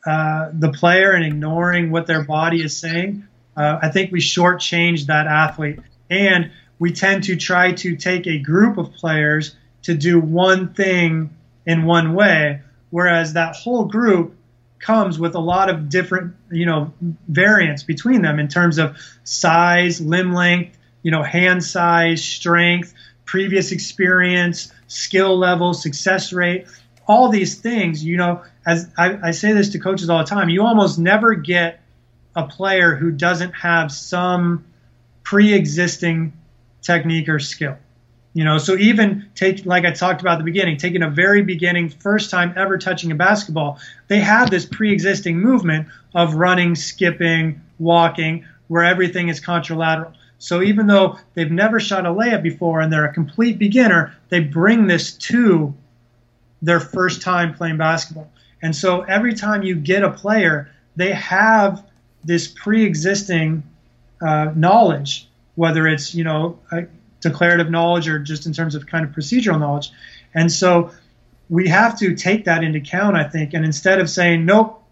uh, 0.04 0.50
the 0.52 0.72
player 0.72 1.12
and 1.12 1.24
ignoring 1.24 1.90
what 1.90 2.06
their 2.06 2.22
body 2.22 2.62
is 2.62 2.76
saying, 2.76 3.26
uh, 3.56 3.78
I 3.82 3.88
think 3.88 4.12
we 4.12 4.20
shortchange 4.20 5.06
that 5.06 5.26
athlete. 5.26 5.80
And 6.10 6.50
we 6.78 6.92
tend 6.92 7.24
to 7.24 7.36
try 7.36 7.72
to 7.72 7.96
take 7.96 8.26
a 8.26 8.38
group 8.38 8.76
of 8.78 8.92
players 8.92 9.56
to 9.82 9.94
do 9.94 10.20
one 10.20 10.74
thing 10.74 11.30
in 11.64 11.84
one 11.84 12.14
way, 12.14 12.60
whereas 12.90 13.32
that 13.32 13.56
whole 13.56 13.84
group 13.84 14.36
comes 14.78 15.18
with 15.18 15.34
a 15.34 15.40
lot 15.40 15.70
of 15.70 15.88
different, 15.88 16.34
you 16.50 16.66
know, 16.66 16.92
variants 17.28 17.82
between 17.82 18.22
them 18.22 18.38
in 18.38 18.48
terms 18.48 18.78
of 18.78 18.96
size, 19.24 20.00
limb 20.00 20.32
length, 20.32 20.76
you 21.02 21.10
know, 21.10 21.22
hand 21.22 21.64
size, 21.64 22.22
strength, 22.22 22.92
previous 23.24 23.72
experience, 23.72 24.72
skill 24.86 25.36
level, 25.36 25.72
success 25.72 26.32
rate, 26.32 26.66
all 27.08 27.28
these 27.28 27.56
things, 27.56 28.04
you 28.04 28.16
know, 28.16 28.42
as 28.66 28.88
I, 28.98 29.28
I 29.28 29.30
say 29.30 29.52
this 29.52 29.70
to 29.70 29.78
coaches 29.78 30.10
all 30.10 30.18
the 30.18 30.24
time, 30.24 30.48
you 30.48 30.62
almost 30.62 30.98
never 30.98 31.34
get 31.34 31.80
a 32.36 32.44
player 32.46 32.94
who 32.94 33.10
doesn't 33.10 33.52
have 33.52 33.90
some 33.90 34.64
pre-existing 35.24 36.32
technique 36.82 37.28
or 37.28 37.40
skill. 37.40 37.76
You 38.34 38.44
know, 38.44 38.58
so 38.58 38.76
even 38.76 39.30
take 39.34 39.64
like 39.64 39.86
I 39.86 39.92
talked 39.92 40.20
about 40.20 40.34
at 40.34 40.38
the 40.38 40.44
beginning, 40.44 40.76
taking 40.76 41.02
a 41.02 41.08
very 41.08 41.40
beginning, 41.42 41.88
first 41.88 42.30
time 42.30 42.52
ever 42.54 42.76
touching 42.76 43.10
a 43.10 43.14
basketball, 43.14 43.80
they 44.08 44.20
have 44.20 44.50
this 44.50 44.66
pre-existing 44.66 45.40
movement 45.40 45.88
of 46.14 46.34
running, 46.34 46.74
skipping, 46.74 47.62
walking, 47.78 48.44
where 48.68 48.84
everything 48.84 49.30
is 49.30 49.40
contralateral. 49.40 50.12
So 50.38 50.60
even 50.60 50.86
though 50.86 51.18
they've 51.32 51.50
never 51.50 51.80
shot 51.80 52.04
a 52.04 52.10
layup 52.10 52.42
before 52.42 52.82
and 52.82 52.92
they're 52.92 53.06
a 53.06 53.12
complete 53.12 53.58
beginner, 53.58 54.14
they 54.28 54.40
bring 54.40 54.86
this 54.86 55.12
to 55.12 55.74
their 56.60 56.80
first 56.80 57.22
time 57.22 57.54
playing 57.54 57.78
basketball. 57.78 58.30
And 58.60 58.76
so 58.76 59.00
every 59.02 59.32
time 59.32 59.62
you 59.62 59.76
get 59.76 60.02
a 60.02 60.10
player, 60.10 60.70
they 60.94 61.12
have 61.12 61.84
this 62.26 62.48
pre-existing 62.48 63.62
uh, 64.20 64.52
knowledge, 64.54 65.28
whether 65.54 65.86
it's 65.86 66.14
you 66.14 66.24
know 66.24 66.58
declarative 67.20 67.70
knowledge 67.70 68.08
or 68.08 68.18
just 68.18 68.46
in 68.46 68.52
terms 68.52 68.74
of 68.74 68.86
kind 68.86 69.04
of 69.04 69.12
procedural 69.12 69.58
knowledge. 69.58 69.90
And 70.34 70.50
so 70.50 70.90
we 71.48 71.68
have 71.68 71.98
to 71.98 72.14
take 72.14 72.44
that 72.44 72.62
into 72.62 72.78
account, 72.78 73.16
I 73.16 73.24
think. 73.24 73.54
And 73.54 73.64
instead 73.64 74.00
of 74.00 74.10
saying, 74.10 74.44
nope, 74.44 74.82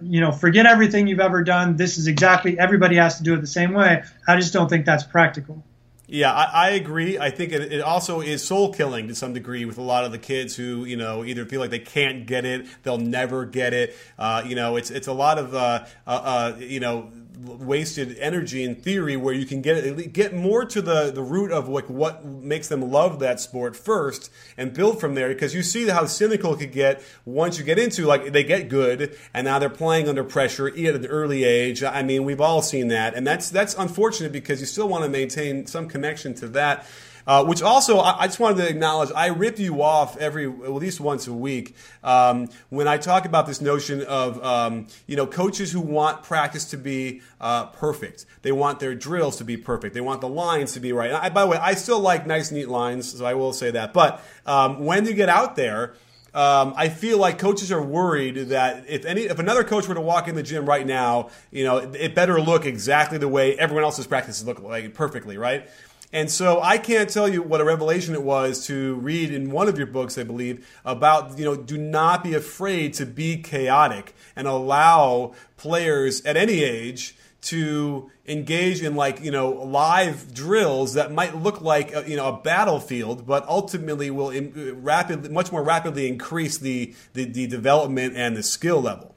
you 0.00 0.20
know, 0.20 0.32
forget 0.32 0.66
everything 0.66 1.06
you've 1.06 1.20
ever 1.20 1.42
done, 1.42 1.76
this 1.76 1.98
is 1.98 2.06
exactly, 2.06 2.58
everybody 2.58 2.96
has 2.96 3.18
to 3.18 3.24
do 3.24 3.34
it 3.34 3.40
the 3.40 3.46
same 3.46 3.72
way, 3.72 4.04
I 4.26 4.36
just 4.36 4.52
don't 4.52 4.68
think 4.68 4.86
that's 4.86 5.04
practical. 5.04 5.62
Yeah, 6.10 6.32
I, 6.32 6.44
I, 6.44 6.70
agree. 6.70 7.18
I 7.18 7.30
think 7.30 7.52
it, 7.52 7.70
it, 7.70 7.82
also 7.82 8.22
is 8.22 8.42
soul 8.42 8.72
killing 8.72 9.08
to 9.08 9.14
some 9.14 9.34
degree 9.34 9.66
with 9.66 9.76
a 9.76 9.82
lot 9.82 10.04
of 10.04 10.10
the 10.10 10.18
kids 10.18 10.56
who 10.56 10.86
you 10.86 10.96
know 10.96 11.22
either 11.22 11.44
feel 11.44 11.60
like 11.60 11.68
they 11.68 11.78
can't 11.78 12.26
get 12.26 12.46
it, 12.46 12.66
they'll 12.82 12.96
never 12.96 13.44
get 13.44 13.74
it. 13.74 13.94
Uh, 14.18 14.42
you 14.46 14.54
know, 14.54 14.76
it's 14.76 14.90
it's 14.90 15.06
a 15.06 15.12
lot 15.12 15.38
of 15.38 15.54
uh, 15.54 15.84
uh, 16.06 16.10
uh 16.10 16.56
you 16.58 16.80
know 16.80 17.12
wasted 17.44 18.16
energy 18.18 18.64
in 18.64 18.74
theory 18.74 19.16
where 19.16 19.34
you 19.34 19.46
can 19.46 19.62
get 19.62 20.12
get 20.12 20.34
more 20.34 20.64
to 20.64 20.82
the, 20.82 21.12
the 21.12 21.22
root 21.22 21.52
of 21.52 21.68
like 21.68 21.88
what 21.88 22.24
makes 22.24 22.68
them 22.68 22.80
love 22.90 23.20
that 23.20 23.38
sport 23.38 23.76
first 23.76 24.30
and 24.56 24.72
build 24.72 25.00
from 25.00 25.14
there. 25.14 25.28
Because 25.28 25.54
you 25.54 25.62
see 25.62 25.88
how 25.88 26.06
cynical 26.06 26.54
it 26.54 26.58
could 26.58 26.72
get 26.72 27.02
once 27.24 27.58
you 27.58 27.64
get 27.64 27.78
into 27.78 28.06
like 28.06 28.32
they 28.32 28.42
get 28.42 28.68
good 28.68 29.16
and 29.32 29.44
now 29.44 29.58
they're 29.58 29.70
playing 29.70 30.08
under 30.08 30.24
pressure 30.24 30.68
at 30.68 30.76
an 30.76 31.06
early 31.06 31.44
age. 31.44 31.82
I 31.82 32.02
mean 32.02 32.24
we've 32.24 32.40
all 32.40 32.62
seen 32.62 32.88
that. 32.88 33.14
And 33.14 33.26
that's 33.26 33.50
that's 33.50 33.74
unfortunate 33.74 34.32
because 34.32 34.60
you 34.60 34.66
still 34.66 34.88
want 34.88 35.04
to 35.04 35.10
maintain 35.10 35.66
some 35.66 35.88
connection 35.88 36.34
to 36.34 36.48
that 36.48 36.86
uh, 37.28 37.44
which 37.44 37.60
also, 37.60 37.98
I, 37.98 38.22
I, 38.22 38.26
just 38.26 38.40
wanted 38.40 38.56
to 38.62 38.68
acknowledge, 38.70 39.10
I 39.14 39.26
rip 39.26 39.58
you 39.58 39.82
off 39.82 40.16
every, 40.16 40.46
at 40.46 40.72
least 40.72 40.98
once 40.98 41.26
a 41.26 41.32
week, 41.32 41.76
um, 42.02 42.48
when 42.70 42.88
I 42.88 42.96
talk 42.96 43.26
about 43.26 43.46
this 43.46 43.60
notion 43.60 44.02
of, 44.04 44.42
um, 44.42 44.86
you 45.06 45.14
know, 45.14 45.26
coaches 45.26 45.70
who 45.70 45.80
want 45.80 46.22
practice 46.22 46.64
to 46.70 46.78
be 46.78 47.20
uh, 47.38 47.66
perfect. 47.66 48.24
They 48.40 48.50
want 48.50 48.80
their 48.80 48.94
drills 48.94 49.36
to 49.36 49.44
be 49.44 49.58
perfect. 49.58 49.92
They 49.92 50.00
want 50.00 50.22
the 50.22 50.28
lines 50.28 50.72
to 50.72 50.80
be 50.80 50.94
right. 50.94 51.12
I, 51.12 51.28
by 51.28 51.42
the 51.42 51.48
way, 51.48 51.58
I 51.58 51.74
still 51.74 52.00
like 52.00 52.26
nice, 52.26 52.50
neat 52.50 52.70
lines, 52.70 53.18
so 53.18 53.26
I 53.26 53.34
will 53.34 53.52
say 53.52 53.72
that. 53.72 53.92
But 53.92 54.24
um, 54.46 54.86
when 54.86 55.04
you 55.04 55.12
get 55.12 55.28
out 55.28 55.54
there, 55.54 55.96
um, 56.34 56.74
I 56.76 56.88
feel 56.88 57.18
like 57.18 57.38
coaches 57.38 57.72
are 57.72 57.82
worried 57.82 58.36
that 58.50 58.84
if 58.88 59.04
any, 59.04 59.22
if 59.22 59.38
another 59.38 59.64
coach 59.64 59.88
were 59.88 59.94
to 59.94 60.00
walk 60.00 60.28
in 60.28 60.34
the 60.34 60.42
gym 60.42 60.66
right 60.66 60.86
now, 60.86 61.30
you 61.50 61.64
know, 61.64 61.78
it, 61.78 61.94
it 61.94 62.14
better 62.14 62.40
look 62.40 62.64
exactly 62.64 63.18
the 63.18 63.28
way 63.28 63.58
everyone 63.58 63.84
else's 63.84 64.06
practices 64.06 64.46
look 64.46 64.60
like 64.60 64.94
perfectly, 64.94 65.36
right? 65.36 65.68
And 66.10 66.30
so 66.30 66.62
I 66.62 66.78
can't 66.78 67.10
tell 67.10 67.28
you 67.28 67.42
what 67.42 67.60
a 67.60 67.64
revelation 67.64 68.14
it 68.14 68.22
was 68.22 68.66
to 68.66 68.94
read 68.94 69.30
in 69.30 69.50
one 69.50 69.68
of 69.68 69.76
your 69.76 69.86
books, 69.86 70.16
I 70.16 70.24
believe, 70.24 70.66
about, 70.84 71.38
you 71.38 71.44
know, 71.44 71.54
do 71.54 71.76
not 71.76 72.24
be 72.24 72.32
afraid 72.34 72.94
to 72.94 73.04
be 73.04 73.36
chaotic 73.36 74.14
and 74.34 74.48
allow 74.48 75.34
players 75.58 76.22
at 76.24 76.36
any 76.36 76.62
age 76.62 77.14
to 77.40 78.10
engage 78.26 78.82
in 78.82 78.94
like, 78.94 79.20
you 79.22 79.30
know, 79.30 79.50
live 79.50 80.32
drills 80.32 80.94
that 80.94 81.12
might 81.12 81.36
look 81.36 81.60
like, 81.60 81.94
a, 81.94 82.08
you 82.08 82.16
know, 82.16 82.28
a 82.28 82.40
battlefield, 82.40 83.26
but 83.26 83.46
ultimately 83.46 84.10
will 84.10 84.32
rapidly, 84.76 85.28
much 85.28 85.52
more 85.52 85.62
rapidly 85.62 86.08
increase 86.08 86.56
the, 86.56 86.94
the, 87.12 87.24
the 87.24 87.46
development 87.46 88.16
and 88.16 88.34
the 88.34 88.42
skill 88.42 88.80
level. 88.80 89.14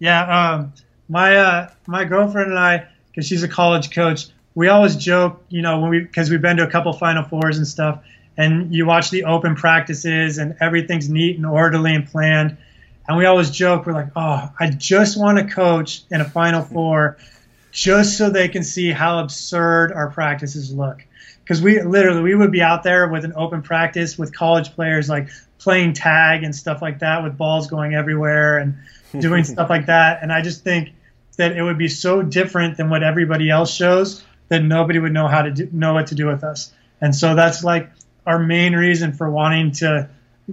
Yeah. 0.00 0.22
Um, 0.54 0.72
my, 1.08 1.36
uh, 1.36 1.70
my 1.86 2.04
girlfriend 2.04 2.50
and 2.50 2.58
I, 2.58 2.88
because 3.06 3.26
she's 3.26 3.44
a 3.44 3.48
college 3.48 3.92
coach, 3.92 4.26
we 4.54 4.68
always 4.68 4.96
joke, 4.96 5.42
you 5.48 5.62
know, 5.62 5.80
when 5.80 5.90
we 5.90 6.00
because 6.00 6.30
we've 6.30 6.42
been 6.42 6.56
to 6.58 6.64
a 6.64 6.70
couple 6.70 6.92
Final 6.92 7.24
Fours 7.24 7.58
and 7.58 7.66
stuff, 7.66 8.04
and 8.36 8.74
you 8.74 8.86
watch 8.86 9.10
the 9.10 9.24
open 9.24 9.56
practices 9.56 10.38
and 10.38 10.56
everything's 10.60 11.08
neat 11.08 11.36
and 11.36 11.46
orderly 11.46 11.94
and 11.94 12.06
planned, 12.06 12.56
and 13.08 13.16
we 13.16 13.26
always 13.26 13.50
joke, 13.50 13.86
we're 13.86 13.92
like, 13.92 14.10
oh, 14.16 14.50
I 14.58 14.70
just 14.70 15.18
want 15.18 15.38
to 15.38 15.52
coach 15.52 16.02
in 16.10 16.20
a 16.20 16.24
Final 16.24 16.62
Four, 16.62 17.18
just 17.72 18.16
so 18.16 18.30
they 18.30 18.48
can 18.48 18.62
see 18.62 18.90
how 18.90 19.18
absurd 19.20 19.92
our 19.92 20.10
practices 20.10 20.72
look. 20.72 21.04
Because 21.42 21.60
we 21.60 21.82
literally 21.82 22.22
we 22.22 22.34
would 22.34 22.52
be 22.52 22.62
out 22.62 22.84
there 22.84 23.08
with 23.08 23.24
an 23.24 23.32
open 23.36 23.62
practice 23.62 24.16
with 24.16 24.34
college 24.34 24.72
players 24.74 25.08
like 25.08 25.28
playing 25.58 25.92
tag 25.92 26.44
and 26.44 26.54
stuff 26.54 26.80
like 26.80 27.00
that 27.00 27.22
with 27.22 27.36
balls 27.36 27.66
going 27.66 27.94
everywhere 27.94 28.58
and 28.58 28.76
doing 29.20 29.42
stuff 29.42 29.68
like 29.68 29.86
that, 29.86 30.22
and 30.22 30.32
I 30.32 30.42
just 30.42 30.62
think 30.62 30.90
that 31.36 31.56
it 31.56 31.62
would 31.62 31.78
be 31.78 31.88
so 31.88 32.22
different 32.22 32.76
than 32.76 32.88
what 32.88 33.02
everybody 33.02 33.50
else 33.50 33.74
shows 33.74 34.22
then 34.48 34.68
nobody 34.68 34.98
would 34.98 35.12
know 35.12 35.28
how 35.28 35.42
to 35.42 35.50
do, 35.50 35.68
know 35.72 35.94
what 35.94 36.08
to 36.08 36.14
do 36.14 36.26
with 36.26 36.44
us. 36.44 36.72
And 37.00 37.14
so 37.14 37.34
that's 37.34 37.64
like 37.64 37.90
our 38.26 38.38
main 38.38 38.74
reason 38.74 39.12
for 39.12 39.30
wanting 39.30 39.72
to 39.72 40.08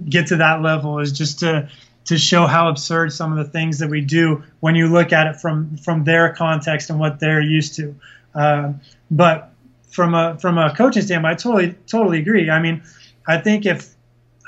get 0.08 0.28
to 0.28 0.36
that 0.36 0.62
level 0.62 0.98
is 0.98 1.12
just 1.12 1.40
to 1.40 1.68
to 2.04 2.18
show 2.18 2.46
how 2.46 2.68
absurd 2.68 3.12
some 3.12 3.36
of 3.36 3.38
the 3.38 3.50
things 3.50 3.78
that 3.78 3.88
we 3.88 4.00
do 4.00 4.42
when 4.60 4.74
you 4.74 4.88
look 4.88 5.12
at 5.12 5.26
it 5.26 5.36
from 5.36 5.76
from 5.76 6.04
their 6.04 6.32
context 6.34 6.90
and 6.90 6.98
what 6.98 7.20
they're 7.20 7.40
used 7.40 7.76
to. 7.76 7.94
Uh, 8.34 8.72
but 9.10 9.52
from 9.90 10.14
a 10.14 10.38
from 10.38 10.58
a 10.58 10.74
coaching 10.74 11.02
standpoint, 11.02 11.32
I 11.32 11.36
totally 11.36 11.74
totally 11.86 12.18
agree. 12.18 12.50
I 12.50 12.60
mean, 12.60 12.82
I 13.26 13.38
think 13.38 13.66
if 13.66 13.94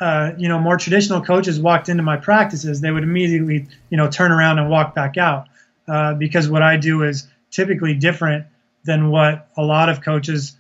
uh, 0.00 0.33
you 0.37 0.48
know 0.48 0.59
more 0.59 0.76
traditional 0.76 1.22
coaches 1.22 1.61
walked 1.61 1.88
into 1.88 2.02
my 2.02 2.16
practices, 2.16 2.80
they 2.80 2.90
would 2.90 3.04
immediately 3.04 3.66
you 3.90 3.96
know 3.96 4.11
turn 4.11 4.33
around 4.33 4.59
and 4.59 4.68
walk 4.68 4.94
back 4.94 5.16
out 5.16 5.46
uh, 5.87 6.14
because 6.14 6.48
what 6.48 6.62
I 6.62 6.76
do 6.76 7.04
is 7.04 7.28
typically 7.50 7.94
different 7.94 8.46
than 8.85 9.11
what 9.11 9.49
a 9.57 9.62
lot 9.62 9.88
of 9.88 10.03
coaches 10.03 10.57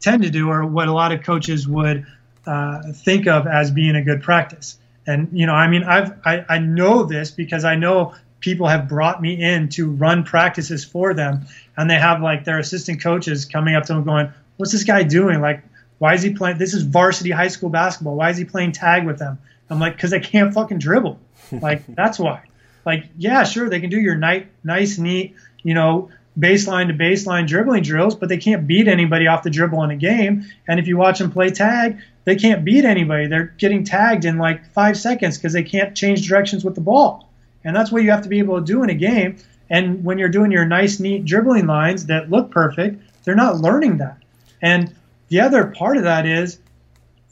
tend 0.00 0.22
to 0.22 0.30
do 0.30 0.50
or 0.50 0.66
what 0.66 0.88
a 0.88 0.92
lot 0.92 1.12
of 1.12 1.22
coaches 1.22 1.66
would 1.66 2.06
uh, 2.46 2.80
think 2.92 3.26
of 3.26 3.46
as 3.46 3.70
being 3.70 3.96
a 3.96 4.02
good 4.02 4.22
practice. 4.22 4.78
And 5.06 5.28
you 5.32 5.46
know, 5.46 5.54
I 5.54 5.68
mean, 5.68 5.84
I've 5.84 6.12
I, 6.24 6.44
I 6.48 6.58
know 6.58 7.04
this 7.04 7.30
because 7.30 7.64
I 7.64 7.76
know 7.76 8.14
people 8.40 8.68
have 8.68 8.88
brought 8.88 9.20
me 9.20 9.42
in 9.42 9.68
to 9.70 9.90
run 9.90 10.24
practices 10.24 10.84
for 10.84 11.14
them, 11.14 11.46
and 11.76 11.90
they 11.90 11.96
have 11.96 12.20
like 12.20 12.44
their 12.44 12.58
assistant 12.58 13.02
coaches 13.02 13.44
coming 13.44 13.74
up 13.74 13.84
to 13.84 13.94
them 13.94 14.04
going, 14.04 14.32
"What's 14.56 14.72
this 14.72 14.84
guy 14.84 15.02
doing? 15.02 15.40
Like, 15.40 15.62
why 15.98 16.14
is 16.14 16.22
he 16.22 16.34
playing? 16.34 16.58
This 16.58 16.74
is 16.74 16.82
varsity 16.82 17.30
high 17.30 17.48
school 17.48 17.70
basketball. 17.70 18.16
Why 18.16 18.30
is 18.30 18.36
he 18.36 18.44
playing 18.44 18.72
tag 18.72 19.06
with 19.06 19.18
them?" 19.18 19.38
I'm 19.70 19.80
like, 19.80 19.98
"Cause 19.98 20.10
they 20.10 20.20
can't 20.20 20.52
fucking 20.52 20.78
dribble. 20.78 21.18
Like, 21.50 21.86
that's 21.86 22.18
why. 22.18 22.42
Like, 22.84 23.06
yeah, 23.16 23.44
sure, 23.44 23.70
they 23.70 23.80
can 23.80 23.88
do 23.88 23.98
your 23.98 24.16
night, 24.16 24.48
nice, 24.64 24.98
neat, 24.98 25.34
you 25.62 25.72
know, 25.72 26.10
baseline 26.38 26.88
to 26.88 26.94
baseline 26.94 27.46
dribbling 27.46 27.82
drills, 27.82 28.14
but 28.14 28.28
they 28.28 28.36
can't 28.36 28.66
beat 28.66 28.88
anybody 28.88 29.26
off 29.26 29.42
the 29.42 29.50
dribble 29.50 29.82
in 29.82 29.90
a 29.90 29.96
game. 29.96 30.46
And 30.66 30.78
if 30.78 30.86
you 30.86 30.96
watch 30.96 31.18
them 31.18 31.30
play 31.30 31.50
tag, 31.50 31.98
they 32.24 32.36
can't 32.36 32.64
beat 32.64 32.84
anybody. 32.84 33.26
They're 33.26 33.54
getting 33.58 33.84
tagged 33.84 34.24
in 34.24 34.38
like 34.38 34.70
five 34.72 34.96
seconds 34.96 35.38
because 35.38 35.52
they 35.52 35.62
can't 35.62 35.96
change 35.96 36.28
directions 36.28 36.64
with 36.64 36.74
the 36.74 36.80
ball. 36.80 37.28
And 37.64 37.74
that's 37.74 37.90
what 37.90 38.02
you 38.02 38.10
have 38.10 38.22
to 38.22 38.28
be 38.28 38.38
able 38.38 38.58
to 38.58 38.64
do 38.64 38.82
in 38.82 38.90
a 38.90 38.94
game. 38.94 39.36
And 39.70 40.04
when 40.04 40.18
you're 40.18 40.28
doing 40.28 40.50
your 40.50 40.64
nice, 40.64 41.00
neat 41.00 41.24
dribbling 41.24 41.66
lines 41.66 42.06
that 42.06 42.30
look 42.30 42.50
perfect, 42.50 43.02
they're 43.24 43.34
not 43.34 43.56
learning 43.56 43.98
that. 43.98 44.18
And 44.62 44.94
the 45.28 45.40
other 45.40 45.66
part 45.66 45.96
of 45.96 46.04
that 46.04 46.26
is, 46.26 46.58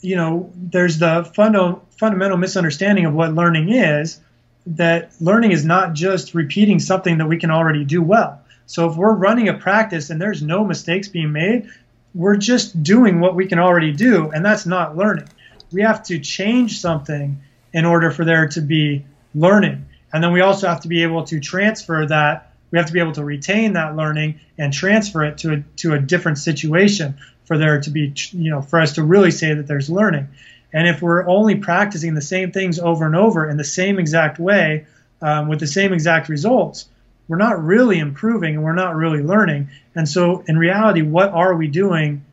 you 0.00 0.16
know, 0.16 0.50
there's 0.54 0.98
the 0.98 1.30
funda- 1.34 1.80
fundamental 1.98 2.36
misunderstanding 2.36 3.06
of 3.06 3.14
what 3.14 3.34
learning 3.34 3.72
is. 3.72 4.20
That 4.66 5.12
learning 5.20 5.52
is 5.52 5.64
not 5.64 5.94
just 5.94 6.34
repeating 6.34 6.80
something 6.80 7.18
that 7.18 7.26
we 7.26 7.38
can 7.38 7.50
already 7.50 7.84
do 7.84 8.02
well. 8.02 8.40
So 8.66 8.90
if 8.90 8.96
we're 8.96 9.14
running 9.14 9.48
a 9.48 9.54
practice 9.54 10.10
and 10.10 10.20
there's 10.20 10.42
no 10.42 10.64
mistakes 10.64 11.08
being 11.08 11.32
made, 11.32 11.68
we're 12.14 12.36
just 12.36 12.82
doing 12.82 13.20
what 13.20 13.34
we 13.34 13.46
can 13.46 13.58
already 13.58 13.92
do, 13.92 14.30
and 14.30 14.44
that's 14.44 14.66
not 14.66 14.96
learning. 14.96 15.28
We 15.72 15.82
have 15.82 16.02
to 16.04 16.18
change 16.18 16.80
something 16.80 17.40
in 17.72 17.84
order 17.84 18.10
for 18.10 18.24
there 18.24 18.48
to 18.48 18.60
be 18.60 19.04
learning. 19.34 19.86
And 20.12 20.24
then 20.24 20.32
we 20.32 20.40
also 20.40 20.66
have 20.68 20.80
to 20.80 20.88
be 20.88 21.02
able 21.02 21.24
to 21.24 21.40
transfer 21.40 22.06
that. 22.06 22.52
We 22.70 22.78
have 22.78 22.86
to 22.86 22.92
be 22.92 23.00
able 23.00 23.12
to 23.12 23.24
retain 23.24 23.74
that 23.74 23.96
learning 23.96 24.40
and 24.56 24.72
transfer 24.72 25.24
it 25.24 25.38
to 25.38 25.52
a, 25.54 25.64
to 25.76 25.92
a 25.92 25.98
different 25.98 26.38
situation 26.38 27.18
for 27.44 27.58
there 27.58 27.80
to 27.80 27.90
be, 27.90 28.14
you 28.32 28.50
know, 28.50 28.62
for 28.62 28.80
us 28.80 28.94
to 28.94 29.04
really 29.04 29.30
say 29.30 29.54
that 29.54 29.66
there's 29.66 29.90
learning. 29.90 30.28
And 30.72 30.88
if 30.88 31.00
we're 31.00 31.28
only 31.28 31.56
practicing 31.56 32.14
the 32.14 32.22
same 32.22 32.50
things 32.50 32.78
over 32.78 33.06
and 33.06 33.14
over 33.14 33.48
in 33.48 33.56
the 33.56 33.64
same 33.64 33.98
exact 33.98 34.38
way 34.38 34.86
um, 35.22 35.48
with 35.48 35.60
the 35.60 35.66
same 35.66 35.92
exact 35.92 36.28
results, 36.28 36.88
we're 37.28 37.36
not 37.36 37.62
really 37.62 37.98
improving 37.98 38.54
and 38.56 38.64
we're 38.64 38.74
not 38.74 38.94
really 38.94 39.22
learning. 39.22 39.68
And 39.94 40.08
so, 40.08 40.44
in 40.46 40.58
reality, 40.58 41.02
what 41.02 41.30
are 41.30 41.54
we 41.54 41.68
doing, 41.68 42.24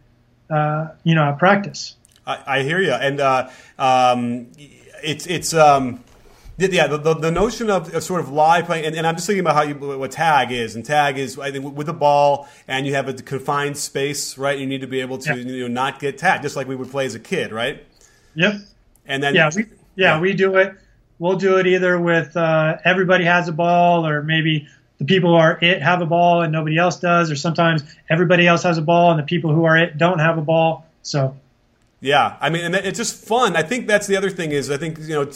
uh, 0.50 0.90
you 1.04 1.16
know, 1.16 1.24
at 1.24 1.40
practice? 1.40 1.96
I, 2.26 2.44
I 2.46 2.64
hear 2.64 2.80
you, 2.80 2.94
and 2.94 3.20
uh, 3.20 3.50
um, 3.78 4.48
it's 5.04 5.28
it's. 5.28 5.54
Um 5.54 6.04
yeah, 6.58 6.88
the, 6.88 6.98
the, 6.98 7.14
the, 7.16 7.32
notion 7.32 7.70
of, 7.70 7.94
of, 7.94 8.04
sort 8.04 8.22
of 8.22 8.30
live 8.30 8.68
playing, 8.68 8.86
and, 8.86 8.96
and, 8.96 9.08
I'm 9.08 9.16
just 9.16 9.26
thinking 9.26 9.42
about 9.42 9.56
how 9.56 9.64
you, 9.64 9.74
what 9.74 10.12
tag 10.12 10.52
is, 10.52 10.76
and 10.76 10.86
tag 10.86 11.18
is 11.18 11.40
I 11.40 11.52
think 11.52 11.76
with 11.76 11.88
the 11.88 11.94
ball, 11.94 12.48
and 12.68 12.86
you 12.86 12.94
have 12.94 13.10
a 13.10 13.14
confined 13.14 13.76
space, 13.76 14.38
right? 14.38 14.58
You 14.58 14.68
need 14.68 14.82
to 14.82 14.88
be 14.88 15.02
able 15.02 15.18
to 15.18 15.30
yeah. 15.30 15.36
you 15.36 15.62
know 15.62 15.68
not 15.68 16.00
get 16.00 16.20
tagged, 16.20 16.44
just 16.44 16.56
like 16.56 16.68
we 16.68 16.76
would 16.76 16.92
play 16.92 17.06
as 17.08 17.16
a 17.16 17.20
kid, 17.20 17.52
right? 17.52 17.84
Yep. 18.36 18.54
And 19.08 19.24
then 19.24 19.34
yeah, 19.34 19.50
we, 19.54 19.64
yeah, 19.64 19.68
yeah. 19.96 20.20
we 20.20 20.34
do 20.34 20.56
it. 20.58 20.76
We'll 21.18 21.38
do 21.38 21.58
it 21.58 21.66
either 21.66 22.00
with 22.00 22.38
uh, 22.38 22.78
everybody 22.86 23.26
has 23.26 23.48
a 23.48 23.52
ball, 23.52 24.06
or 24.06 24.22
maybe 24.22 24.68
the 24.98 25.06
people 25.06 25.32
who 25.32 25.36
are 25.36 25.58
it 25.62 25.82
have 25.82 26.02
a 26.02 26.06
ball 26.06 26.42
and 26.42 26.52
nobody 26.52 26.78
else 26.78 27.00
does, 27.00 27.32
or 27.32 27.36
sometimes 27.36 27.84
everybody 28.10 28.48
else 28.48 28.64
has 28.64 28.78
a 28.78 28.82
ball 28.82 29.12
and 29.12 29.20
the 29.20 29.24
people 29.24 29.54
who 29.54 29.66
are 29.66 29.78
it 29.78 29.98
don't 29.98 30.20
have 30.20 30.38
a 30.38 30.42
ball. 30.42 30.86
So 31.02 31.36
yeah, 32.04 32.36
I 32.42 32.50
mean, 32.50 32.66
and 32.66 32.76
it's 32.76 32.98
just 32.98 33.16
fun. 33.16 33.56
I 33.56 33.64
think 33.64 33.88
that's 33.88 34.08
the 34.08 34.18
other 34.18 34.30
thing 34.30 34.52
is 34.52 34.70
I 34.70 34.76
think 34.76 35.00
you 35.00 35.16
know, 35.16 35.32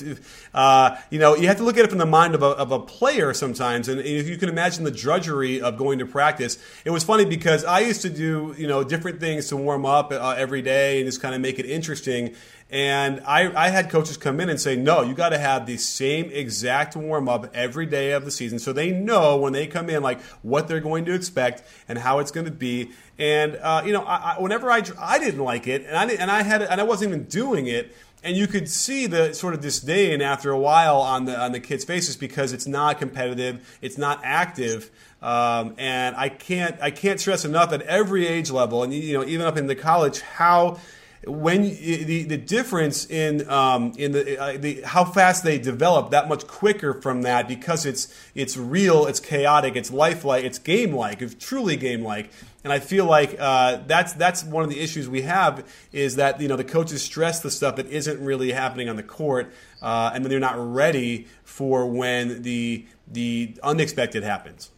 uh, 0.54 0.98
you 1.10 1.18
know, 1.18 1.34
you 1.34 1.48
have 1.48 1.56
to 1.58 1.64
look 1.64 1.78
at 1.78 1.86
it 1.86 1.90
from 1.90 1.98
the 1.98 2.06
mind 2.06 2.36
of 2.36 2.44
a, 2.44 2.48
of 2.48 2.74
a 2.74 2.80
player 2.80 3.34
sometimes, 3.34 3.88
and 3.88 4.02
if 4.02 4.28
you 4.28 4.36
can 4.36 4.50
imagine 4.50 4.84
the 4.84 4.92
drudgery 4.92 5.62
of 5.62 5.78
going 5.78 6.00
to 6.00 6.06
practice. 6.06 6.58
It 6.84 6.90
was 6.90 7.06
funny 7.06 7.24
because 7.24 7.64
I 7.64 7.80
used 7.80 8.02
to 8.02 8.10
do 8.10 8.54
you 8.58 8.68
know 8.68 8.84
different 8.84 9.22
things 9.22 9.48
to 9.48 9.56
warm 9.56 9.86
up 9.86 10.12
uh, 10.12 10.36
every 10.38 10.62
day 10.62 11.00
and 11.00 11.08
just 11.08 11.22
kind 11.22 11.34
of 11.34 11.40
make 11.40 11.58
it 11.58 11.66
interesting. 11.66 12.36
And 12.70 13.22
I, 13.26 13.54
I 13.56 13.70
had 13.70 13.90
coaches 13.90 14.18
come 14.18 14.42
in 14.42 14.50
and 14.50 14.60
say, 14.60 14.76
no, 14.76 15.02
you 15.02 15.14
got 15.14 15.30
to 15.30 15.38
have 15.38 15.66
the 15.66 15.78
same 15.78 16.30
exact 16.32 16.98
warm 16.98 17.30
up 17.30 17.50
every 17.56 17.86
day 17.86 18.12
of 18.12 18.26
the 18.26 18.32
season, 18.32 18.60
so 18.60 18.74
they 18.74 18.92
know 18.92 19.38
when 19.38 19.54
they 19.54 19.68
come 19.68 19.90
in 19.90 20.04
like 20.04 20.22
what 20.42 20.68
they're 20.68 20.82
going 20.82 21.06
to 21.06 21.14
expect 21.14 21.64
and 21.88 21.98
how 21.98 22.20
it's 22.20 22.32
going 22.32 22.46
to 22.46 22.52
be. 22.52 22.92
And 23.18 23.56
uh, 23.56 23.84
you 23.86 23.94
know, 23.94 24.04
I, 24.04 24.36
I, 24.36 24.42
whenever 24.42 24.70
I 24.70 24.84
I 25.00 25.18
didn't 25.18 25.44
like 25.44 25.66
it, 25.68 25.86
and 25.86 25.96
I 25.96 26.06
and 26.12 26.30
I 26.30 26.44
had 26.44 26.62
and 26.62 26.82
I 26.82 26.84
wasn't 26.84 27.14
even 27.14 27.24
doing 27.26 27.68
it. 27.68 27.96
And 28.24 28.36
you 28.36 28.48
could 28.48 28.68
see 28.68 29.06
the 29.06 29.34
sort 29.34 29.54
of 29.54 29.62
disdain 29.62 30.22
after 30.22 30.52
a 30.52 30.60
while 30.60 30.98
on 30.98 31.26
the 31.26 31.40
on 31.40 31.54
the 31.54 31.62
kids' 31.62 31.86
faces 31.86 32.18
because 32.18 32.52
it's 32.52 32.68
not 32.68 33.00
competitive, 33.00 33.78
it's 33.82 33.98
not 33.98 34.20
active, 34.24 34.92
um, 35.22 35.76
and 35.78 36.16
I 36.18 36.28
can't 36.28 36.76
I 36.82 36.92
can't 36.92 37.20
stress 37.20 37.46
enough 37.46 37.72
at 37.72 37.82
every 37.84 38.28
age 38.28 38.52
level, 38.52 38.84
and 38.84 38.94
you 38.94 39.14
know 39.14 39.24
even 39.24 39.46
up 39.46 39.56
in 39.56 39.68
the 39.68 39.76
college 39.76 40.20
how 40.20 40.80
when 41.26 41.64
the 41.64 42.24
the 42.24 42.38
difference 42.38 43.10
in 43.10 43.50
um, 43.50 43.94
in 43.98 44.12
the, 44.12 44.40
uh, 44.40 44.58
the 44.58 44.82
how 44.82 45.04
fast 45.04 45.44
they 45.44 45.58
develop 45.58 46.12
that 46.12 46.30
much 46.30 46.46
quicker 46.48 46.94
from 46.94 47.24
that 47.24 47.48
because 47.48 47.86
it's 47.86 48.14
it's 48.36 48.56
real, 48.56 49.08
it's 49.08 49.20
chaotic, 49.20 49.76
it's 49.76 49.92
lifelike, 49.92 50.44
it's 50.44 50.60
game 50.60 50.94
like, 50.94 51.22
it's 51.22 51.34
truly 51.34 51.76
game 51.76 52.04
like. 52.04 52.30
And 52.64 52.74
I 52.74 52.80
feel 52.80 53.06
like 53.06 53.36
uh, 53.40 53.80
that's 53.88 54.14
that's 54.14 54.44
one 54.44 54.64
of 54.64 54.70
the 54.70 54.80
issues 54.80 55.08
we 55.08 55.22
have 55.22 55.66
is 55.92 56.18
that 56.18 56.42
you 56.42 56.48
know 56.48 56.58
the 56.58 56.66
coaches 56.66 57.02
stress 57.02 57.40
the 57.40 57.52
stuff 57.52 57.78
that 57.78 57.88
isn't 57.88 58.20
really 58.24 58.52
happening 58.52 58.90
on 58.90 58.96
the 58.96 59.04
court, 59.04 59.52
uh, 59.82 60.12
and 60.14 60.24
then 60.24 60.30
they're 60.30 60.40
not 60.40 60.58
ready 60.58 61.28
for 61.44 61.90
when 61.90 62.42
the 62.44 62.86
the 63.08 63.58
unexpected 63.64 64.24
happens. 64.24 64.70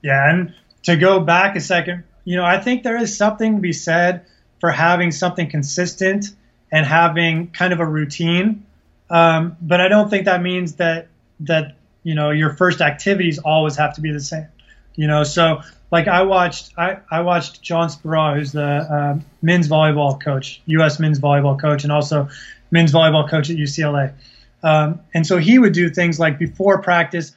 Yeah, 0.00 0.30
and 0.30 0.54
to 0.84 0.96
go 0.96 1.20
back 1.20 1.56
a 1.56 1.60
second, 1.60 2.04
you 2.24 2.36
know, 2.36 2.44
I 2.44 2.58
think 2.58 2.84
there 2.84 2.96
is 2.96 3.16
something 3.16 3.56
to 3.56 3.60
be 3.60 3.72
said 3.72 4.26
for 4.62 4.70
having 4.70 5.10
something 5.10 5.50
consistent 5.50 6.26
and 6.70 6.86
having 6.86 7.50
kind 7.50 7.72
of 7.72 7.80
a 7.80 7.84
routine. 7.84 8.64
Um, 9.10 9.56
but 9.60 9.80
I 9.80 9.88
don't 9.88 10.08
think 10.08 10.26
that 10.26 10.40
means 10.40 10.76
that 10.76 11.08
that 11.40 11.74
you 12.04 12.14
know 12.14 12.30
your 12.30 12.54
first 12.54 12.80
activities 12.80 13.40
always 13.40 13.74
have 13.74 13.92
to 13.96 14.00
be 14.00 14.12
the 14.12 14.20
same. 14.20 14.46
You 14.94 15.08
know, 15.08 15.24
so 15.24 15.62
like 15.90 16.06
I 16.06 16.22
watched 16.22 16.78
I, 16.78 16.98
I 17.10 17.22
watched 17.22 17.60
John 17.60 17.88
Speraw, 17.88 18.36
who's 18.36 18.52
the 18.52 18.62
uh, 18.64 19.18
men's 19.42 19.68
volleyball 19.68 20.22
coach, 20.22 20.62
U.S. 20.66 21.00
men's 21.00 21.18
volleyball 21.18 21.60
coach, 21.60 21.82
and 21.82 21.92
also 21.92 22.28
men's 22.70 22.92
volleyball 22.92 23.28
coach 23.28 23.50
at 23.50 23.56
UCLA. 23.56 24.14
Um, 24.62 25.00
and 25.12 25.26
so 25.26 25.38
he 25.38 25.58
would 25.58 25.72
do 25.72 25.90
things 25.90 26.20
like 26.20 26.38
before 26.38 26.80
practice, 26.80 27.32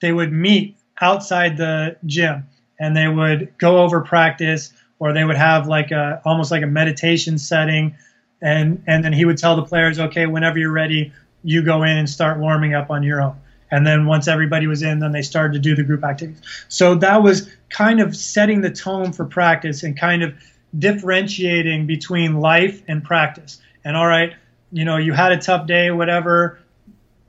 they 0.00 0.12
would 0.12 0.32
meet 0.32 0.78
outside 1.02 1.58
the 1.58 1.98
gym 2.06 2.48
and 2.78 2.96
they 2.96 3.06
would 3.06 3.52
go 3.58 3.82
over 3.82 4.00
practice 4.00 4.72
or 5.00 5.12
they 5.12 5.24
would 5.24 5.36
have 5.36 5.66
like 5.66 5.90
a 5.90 6.22
almost 6.24 6.52
like 6.52 6.62
a 6.62 6.66
meditation 6.66 7.38
setting. 7.38 7.96
And 8.40 8.84
and 8.86 9.04
then 9.04 9.12
he 9.12 9.24
would 9.24 9.38
tell 9.38 9.56
the 9.56 9.64
players 9.64 9.98
okay 9.98 10.26
whenever 10.26 10.58
you're 10.58 10.70
ready 10.70 11.12
you 11.42 11.64
go 11.64 11.82
in 11.82 11.96
and 11.96 12.08
start 12.08 12.38
warming 12.38 12.74
up 12.74 12.90
on 12.90 13.02
your 13.02 13.20
own. 13.20 13.36
And 13.72 13.86
then 13.86 14.06
once 14.06 14.28
everybody 14.28 14.66
was 14.66 14.82
in 14.82 15.00
then 15.00 15.10
they 15.10 15.22
started 15.22 15.54
to 15.54 15.58
do 15.58 15.74
the 15.74 15.82
group 15.82 16.04
activities. 16.04 16.42
So 16.68 16.94
that 16.96 17.22
was 17.22 17.50
kind 17.70 18.00
of 18.00 18.14
setting 18.14 18.60
the 18.60 18.70
tone 18.70 19.12
for 19.12 19.24
practice 19.24 19.82
and 19.82 19.98
kind 19.98 20.22
of 20.22 20.34
differentiating 20.78 21.86
between 21.86 22.36
life 22.36 22.82
and 22.86 23.02
practice. 23.02 23.60
And 23.84 23.96
all 23.96 24.06
right 24.06 24.34
you 24.72 24.84
know 24.84 24.98
you 24.98 25.12
had 25.12 25.32
a 25.32 25.38
tough 25.38 25.66
day 25.66 25.90
whatever 25.90 26.60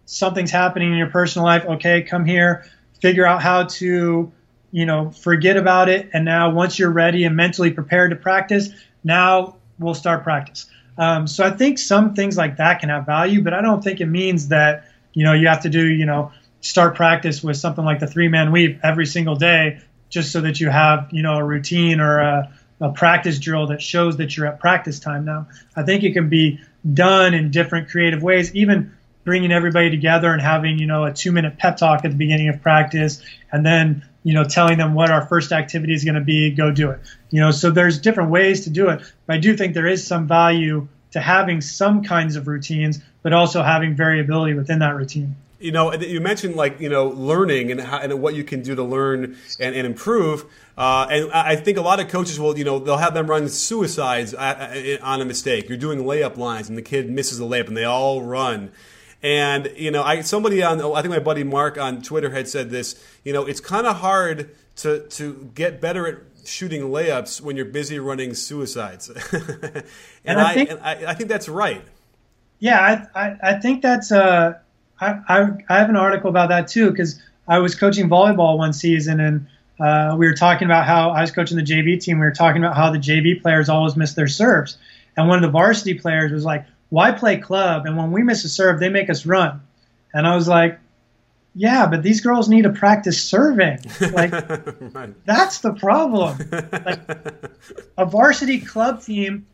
something's 0.06 0.52
happening 0.52 0.92
in 0.92 0.98
your 0.98 1.10
personal 1.10 1.46
life. 1.46 1.66
Okay 1.66 2.04
come 2.04 2.26
here 2.26 2.66
figure 3.02 3.26
out 3.26 3.42
how 3.42 3.64
to 3.64 4.32
you 4.72 4.86
know, 4.86 5.12
forget 5.12 5.58
about 5.58 5.90
it. 5.90 6.10
And 6.14 6.26
now, 6.26 6.52
once 6.52 6.80
you're 6.80 6.92
ready 6.92 7.24
and 7.26 7.36
mentally 7.36 7.72
prepared 7.72 8.12
to 8.12 8.16
practice, 8.16 8.70
now 9.04 9.58
we'll 9.80 9.94
start 9.94 10.24
practice. 10.24 10.68
Um, 10.98 11.28
so 11.28 11.44
I 11.44 11.52
think 11.52 11.78
some 11.80 12.14
things 12.14 12.38
like 12.38 12.58
that 12.58 12.80
can 12.80 12.90
have 12.90 13.06
value, 13.06 13.42
but 13.42 13.54
I 13.54 13.62
don't 13.62 13.84
think 13.84 14.02
it 14.02 14.06
means 14.06 14.50
that 14.50 14.86
you 15.14 15.24
know 15.26 15.34
you 15.34 15.48
have 15.48 15.62
to 15.64 15.70
do 15.70 15.86
you 15.86 16.06
know 16.06 16.32
start 16.62 16.96
practice 16.96 17.44
with 17.44 17.58
something 17.58 17.84
like 17.84 18.00
the 18.00 18.08
three 18.08 18.28
man 18.28 18.52
weave 18.52 18.80
every 18.84 19.06
single 19.06 19.36
day 19.36 19.82
just 20.10 20.32
so 20.32 20.42
that 20.42 20.60
you 20.60 20.70
have 20.70 21.10
you 21.12 21.24
know 21.24 21.36
a 21.36 21.44
routine 21.44 22.00
or 22.00 22.20
a, 22.20 22.54
a 22.82 22.92
practice 22.92 23.40
drill 23.40 23.68
that 23.68 23.82
shows 23.82 24.18
that 24.18 24.36
you're 24.36 24.48
at 24.48 24.60
practice 24.60 25.00
time 25.00 25.26
now. 25.26 25.48
I 25.76 25.84
think 25.84 26.04
it 26.04 26.14
can 26.14 26.30
be 26.30 26.60
done 26.94 27.34
in 27.34 27.52
different 27.52 27.90
creative 27.90 28.22
ways, 28.22 28.54
even 28.56 28.96
bringing 29.24 29.52
everybody 29.52 29.90
together 29.90 30.32
and 30.32 30.42
having 30.42 30.78
you 30.78 30.88
know 30.88 31.06
a 31.06 31.14
two 31.14 31.32
minute 31.32 31.58
pep 31.58 31.78
talk 31.78 32.04
at 32.06 32.12
the 32.12 32.18
beginning 32.18 32.50
of 32.50 32.62
practice 32.62 33.22
and 33.52 33.66
then 33.66 34.04
you 34.24 34.34
know, 34.34 34.44
telling 34.44 34.78
them 34.78 34.94
what 34.94 35.10
our 35.10 35.26
first 35.26 35.52
activity 35.52 35.94
is 35.94 36.04
going 36.04 36.16
to 36.16 36.22
be, 36.22 36.52
go 36.52 36.72
do 36.72 36.92
it. 36.92 37.00
You 37.30 37.42
know, 37.42 37.52
so 37.52 37.72
there's 37.72 38.00
different 38.00 38.30
ways 38.30 38.66
to 38.66 38.70
do 38.70 38.90
it. 38.90 39.02
But 39.26 39.36
I 39.36 39.40
do 39.40 39.58
think 39.58 39.74
there 39.74 39.88
is 39.88 40.06
some 40.06 40.28
value 40.28 40.88
to 41.12 41.20
having 41.20 41.62
some 41.62 42.04
kinds 42.04 42.36
of 42.36 42.48
routines, 42.48 43.02
but 43.24 43.34
also 43.34 43.64
having 43.64 43.96
variability 43.96 44.54
within 44.54 44.80
that 44.80 44.96
routine. 44.96 45.36
You 45.60 45.72
know, 45.72 45.94
you 45.94 46.22
mentioned 46.22 46.56
like 46.56 46.80
you 46.80 46.90
know 46.90 47.10
learning 47.10 47.72
and, 47.72 47.80
how, 47.80 48.00
and 48.00 48.20
what 48.20 48.34
you 48.34 48.44
can 48.44 48.64
do 48.64 48.74
to 48.74 48.84
learn 48.84 49.38
and, 49.60 49.76
and 49.76 49.86
improve. 49.86 50.46
Uh, 50.76 51.06
and 51.12 51.32
I 51.32 51.56
think 51.56 51.78
a 51.78 51.82
lot 51.82 52.00
of 52.00 52.08
coaches 52.08 52.40
will, 52.40 52.58
you 52.58 52.64
know, 52.64 52.80
they'll 52.80 52.98
have 52.98 53.14
them 53.14 53.28
run 53.28 53.48
suicides 53.48 54.34
on 54.34 55.22
a 55.22 55.26
mistake. 55.26 55.70
You're 55.70 55.78
doing 55.78 56.00
layup 56.00 56.38
lines, 56.38 56.70
and 56.70 56.78
the 56.78 56.82
kid 56.82 57.12
misses 57.12 57.40
a 57.40 57.44
layup, 57.44 57.68
and 57.68 57.78
they 57.78 57.84
all 57.84 58.24
run. 58.24 58.72
And 59.24 59.72
you 59.76 59.92
know, 59.92 60.04
I 60.04 60.22
somebody 60.22 60.64
on 60.64 60.82
I 60.82 61.02
think 61.02 61.14
my 61.14 61.20
buddy 61.20 61.44
Mark 61.44 61.78
on 61.78 62.02
Twitter 62.02 62.32
had 62.32 62.48
said 62.48 62.70
this. 62.70 63.02
You 63.24 63.34
know, 63.34 63.46
it's 63.46 63.60
kind 63.60 63.86
of 63.86 63.98
hard 63.98 64.56
to 64.78 65.08
to 65.08 65.52
get 65.54 65.80
better 65.80 66.08
at 66.08 66.18
shooting 66.46 66.82
layups 66.84 67.42
when 67.42 67.56
you're 67.56 67.66
busy 67.66 68.00
running 68.00 68.34
suicides. 68.34 69.10
and, 69.32 69.84
and, 70.26 70.40
I, 70.40 70.54
think, 70.54 70.72
and 70.72 70.80
I, 70.80 71.12
I, 71.12 71.14
think 71.14 71.30
that's 71.30 71.48
right. 71.48 71.84
Yeah, 72.60 73.08
I, 73.14 73.28
I, 73.28 73.38
I 73.44 73.60
think 73.60 73.82
that's 73.82 74.12
uh, 74.12 74.58
I, 75.00 75.20
I, 75.28 75.50
I 75.70 75.78
have 75.78 75.90
an 75.90 75.96
article 75.96 76.30
about 76.30 76.50
that 76.50 76.68
too 76.68 76.90
because 76.92 77.22
I 77.48 77.60
was 77.60 77.76
coaching 77.76 78.10
volleyball 78.10 78.58
one 78.58 78.74
season 78.74 79.20
and 79.20 79.48
uh, 79.80 80.16
we 80.18 80.28
were 80.28 80.36
talking 80.36 80.66
about 80.66 80.86
how 80.86 81.10
I 81.10 81.22
was 81.22 81.32
coaching 81.32 81.58
the 81.58 81.64
JV 81.64 82.00
team. 82.00 82.20
We 82.20 82.26
were 82.26 82.32
talking 82.32 82.64
about 82.64 82.76
how 82.76 82.92
the 82.92 83.00
JV 83.00 83.42
players 83.42 83.68
always 83.68 83.96
miss 83.96 84.14
their 84.14 84.28
serves, 84.28 84.78
and 85.18 85.28
one 85.28 85.38
of 85.38 85.42
the 85.42 85.50
varsity 85.50 85.96
players 85.96 86.32
was 86.32 86.46
like, 86.46 86.66
why 86.92 87.14
play 87.14 87.38
club? 87.38 87.86
And 87.86 87.98
when 87.98 88.12
we 88.12 88.22
miss 88.22 88.44
a 88.44 88.50
serve, 88.50 88.80
they 88.80 88.90
make 88.90 89.10
us 89.10 89.26
run. 89.26 89.62
And 90.14 90.28
I 90.28 90.36
was 90.36 90.48
like, 90.48 90.78
yeah, 91.56 91.88
but 91.88 92.04
these 92.04 92.20
girls 92.20 92.50
need 92.50 92.64
to 92.64 92.70
practice 92.70 93.24
serving. 93.24 93.80
Like 94.12 94.32
right. 94.94 95.26
that's 95.26 95.60
the 95.60 95.74
problem. 95.74 96.38
Like 96.52 97.00
a 97.98 98.06
varsity 98.06 98.60
club 98.60 99.02
team, 99.02 99.48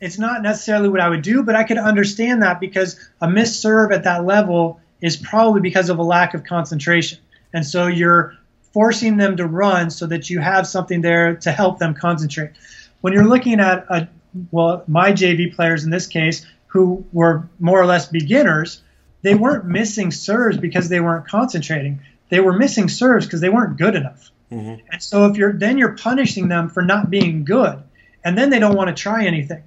it's 0.00 0.18
not 0.18 0.42
necessarily 0.42 0.88
what 0.88 1.00
I 1.00 1.08
would 1.08 1.22
do, 1.22 1.42
but 1.42 1.56
I 1.56 1.64
could 1.64 1.78
understand 1.78 2.42
that 2.42 2.60
because 2.60 2.98
a 3.20 3.28
missed 3.28 3.60
serve 3.60 3.90
at 3.90 4.04
that 4.04 4.24
level 4.24 4.80
is 5.00 5.16
probably 5.16 5.60
because 5.60 5.90
of 5.90 5.98
a 5.98 6.02
lack 6.02 6.32
of 6.34 6.44
concentration. 6.44 7.18
And 7.52 7.66
so 7.66 7.88
you're 7.88 8.36
forcing 8.72 9.16
them 9.16 9.36
to 9.36 9.46
run 9.46 9.90
so 9.90 10.06
that 10.06 10.30
you 10.30 10.38
have 10.38 10.66
something 10.66 11.00
there 11.00 11.36
to 11.38 11.50
help 11.50 11.80
them 11.80 11.94
concentrate. 11.94 12.52
When 13.00 13.12
you're 13.12 13.28
looking 13.28 13.58
at 13.58 13.84
a 13.88 14.08
well, 14.50 14.82
my 14.88 15.12
JV 15.12 15.54
players 15.54 15.84
in 15.84 15.90
this 15.90 16.06
case 16.06 16.44
who 16.74 17.06
were 17.12 17.48
more 17.60 17.80
or 17.80 17.86
less 17.86 18.08
beginners, 18.08 18.82
they 19.22 19.36
weren't 19.36 19.64
missing 19.64 20.10
serves 20.10 20.58
because 20.58 20.88
they 20.88 20.98
weren't 20.98 21.26
concentrating. 21.26 22.00
They 22.30 22.40
were 22.40 22.52
missing 22.52 22.88
serves 22.88 23.26
because 23.26 23.40
they 23.40 23.48
weren't 23.48 23.78
good 23.78 23.94
enough. 23.94 24.32
Mm-hmm. 24.50 24.84
And 24.90 25.02
so 25.02 25.26
if 25.26 25.36
you're 25.36 25.52
then 25.52 25.78
you're 25.78 25.96
punishing 25.96 26.48
them 26.48 26.68
for 26.68 26.82
not 26.82 27.10
being 27.10 27.44
good, 27.44 27.80
and 28.24 28.36
then 28.36 28.50
they 28.50 28.58
don't 28.58 28.74
want 28.74 28.94
to 28.94 29.00
try 29.00 29.24
anything. 29.24 29.62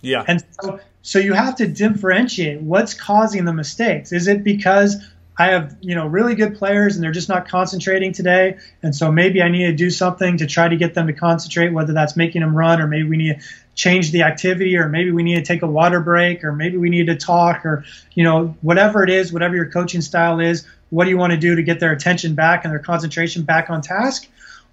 Yeah. 0.00 0.24
And 0.26 0.42
so 0.60 0.80
so 1.02 1.18
you 1.18 1.34
have 1.34 1.56
to 1.56 1.68
differentiate 1.68 2.62
what's 2.62 2.94
causing 2.94 3.44
the 3.44 3.52
mistakes. 3.52 4.10
Is 4.12 4.26
it 4.26 4.42
because 4.42 4.96
I 5.38 5.50
have, 5.50 5.76
you 5.80 5.94
know, 5.94 6.06
really 6.06 6.34
good 6.34 6.56
players 6.56 6.96
and 6.96 7.04
they're 7.04 7.12
just 7.12 7.28
not 7.28 7.48
concentrating 7.48 8.12
today. 8.12 8.58
And 8.82 8.94
so 8.94 9.12
maybe 9.12 9.40
I 9.40 9.48
need 9.48 9.66
to 9.66 9.72
do 9.72 9.88
something 9.88 10.38
to 10.38 10.46
try 10.46 10.68
to 10.68 10.76
get 10.76 10.94
them 10.94 11.06
to 11.06 11.12
concentrate, 11.12 11.72
whether 11.72 11.92
that's 11.92 12.16
making 12.16 12.40
them 12.40 12.56
run 12.56 12.80
or 12.80 12.88
maybe 12.88 13.08
we 13.08 13.16
need 13.16 13.38
to 13.38 13.46
change 13.76 14.10
the 14.10 14.22
activity 14.22 14.76
or 14.76 14.88
maybe 14.88 15.12
we 15.12 15.22
need 15.22 15.36
to 15.36 15.42
take 15.42 15.62
a 15.62 15.66
water 15.66 16.00
break 16.00 16.42
or 16.42 16.52
maybe 16.52 16.76
we 16.76 16.90
need 16.90 17.06
to 17.06 17.14
talk 17.14 17.64
or, 17.64 17.84
you 18.14 18.24
know, 18.24 18.56
whatever 18.62 19.04
it 19.04 19.10
is, 19.10 19.32
whatever 19.32 19.54
your 19.54 19.70
coaching 19.70 20.00
style 20.00 20.40
is, 20.40 20.66
what 20.90 21.04
do 21.04 21.10
you 21.10 21.18
want 21.18 21.32
to 21.32 21.38
do 21.38 21.54
to 21.54 21.62
get 21.62 21.78
their 21.78 21.92
attention 21.92 22.34
back 22.34 22.64
and 22.64 22.72
their 22.72 22.80
concentration 22.80 23.44
back 23.44 23.70
on 23.70 23.80
task? 23.80 24.26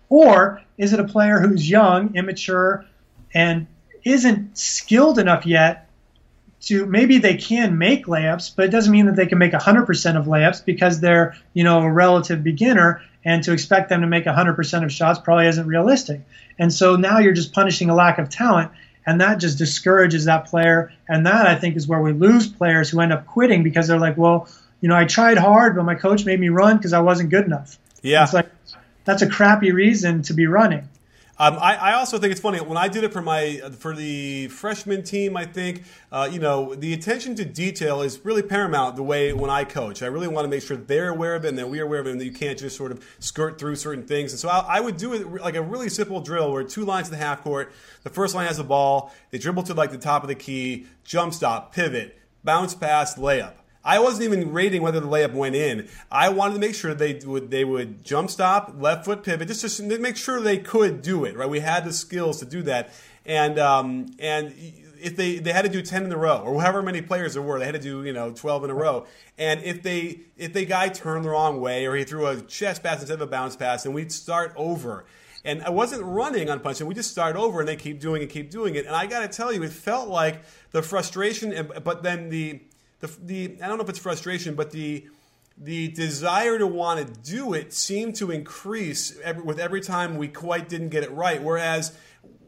Or 0.09 0.61
is 0.79 0.93
it 0.93 0.99
a 0.99 1.03
player 1.03 1.39
who's 1.39 1.69
young, 1.69 2.15
immature, 2.15 2.85
and 3.35 3.67
isn't 4.03 4.57
skilled 4.57 5.19
enough 5.19 5.45
yet 5.45 5.84
to 6.65 6.85
maybe 6.85 7.19
they 7.19 7.35
can 7.35 7.77
make 7.77 8.07
layups, 8.07 8.53
but 8.55 8.65
it 8.65 8.71
doesn't 8.71 8.91
mean 8.91 9.05
that 9.05 9.15
they 9.15 9.27
can 9.27 9.37
make 9.37 9.53
100% 9.53 10.17
of 10.17 10.25
layups 10.25 10.65
because 10.65 10.99
they're, 10.99 11.35
you 11.53 11.63
know, 11.63 11.81
a 11.81 11.91
relative 11.91 12.43
beginner 12.43 13.01
and 13.23 13.43
to 13.43 13.53
expect 13.53 13.89
them 13.89 14.01
to 14.01 14.07
make 14.07 14.25
100% 14.25 14.83
of 14.83 14.91
shots 14.91 15.19
probably 15.19 15.47
isn't 15.47 15.67
realistic. 15.67 16.21
And 16.57 16.73
so 16.73 16.95
now 16.95 17.19
you're 17.19 17.33
just 17.33 17.53
punishing 17.53 17.89
a 17.89 17.95
lack 17.95 18.17
of 18.17 18.29
talent 18.29 18.71
and 19.05 19.21
that 19.21 19.39
just 19.39 19.57
discourages 19.57 20.25
that 20.25 20.45
player 20.45 20.91
and 21.07 21.25
that 21.27 21.45
I 21.45 21.55
think 21.55 21.75
is 21.75 21.87
where 21.87 22.01
we 22.01 22.13
lose 22.13 22.47
players 22.47 22.89
who 22.89 22.99
end 22.99 23.13
up 23.13 23.27
quitting 23.27 23.63
because 23.63 23.87
they're 23.87 23.99
like, 23.99 24.17
well, 24.17 24.49
you 24.81 24.89
know, 24.89 24.95
I 24.95 25.05
tried 25.05 25.37
hard, 25.37 25.75
but 25.75 25.83
my 25.83 25.95
coach 25.95 26.25
made 26.25 26.39
me 26.39 26.49
run 26.49 26.77
because 26.77 26.93
I 26.93 26.99
wasn't 26.99 27.29
good 27.29 27.45
enough. 27.45 27.77
Yeah. 28.01 28.23
It's 28.23 28.33
like 28.33 28.49
that's 29.03 29.21
a 29.21 29.29
crappy 29.29 29.71
reason 29.71 30.23
to 30.23 30.33
be 30.33 30.47
running. 30.47 30.89
Um, 31.37 31.57
I, 31.59 31.75
I, 31.75 31.93
also 31.95 32.17
think 32.17 32.31
it's 32.31 32.39
funny 32.39 32.61
when 32.61 32.77
I 32.77 32.87
did 32.87 33.03
it 33.03 33.11
for 33.11 33.21
my 33.21 33.57
for 33.79 33.93
the 33.93 34.47
freshman 34.47 35.03
team. 35.03 35.35
I 35.35 35.45
think 35.45 35.83
uh, 36.09 36.29
you 36.31 36.39
know 36.39 36.75
the 36.75 36.93
attention 36.93 37.35
to 37.35 37.43
detail 37.43 38.01
is 38.01 38.23
really 38.23 38.41
paramount. 38.41 38.95
The 38.95 39.03
way 39.03 39.33
when 39.33 39.49
I 39.49 39.65
coach, 39.65 40.01
I 40.01 40.05
really 40.05 40.29
want 40.29 40.45
to 40.45 40.49
make 40.49 40.63
sure 40.63 40.77
they're 40.77 41.09
aware 41.09 41.35
of 41.35 41.43
it 41.43 41.49
and 41.49 41.57
that 41.57 41.69
we're 41.69 41.83
aware 41.83 41.99
of 41.99 42.07
it, 42.07 42.11
and 42.11 42.21
that 42.21 42.25
you 42.25 42.31
can't 42.31 42.57
just 42.57 42.77
sort 42.77 42.93
of 42.93 43.05
skirt 43.19 43.59
through 43.59 43.75
certain 43.75 44.05
things. 44.05 44.31
And 44.31 44.39
so 44.39 44.47
I, 44.47 44.77
I 44.77 44.79
would 44.79 44.95
do 44.95 45.13
it 45.13 45.29
like 45.29 45.55
a 45.55 45.61
really 45.61 45.89
simple 45.89 46.21
drill 46.21 46.53
where 46.53 46.63
two 46.63 46.85
lines 46.85 47.09
in 47.09 47.11
the 47.11 47.17
half 47.17 47.43
court. 47.43 47.73
The 48.03 48.09
first 48.09 48.33
line 48.33 48.47
has 48.47 48.57
the 48.57 48.63
ball. 48.63 49.13
They 49.31 49.37
dribble 49.37 49.63
to 49.63 49.73
like 49.73 49.91
the 49.91 49.97
top 49.97 50.23
of 50.23 50.29
the 50.29 50.35
key, 50.35 50.87
jump 51.03 51.33
stop, 51.33 51.73
pivot, 51.73 52.17
bounce 52.45 52.73
pass, 52.73 53.15
layup. 53.15 53.55
I 53.85 53.99
wasn't 53.99 54.23
even 54.23 54.51
rating 54.51 54.81
whether 54.81 54.99
the 54.99 55.07
layup 55.07 55.33
went 55.33 55.55
in. 55.55 55.87
I 56.11 56.29
wanted 56.29 56.55
to 56.55 56.59
make 56.59 56.73
sure 56.73 56.95
they 56.95 57.19
would 57.23 57.51
they 57.51 57.63
would 57.63 58.03
jump 58.03 58.31
stop, 58.31 58.73
left 58.79 59.05
foot 59.05 59.23
pivot, 59.23 59.47
just 59.47 59.77
to 59.77 59.99
make 59.99 60.17
sure 60.17 60.41
they 60.41 60.57
could 60.57 61.03
do 61.03 61.23
it. 61.23 61.37
Right, 61.37 61.47
we 61.47 61.59
had 61.59 61.85
the 61.85 61.93
skills 61.93 62.39
to 62.39 62.45
do 62.45 62.63
that, 62.63 62.89
and 63.25 63.59
um, 63.59 64.07
and 64.17 64.53
if 64.99 65.15
they 65.15 65.37
they 65.37 65.53
had 65.53 65.61
to 65.61 65.69
do 65.69 65.83
ten 65.83 66.03
in 66.03 66.11
a 66.11 66.17
row 66.17 66.39
or 66.39 66.59
however 66.59 66.81
many 66.81 67.01
players 67.01 67.35
there 67.35 67.43
were, 67.43 67.59
they 67.59 67.65
had 67.65 67.75
to 67.75 67.81
do 67.81 68.03
you 68.03 68.11
know 68.11 68.31
twelve 68.31 68.63
in 68.63 68.71
a 68.71 68.75
row. 68.75 69.05
And 69.37 69.61
if 69.63 69.83
they 69.83 70.21
if 70.35 70.53
the 70.53 70.65
guy 70.65 70.89
turned 70.89 71.23
the 71.23 71.29
wrong 71.29 71.61
way 71.61 71.85
or 71.85 71.95
he 71.95 72.03
threw 72.03 72.25
a 72.25 72.41
chest 72.41 72.81
pass 72.81 73.01
instead 73.01 73.15
of 73.15 73.21
a 73.21 73.27
bounce 73.27 73.55
pass, 73.55 73.85
and 73.85 73.93
we'd 73.93 74.11
start 74.11 74.51
over. 74.55 75.05
And 75.43 75.61
I 75.61 75.69
wasn't 75.69 76.01
running 76.01 76.49
on 76.49 76.59
punching. 76.59 76.87
We 76.87 76.95
just 76.95 77.11
start 77.11 77.35
over 77.35 77.59
and 77.59 77.69
they 77.69 77.75
keep 77.75 77.99
doing 77.99 78.23
it, 78.23 78.31
keep 78.31 78.49
doing 78.49 78.73
it. 78.73 78.87
And 78.87 78.95
I 78.95 79.05
got 79.05 79.19
to 79.19 79.27
tell 79.27 79.53
you, 79.53 79.61
it 79.61 79.71
felt 79.71 80.09
like 80.09 80.41
the 80.71 80.81
frustration, 80.81 81.69
but 81.83 82.01
then 82.01 82.29
the 82.29 82.61
the, 82.99 83.07
the 83.23 83.57
I 83.61 83.67
don't 83.67 83.77
know 83.77 83.83
if 83.83 83.89
it's 83.89 83.99
frustration, 83.99 84.55
but 84.55 84.71
the 84.71 85.05
the 85.57 85.87
desire 85.89 86.57
to 86.57 86.67
want 86.67 86.99
to 86.99 87.21
do 87.21 87.53
it 87.53 87.71
seemed 87.71 88.15
to 88.17 88.29
increase 88.29 89.17
every, 89.23 89.43
with 89.43 89.57
every 89.57 89.79
time 89.79 90.17
we 90.17 90.27
quite 90.27 90.67
didn't 90.67 90.89
get 90.89 91.03
it 91.03 91.11
right. 91.11 91.41
Whereas 91.41 91.97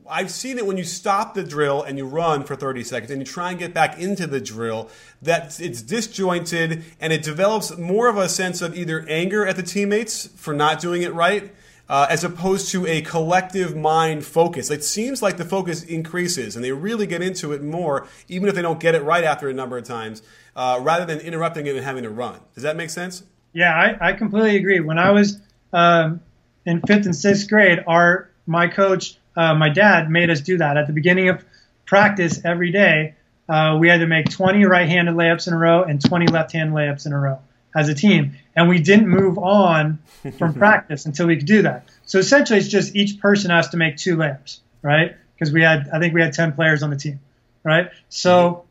I've 0.09 0.31
seen 0.31 0.57
it 0.57 0.65
when 0.65 0.77
you 0.77 0.83
stop 0.83 1.33
the 1.33 1.43
drill 1.43 1.83
and 1.83 1.97
you 1.97 2.05
run 2.05 2.43
for 2.43 2.55
30 2.55 2.83
seconds 2.83 3.11
and 3.11 3.21
you 3.21 3.25
try 3.25 3.51
and 3.51 3.59
get 3.59 3.73
back 3.73 3.97
into 3.99 4.27
the 4.27 4.41
drill, 4.41 4.89
that 5.21 5.59
it's 5.59 5.81
disjointed 5.81 6.83
and 6.99 7.13
it 7.13 7.23
develops 7.23 7.77
more 7.77 8.07
of 8.07 8.17
a 8.17 8.27
sense 8.27 8.61
of 8.61 8.75
either 8.77 9.05
anger 9.07 9.45
at 9.45 9.55
the 9.55 9.63
teammates 9.63 10.27
for 10.27 10.53
not 10.53 10.79
doing 10.81 11.01
it 11.01 11.13
right 11.13 11.53
uh, 11.89 12.07
as 12.09 12.23
opposed 12.23 12.69
to 12.71 12.85
a 12.85 13.01
collective 13.01 13.75
mind 13.75 14.25
focus. 14.25 14.69
It 14.69 14.83
seems 14.83 15.21
like 15.21 15.37
the 15.37 15.45
focus 15.45 15.83
increases 15.83 16.55
and 16.55 16.63
they 16.63 16.71
really 16.71 17.07
get 17.07 17.21
into 17.21 17.53
it 17.53 17.63
more, 17.63 18.07
even 18.27 18.49
if 18.49 18.55
they 18.55 18.61
don't 18.61 18.79
get 18.79 18.95
it 18.95 19.03
right 19.03 19.23
after 19.23 19.49
a 19.49 19.53
number 19.53 19.77
of 19.77 19.83
times, 19.83 20.21
uh, 20.55 20.79
rather 20.81 21.05
than 21.05 21.19
interrupting 21.19 21.67
it 21.67 21.75
and 21.75 21.85
having 21.85 22.03
to 22.03 22.09
run. 22.09 22.39
Does 22.53 22.63
that 22.63 22.75
make 22.75 22.89
sense? 22.89 23.23
Yeah, 23.53 23.73
I, 23.73 24.09
I 24.09 24.13
completely 24.13 24.57
agree. 24.57 24.79
When 24.79 24.99
I 24.99 25.11
was 25.11 25.39
um, 25.73 26.21
in 26.65 26.81
fifth 26.81 27.05
and 27.05 27.15
sixth 27.15 27.49
grade, 27.49 27.83
our 27.87 28.29
my 28.45 28.67
coach, 28.67 29.17
uh, 29.35 29.53
my 29.55 29.69
dad, 29.69 30.09
made 30.09 30.29
us 30.29 30.41
do 30.41 30.57
that 30.57 30.77
at 30.77 30.87
the 30.87 30.93
beginning 30.93 31.29
of 31.29 31.43
practice 31.85 32.43
every 32.45 32.71
day. 32.71 33.15
Uh, 33.49 33.77
we 33.79 33.87
had 33.87 33.99
to 33.99 34.07
make 34.07 34.29
20 34.29 34.65
right-handed 34.65 35.15
layups 35.15 35.47
in 35.47 35.53
a 35.53 35.57
row 35.57 35.83
and 35.83 36.03
20 36.03 36.27
left-hand 36.27 36.73
layups 36.73 37.05
in 37.05 37.13
a 37.13 37.19
row 37.19 37.39
as 37.77 37.89
a 37.89 37.93
team, 37.93 38.35
and 38.55 38.67
we 38.67 38.79
didn't 38.79 39.07
move 39.07 39.37
on 39.37 39.99
from 40.37 40.53
practice 40.65 41.05
until 41.05 41.27
we 41.27 41.37
could 41.37 41.45
do 41.45 41.61
that. 41.61 41.87
So 42.05 42.17
essentially, 42.17 42.57
it's 42.57 42.67
just 42.67 42.95
each 42.95 43.19
person 43.19 43.51
has 43.51 43.69
to 43.69 43.77
make 43.77 43.97
two 43.97 44.17
layups, 44.17 44.59
right? 44.81 45.15
Because 45.35 45.53
we 45.53 45.61
had, 45.61 45.87
I 45.93 45.99
think 45.99 46.15
we 46.15 46.21
had 46.21 46.33
10 46.33 46.53
players 46.53 46.81
on 46.81 46.89
the 46.89 46.95
team, 46.95 47.19
right? 47.63 47.91
So, 48.09 48.65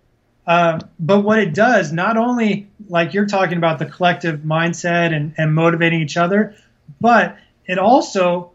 uh, 0.44 0.80
but 0.98 1.20
what 1.20 1.38
it 1.38 1.54
does, 1.54 1.92
not 1.92 2.16
only 2.16 2.66
like 2.88 3.14
you're 3.14 3.26
talking 3.26 3.58
about 3.58 3.78
the 3.78 3.86
collective 3.86 4.40
mindset 4.40 5.14
and, 5.14 5.34
and 5.38 5.54
motivating 5.54 6.00
each 6.00 6.16
other, 6.16 6.56
but 7.00 7.36
it 7.66 7.78
also 7.78 8.50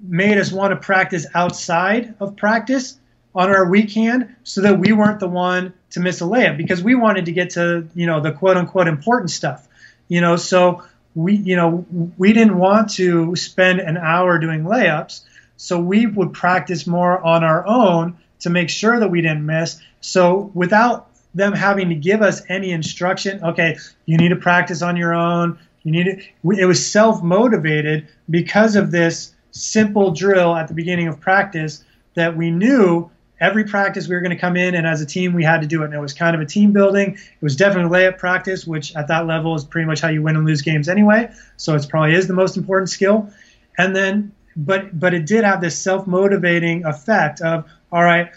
made 0.00 0.36
us 0.36 0.50
want 0.50 0.72
to 0.72 0.76
practice 0.76 1.26
outside 1.32 2.14
of 2.18 2.36
practice 2.36 2.98
on 3.36 3.50
our 3.50 3.68
weekend 3.68 4.34
so 4.42 4.62
that 4.62 4.80
we 4.80 4.92
weren't 4.92 5.20
the 5.20 5.28
one 5.28 5.72
to 5.90 6.00
miss 6.00 6.20
a 6.20 6.24
layup 6.24 6.56
because 6.56 6.82
we 6.82 6.96
wanted 6.96 7.24
to 7.26 7.32
get 7.32 7.50
to 7.50 7.86
you 7.94 8.06
know 8.06 8.20
the 8.20 8.32
quote 8.32 8.56
unquote 8.56 8.88
important 8.88 9.30
stuff 9.30 9.68
you 10.12 10.20
know, 10.20 10.36
so 10.36 10.82
we, 11.14 11.36
you 11.36 11.56
know, 11.56 11.86
we 12.18 12.34
didn't 12.34 12.58
want 12.58 12.90
to 12.90 13.34
spend 13.34 13.80
an 13.80 13.96
hour 13.96 14.38
doing 14.38 14.64
layups, 14.64 15.22
so 15.56 15.80
we 15.80 16.04
would 16.04 16.34
practice 16.34 16.86
more 16.86 17.18
on 17.24 17.42
our 17.42 17.66
own 17.66 18.18
to 18.40 18.50
make 18.50 18.68
sure 18.68 19.00
that 19.00 19.10
we 19.10 19.22
didn't 19.22 19.46
miss. 19.46 19.80
So 20.02 20.50
without 20.52 21.08
them 21.34 21.54
having 21.54 21.88
to 21.88 21.94
give 21.94 22.20
us 22.20 22.42
any 22.50 22.72
instruction, 22.72 23.42
okay, 23.42 23.78
you 24.04 24.18
need 24.18 24.28
to 24.28 24.36
practice 24.36 24.82
on 24.82 24.96
your 24.96 25.14
own. 25.14 25.58
You 25.82 25.92
need 25.92 26.04
to, 26.04 26.60
it 26.60 26.66
was 26.66 26.86
self 26.86 27.22
motivated 27.22 28.06
because 28.28 28.76
of 28.76 28.90
this 28.90 29.32
simple 29.52 30.10
drill 30.10 30.54
at 30.54 30.68
the 30.68 30.74
beginning 30.74 31.08
of 31.08 31.20
practice 31.20 31.82
that 32.16 32.36
we 32.36 32.50
knew 32.50 33.10
every 33.42 33.64
practice 33.64 34.08
we 34.08 34.14
were 34.14 34.20
going 34.20 34.30
to 34.30 34.40
come 34.40 34.56
in 34.56 34.76
and 34.76 34.86
as 34.86 35.00
a 35.00 35.06
team 35.06 35.34
we 35.34 35.42
had 35.42 35.60
to 35.60 35.66
do 35.66 35.82
it 35.82 35.86
and 35.86 35.94
it 35.94 35.98
was 35.98 36.14
kind 36.14 36.34
of 36.34 36.40
a 36.40 36.46
team 36.46 36.72
building 36.72 37.14
it 37.14 37.42
was 37.42 37.56
definitely 37.56 37.90
layup 37.98 38.16
practice 38.16 38.66
which 38.66 38.94
at 38.94 39.08
that 39.08 39.26
level 39.26 39.54
is 39.54 39.64
pretty 39.64 39.84
much 39.84 40.00
how 40.00 40.08
you 40.08 40.22
win 40.22 40.36
and 40.36 40.46
lose 40.46 40.62
games 40.62 40.88
anyway 40.88 41.28
so 41.56 41.74
it 41.74 41.84
probably 41.88 42.14
is 42.14 42.28
the 42.28 42.32
most 42.32 42.56
important 42.56 42.88
skill 42.88 43.28
and 43.76 43.94
then 43.96 44.32
but 44.56 44.98
but 44.98 45.12
it 45.12 45.26
did 45.26 45.42
have 45.44 45.60
this 45.60 45.76
self-motivating 45.76 46.84
effect 46.86 47.40
of 47.42 47.68
all 47.90 48.02
right 48.02 48.30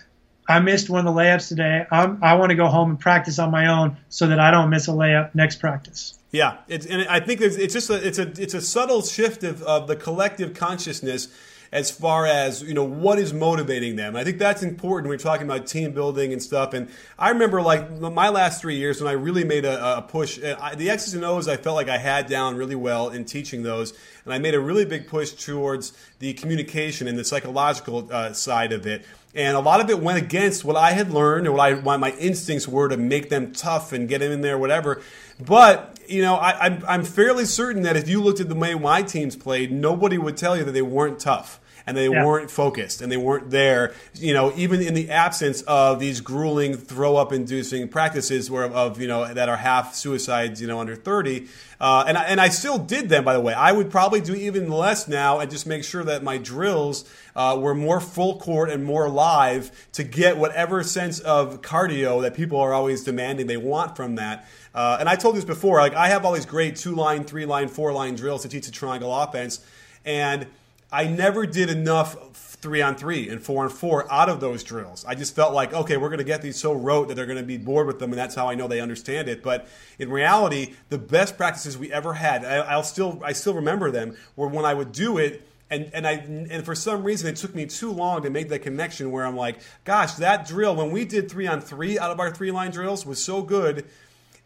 I 0.47 0.59
missed 0.59 0.91
one 0.91 1.07
of 1.07 1.11
the 1.11 1.19
layups 1.19 1.47
today. 1.49 1.87
I'm, 1.89 2.23
i 2.23 2.35
want 2.35 2.51
to 2.51 2.55
go 2.55 2.67
home 2.67 2.91
and 2.91 2.99
practice 2.99 3.39
on 3.39 3.49
my 3.49 3.65
own 3.65 3.97
so 4.09 4.27
that 4.27 4.39
I 4.39 4.51
don't 4.51 4.69
miss 4.69 4.87
a 4.87 4.91
layup 4.91 5.33
next 5.33 5.55
practice. 5.55 6.19
Yeah, 6.31 6.57
it's, 6.67 6.85
and 6.85 7.07
I 7.07 7.19
think 7.19 7.41
it's, 7.41 7.55
it's 7.55 7.73
just 7.73 7.89
a, 7.89 7.95
it's 8.07 8.19
a 8.19 8.29
it's 8.39 8.53
a 8.53 8.61
subtle 8.61 9.01
shift 9.01 9.43
of, 9.43 9.63
of 9.63 9.87
the 9.87 9.95
collective 9.95 10.53
consciousness 10.53 11.29
as 11.75 11.91
far 11.91 12.25
as 12.25 12.63
you 12.63 12.73
know 12.73 12.85
what 12.85 13.19
is 13.19 13.33
motivating 13.33 13.97
them. 13.97 14.15
I 14.15 14.23
think 14.23 14.37
that's 14.37 14.63
important 14.63 15.09
when 15.09 15.17
we're 15.17 15.21
talking 15.21 15.45
about 15.45 15.67
team 15.67 15.91
building 15.91 16.31
and 16.31 16.41
stuff. 16.41 16.73
And 16.73 16.87
I 17.19 17.31
remember 17.31 17.61
like 17.61 17.99
my 17.99 18.29
last 18.29 18.61
three 18.61 18.77
years 18.77 19.01
when 19.01 19.09
I 19.09 19.11
really 19.11 19.43
made 19.43 19.65
a, 19.65 19.97
a 19.97 20.01
push. 20.01 20.41
I, 20.41 20.75
the 20.75 20.89
X's 20.89 21.15
and 21.15 21.25
O's 21.25 21.49
I 21.49 21.57
felt 21.57 21.75
like 21.75 21.89
I 21.89 21.97
had 21.97 22.27
down 22.27 22.55
really 22.55 22.75
well 22.75 23.09
in 23.09 23.25
teaching 23.25 23.63
those, 23.63 23.93
and 24.23 24.33
I 24.33 24.39
made 24.39 24.55
a 24.55 24.59
really 24.59 24.85
big 24.85 25.07
push 25.07 25.33
towards 25.33 25.91
the 26.19 26.33
communication 26.35 27.09
and 27.09 27.19
the 27.19 27.25
psychological 27.25 28.07
uh, 28.09 28.31
side 28.31 28.71
of 28.71 28.87
it. 28.87 29.05
And 29.33 29.57
a 29.57 29.59
lot 29.59 29.81
of 29.81 29.89
it 29.89 29.99
went 29.99 30.17
against 30.17 30.63
what 30.63 30.77
I 30.77 30.91
had 30.93 31.11
learned 31.11 31.45
and 31.45 31.57
what, 31.57 31.69
I, 31.69 31.73
what 31.73 31.99
my 31.99 32.11
instincts 32.11 32.69
were 32.69 32.87
to 32.87 32.95
make 32.95 33.27
them 33.27 33.51
tough 33.51 33.91
and 33.91 34.07
get 34.07 34.19
them 34.19 34.31
in 34.31 34.39
there, 34.39 34.57
whatever. 34.57 35.01
But 35.45 35.99
you 36.07 36.21
know, 36.21 36.35
I, 36.35 36.79
I'm 36.87 37.03
fairly 37.03 37.43
certain 37.43 37.81
that 37.81 37.97
if 37.97 38.07
you 38.07 38.21
looked 38.21 38.39
at 38.39 38.47
the 38.47 38.55
way 38.55 38.75
my 38.75 39.01
teams 39.01 39.35
played, 39.35 39.73
nobody 39.73 40.17
would 40.17 40.37
tell 40.37 40.55
you 40.55 40.63
that 40.63 40.71
they 40.71 40.81
weren't 40.81 41.19
tough 41.19 41.59
and 41.87 41.95
they 41.95 42.09
yeah. 42.09 42.25
weren't 42.25 42.49
focused 42.49 43.01
and 43.01 43.11
they 43.11 43.17
weren't 43.17 43.51
there. 43.51 43.93
You 44.15 44.33
know, 44.33 44.53
even 44.55 44.81
in 44.81 44.93
the 44.93 45.09
absence 45.11 45.61
of 45.63 45.99
these 45.99 46.21
grueling 46.21 46.75
throw 46.75 47.15
up 47.15 47.31
inducing 47.31 47.87
practices 47.87 48.49
where 48.49 48.65
of 48.65 48.99
you 48.99 49.07
know 49.07 49.33
that 49.33 49.49
are 49.49 49.57
half 49.57 49.95
suicides, 49.95 50.61
you 50.61 50.67
know, 50.67 50.79
under 50.79 50.95
thirty. 50.95 51.47
Uh, 51.79 52.05
and 52.07 52.17
I, 52.17 52.23
and 52.23 52.39
I 52.39 52.49
still 52.49 52.77
did 52.77 53.09
them, 53.09 53.25
by 53.25 53.33
the 53.33 53.41
way. 53.41 53.53
I 53.53 53.71
would 53.71 53.91
probably 53.91 54.21
do 54.21 54.33
even 54.33 54.69
less 54.69 55.09
now 55.09 55.39
and 55.39 55.51
just 55.51 55.67
make 55.67 55.83
sure 55.83 56.05
that 56.05 56.23
my 56.23 56.37
drills 56.37 57.03
uh, 57.35 57.57
were 57.59 57.75
more 57.75 57.99
full 57.99 58.39
court 58.39 58.69
and 58.69 58.85
more 58.85 59.09
live 59.09 59.71
to 59.91 60.03
get 60.05 60.37
whatever 60.37 60.83
sense 60.83 61.19
of 61.19 61.61
cardio 61.61 62.21
that 62.21 62.33
people 62.33 62.59
are 62.59 62.73
always 62.73 63.03
demanding 63.03 63.47
they 63.47 63.57
want 63.57 63.97
from 63.97 64.15
that. 64.15 64.47
Uh, 64.73 64.97
and 64.99 65.09
I 65.09 65.15
told 65.15 65.35
this 65.35 65.45
before. 65.45 65.79
Like 65.79 65.95
I 65.95 66.07
have 66.07 66.25
all 66.25 66.31
these 66.31 66.45
great 66.45 66.77
two 66.77 66.95
line, 66.95 67.25
three 67.25 67.45
line, 67.45 67.67
four 67.67 67.91
line 67.91 68.15
drills 68.15 68.43
to 68.43 68.49
teach 68.49 68.67
a 68.67 68.71
triangle 68.71 69.13
offense, 69.13 69.59
and 70.05 70.47
I 70.95 71.07
never 71.07 71.45
did 71.45 71.69
enough 71.69 72.15
three 72.61 72.81
on 72.81 72.95
three 72.95 73.27
and 73.27 73.43
four 73.43 73.65
on 73.65 73.69
four 73.69 74.09
out 74.09 74.29
of 74.29 74.39
those 74.39 74.63
drills. 74.63 75.03
I 75.05 75.13
just 75.13 75.35
felt 75.35 75.53
like, 75.53 75.73
okay, 75.73 75.97
we're 75.97 76.07
going 76.07 76.19
to 76.19 76.23
get 76.23 76.41
these 76.41 76.55
so 76.55 76.71
rote 76.71 77.09
that 77.09 77.15
they're 77.15 77.25
going 77.25 77.37
to 77.37 77.43
be 77.43 77.57
bored 77.57 77.85
with 77.85 77.99
them, 77.99 78.11
and 78.11 78.17
that's 78.17 78.33
how 78.33 78.47
I 78.47 78.55
know 78.55 78.69
they 78.69 78.79
understand 78.79 79.27
it. 79.27 79.43
But 79.43 79.67
in 79.99 80.09
reality, 80.09 80.73
the 80.87 80.97
best 80.97 81.35
practices 81.35 81.77
we 81.77 81.91
ever 81.91 82.13
had, 82.13 82.45
I, 82.45 82.77
will 82.77 82.83
still, 82.83 83.21
I 83.25 83.33
still 83.33 83.55
remember 83.55 83.91
them, 83.91 84.15
were 84.37 84.47
when 84.47 84.63
I 84.63 84.73
would 84.73 84.93
do 84.93 85.17
it. 85.17 85.45
And, 85.69 85.89
and 85.93 86.07
I 86.07 86.11
and 86.11 86.63
for 86.63 86.75
some 86.75 87.03
reason 87.03 87.27
it 87.27 87.37
took 87.37 87.55
me 87.55 87.65
too 87.65 87.91
long 87.91 88.21
to 88.21 88.29
make 88.29 88.49
that 88.49 88.59
connection 88.59 89.11
where 89.11 89.25
I'm 89.25 89.35
like, 89.35 89.57
gosh, 89.83 90.13
that 90.13 90.47
drill 90.47 90.75
when 90.75 90.91
we 90.91 91.05
did 91.05 91.29
three 91.29 91.47
on 91.47 91.59
three 91.59 91.97
out 91.97 92.11
of 92.11 92.19
our 92.19 92.29
three 92.29 92.51
line 92.51 92.69
drills 92.69 93.03
was 93.03 93.21
so 93.21 93.41
good 93.41 93.83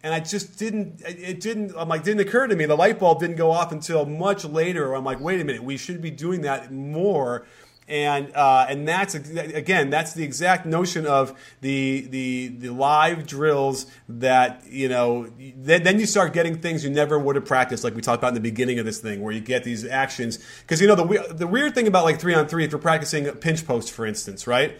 and 0.04 0.14
I 0.14 0.20
just 0.20 0.58
didn't. 0.58 1.02
It 1.06 1.42
didn't. 1.42 1.74
I'm 1.78 1.90
like, 1.90 2.04
didn't 2.04 2.22
occur 2.22 2.48
to 2.48 2.56
me. 2.56 2.66
The 2.66 2.76
light 2.76 3.00
bulb 3.00 3.20
didn't 3.20 3.36
go 3.36 3.52
off 3.52 3.72
until 3.72 4.06
much 4.06 4.46
later. 4.46 4.94
I'm 4.94 5.04
like, 5.04 5.20
wait 5.20 5.42
a 5.42 5.44
minute, 5.44 5.64
we 5.64 5.78
should 5.78 6.02
be 6.02 6.12
doing 6.12 6.42
that 6.42 6.72
more. 6.72 7.46
And 7.88 8.32
uh, 8.36 8.68
and 8.70 8.88
that's 8.88 9.16
again, 9.16 9.90
that's 9.90 10.14
the 10.14 10.24
exact 10.24 10.68
notion 10.68 11.08
of 11.08 11.34
the 11.62 12.02
the 12.02 12.48
the 12.50 12.70
live 12.70 13.26
drills 13.26 13.88
that 14.08 14.64
you 14.70 14.88
know. 14.88 15.28
Then, 15.58 15.82
then 15.82 16.00
you 16.00 16.06
start 16.06 16.34
getting 16.34 16.60
things 16.60 16.84
you 16.84 16.92
never 16.92 17.18
would 17.18 17.36
have 17.36 17.46
practiced, 17.46 17.84
like 17.84 17.96
we 17.96 18.02
talked 18.02 18.20
about 18.20 18.30
in 18.30 18.34
the 18.36 18.42
beginning 18.42 18.78
of 18.78 18.86
this 18.86 19.00
thing, 19.00 19.24
where 19.24 19.34
you 19.34 19.42
get 19.42 19.64
these 19.64 19.86
actions. 19.86 20.38
Because 20.62 20.80
you 20.82 20.88
know 20.88 20.94
the 20.94 21.34
the 21.34 21.48
weird 21.48 21.74
thing 21.74 21.88
about 21.88 22.06
like 22.06 22.20
three 22.20 22.36
on 22.36 22.48
three, 22.48 22.64
if 22.64 22.72
you're 22.72 22.80
practicing 22.80 23.26
pinch 23.26 23.66
post, 23.66 23.92
for 23.92 24.06
instance, 24.06 24.46
right? 24.46 24.80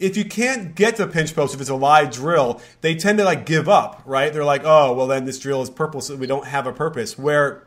If 0.00 0.16
you 0.16 0.24
can't 0.24 0.74
get 0.74 0.96
to 0.96 1.06
pinch 1.06 1.34
post 1.34 1.54
if 1.54 1.60
it's 1.60 1.70
a 1.70 1.74
live 1.74 2.10
drill, 2.10 2.60
they 2.80 2.94
tend 2.94 3.18
to 3.18 3.24
like 3.24 3.44
give 3.46 3.68
up, 3.68 4.02
right? 4.06 4.32
They're 4.32 4.44
like, 4.44 4.62
oh, 4.64 4.94
well 4.94 5.06
then 5.06 5.26
this 5.26 5.38
drill 5.38 5.62
is 5.62 5.70
purple, 5.70 6.00
so 6.00 6.16
we 6.16 6.26
don't 6.26 6.46
have 6.46 6.66
a 6.66 6.72
purpose. 6.72 7.18
Where 7.18 7.66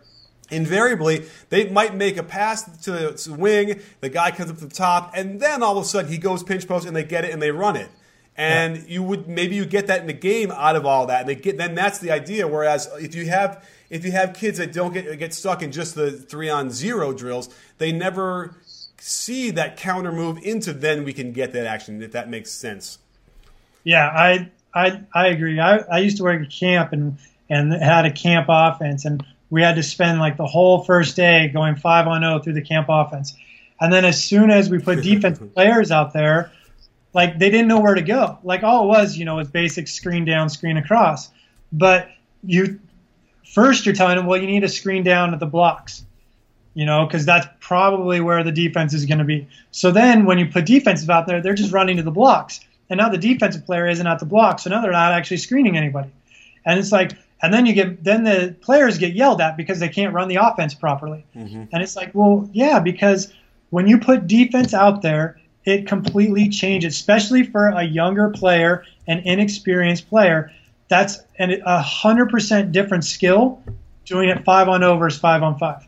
invariably 0.49 1.25
they 1.49 1.69
might 1.69 1.95
make 1.95 2.17
a 2.17 2.23
pass 2.23 2.63
to 2.83 2.91
the 2.91 3.35
wing, 3.37 3.79
the 4.01 4.09
guy 4.09 4.31
comes 4.31 4.49
up 4.49 4.57
to 4.57 4.65
the 4.65 4.73
top, 4.73 5.13
and 5.15 5.39
then 5.39 5.61
all 5.61 5.77
of 5.77 5.83
a 5.83 5.87
sudden 5.87 6.11
he 6.11 6.17
goes 6.17 6.43
pinch 6.43 6.67
post 6.67 6.87
and 6.87 6.95
they 6.95 7.03
get 7.03 7.23
it 7.23 7.31
and 7.31 7.41
they 7.41 7.51
run 7.51 7.75
it. 7.75 7.89
And 8.35 8.77
yeah. 8.77 8.83
you 8.87 9.03
would 9.03 9.27
maybe 9.27 9.55
you 9.55 9.65
get 9.65 9.85
that 9.87 10.01
in 10.01 10.07
the 10.07 10.13
game 10.13 10.51
out 10.51 10.75
of 10.75 10.87
all 10.87 11.05
that, 11.05 11.21
and 11.21 11.29
they 11.29 11.35
get 11.35 11.59
then 11.59 11.75
that's 11.75 11.99
the 11.99 12.09
idea. 12.09 12.47
Whereas 12.47 12.89
if 12.99 13.13
you 13.13 13.27
have 13.27 13.63
if 13.91 14.03
you 14.03 14.11
have 14.11 14.33
kids 14.33 14.57
that 14.57 14.73
don't 14.73 14.91
get 14.91 15.19
get 15.19 15.35
stuck 15.35 15.61
in 15.61 15.71
just 15.71 15.93
the 15.93 16.11
three 16.11 16.49
on 16.49 16.71
zero 16.71 17.13
drills, 17.13 17.53
they 17.77 17.91
never 17.91 18.55
see 19.05 19.51
that 19.51 19.75
counter 19.75 20.13
move 20.13 20.39
into 20.43 20.71
then 20.71 21.03
we 21.03 21.11
can 21.11 21.33
get 21.33 21.51
that 21.51 21.65
action 21.65 22.01
if 22.01 22.13
that 22.13 22.29
makes 22.29 22.49
sense. 22.49 22.99
Yeah, 23.83 24.07
I 24.07 24.49
I 24.73 25.01
I 25.13 25.27
agree. 25.27 25.59
I, 25.59 25.79
I 25.79 25.99
used 25.99 26.17
to 26.17 26.23
work 26.23 26.41
at 26.41 26.49
camp 26.49 26.93
and 26.93 27.17
and 27.49 27.73
had 27.73 28.05
a 28.05 28.11
camp 28.11 28.47
offense 28.49 29.03
and 29.03 29.23
we 29.49 29.61
had 29.61 29.75
to 29.75 29.83
spend 29.83 30.19
like 30.19 30.37
the 30.37 30.45
whole 30.45 30.85
first 30.85 31.17
day 31.17 31.49
going 31.49 31.75
five 31.75 32.07
on 32.07 32.21
zero 32.21 32.39
through 32.39 32.53
the 32.53 32.61
camp 32.61 32.87
offense. 32.89 33.35
And 33.81 33.91
then 33.91 34.05
as 34.05 34.23
soon 34.23 34.49
as 34.49 34.69
we 34.69 34.79
put 34.79 35.03
defensive 35.03 35.53
players 35.55 35.91
out 35.91 36.13
there, 36.13 36.51
like 37.13 37.37
they 37.39 37.49
didn't 37.49 37.67
know 37.67 37.81
where 37.81 37.95
to 37.95 38.01
go. 38.01 38.39
Like 38.41 38.63
all 38.63 38.85
it 38.85 38.87
was, 38.87 39.17
you 39.17 39.25
know, 39.25 39.35
was 39.35 39.49
basic 39.49 39.89
screen 39.89 40.23
down, 40.23 40.49
screen 40.49 40.77
across. 40.77 41.29
But 41.73 42.09
you 42.41 42.79
first 43.43 43.85
you're 43.85 43.95
telling 43.95 44.15
them, 44.15 44.27
well, 44.27 44.39
you 44.39 44.47
need 44.47 44.61
to 44.61 44.69
screen 44.69 45.03
down 45.03 45.33
at 45.33 45.41
the 45.41 45.45
blocks 45.45 46.05
you 46.73 46.85
know, 46.85 47.05
because 47.05 47.25
that's 47.25 47.47
probably 47.59 48.19
where 48.19 48.43
the 48.43 48.51
defense 48.51 48.93
is 48.93 49.05
going 49.05 49.19
to 49.19 49.23
be. 49.23 49.47
So 49.71 49.91
then 49.91 50.25
when 50.25 50.39
you 50.39 50.47
put 50.47 50.65
defensive 50.65 51.09
out 51.09 51.27
there, 51.27 51.41
they're 51.41 51.53
just 51.53 51.71
running 51.71 51.97
to 51.97 52.03
the 52.03 52.11
blocks. 52.11 52.59
And 52.89 52.97
now 52.97 53.09
the 53.09 53.17
defensive 53.17 53.65
player 53.65 53.87
isn't 53.87 54.05
at 54.05 54.19
the 54.19 54.25
block, 54.25 54.59
so 54.59 54.69
now 54.69 54.81
they're 54.81 54.91
not 54.91 55.13
actually 55.13 55.37
screening 55.37 55.77
anybody. 55.77 56.09
And 56.65 56.79
it's 56.79 56.91
like, 56.91 57.13
and 57.41 57.53
then 57.53 57.65
you 57.65 57.73
get, 57.73 58.03
then 58.03 58.23
the 58.23 58.55
players 58.61 58.97
get 58.97 59.13
yelled 59.13 59.41
at 59.41 59.57
because 59.57 59.79
they 59.79 59.89
can't 59.89 60.13
run 60.13 60.27
the 60.27 60.35
offense 60.35 60.73
properly. 60.73 61.25
Mm-hmm. 61.35 61.63
And 61.71 61.83
it's 61.83 61.95
like, 61.95 62.11
well, 62.13 62.49
yeah, 62.53 62.79
because 62.79 63.33
when 63.69 63.87
you 63.87 63.97
put 63.99 64.27
defense 64.27 64.73
out 64.73 65.01
there, 65.01 65.39
it 65.65 65.87
completely 65.87 66.49
changes, 66.49 66.93
especially 66.95 67.43
for 67.43 67.69
a 67.69 67.83
younger 67.83 68.29
player, 68.29 68.85
an 69.07 69.19
inexperienced 69.19 70.09
player. 70.09 70.51
That's 70.89 71.19
a 71.39 71.81
hundred 71.81 72.29
percent 72.29 72.71
different 72.71 73.05
skill 73.05 73.63
doing 74.05 74.29
it 74.29 74.43
five 74.43 74.67
on 74.67 74.83
over 74.83 75.05
versus 75.05 75.19
five 75.19 75.41
on 75.41 75.57
five 75.57 75.87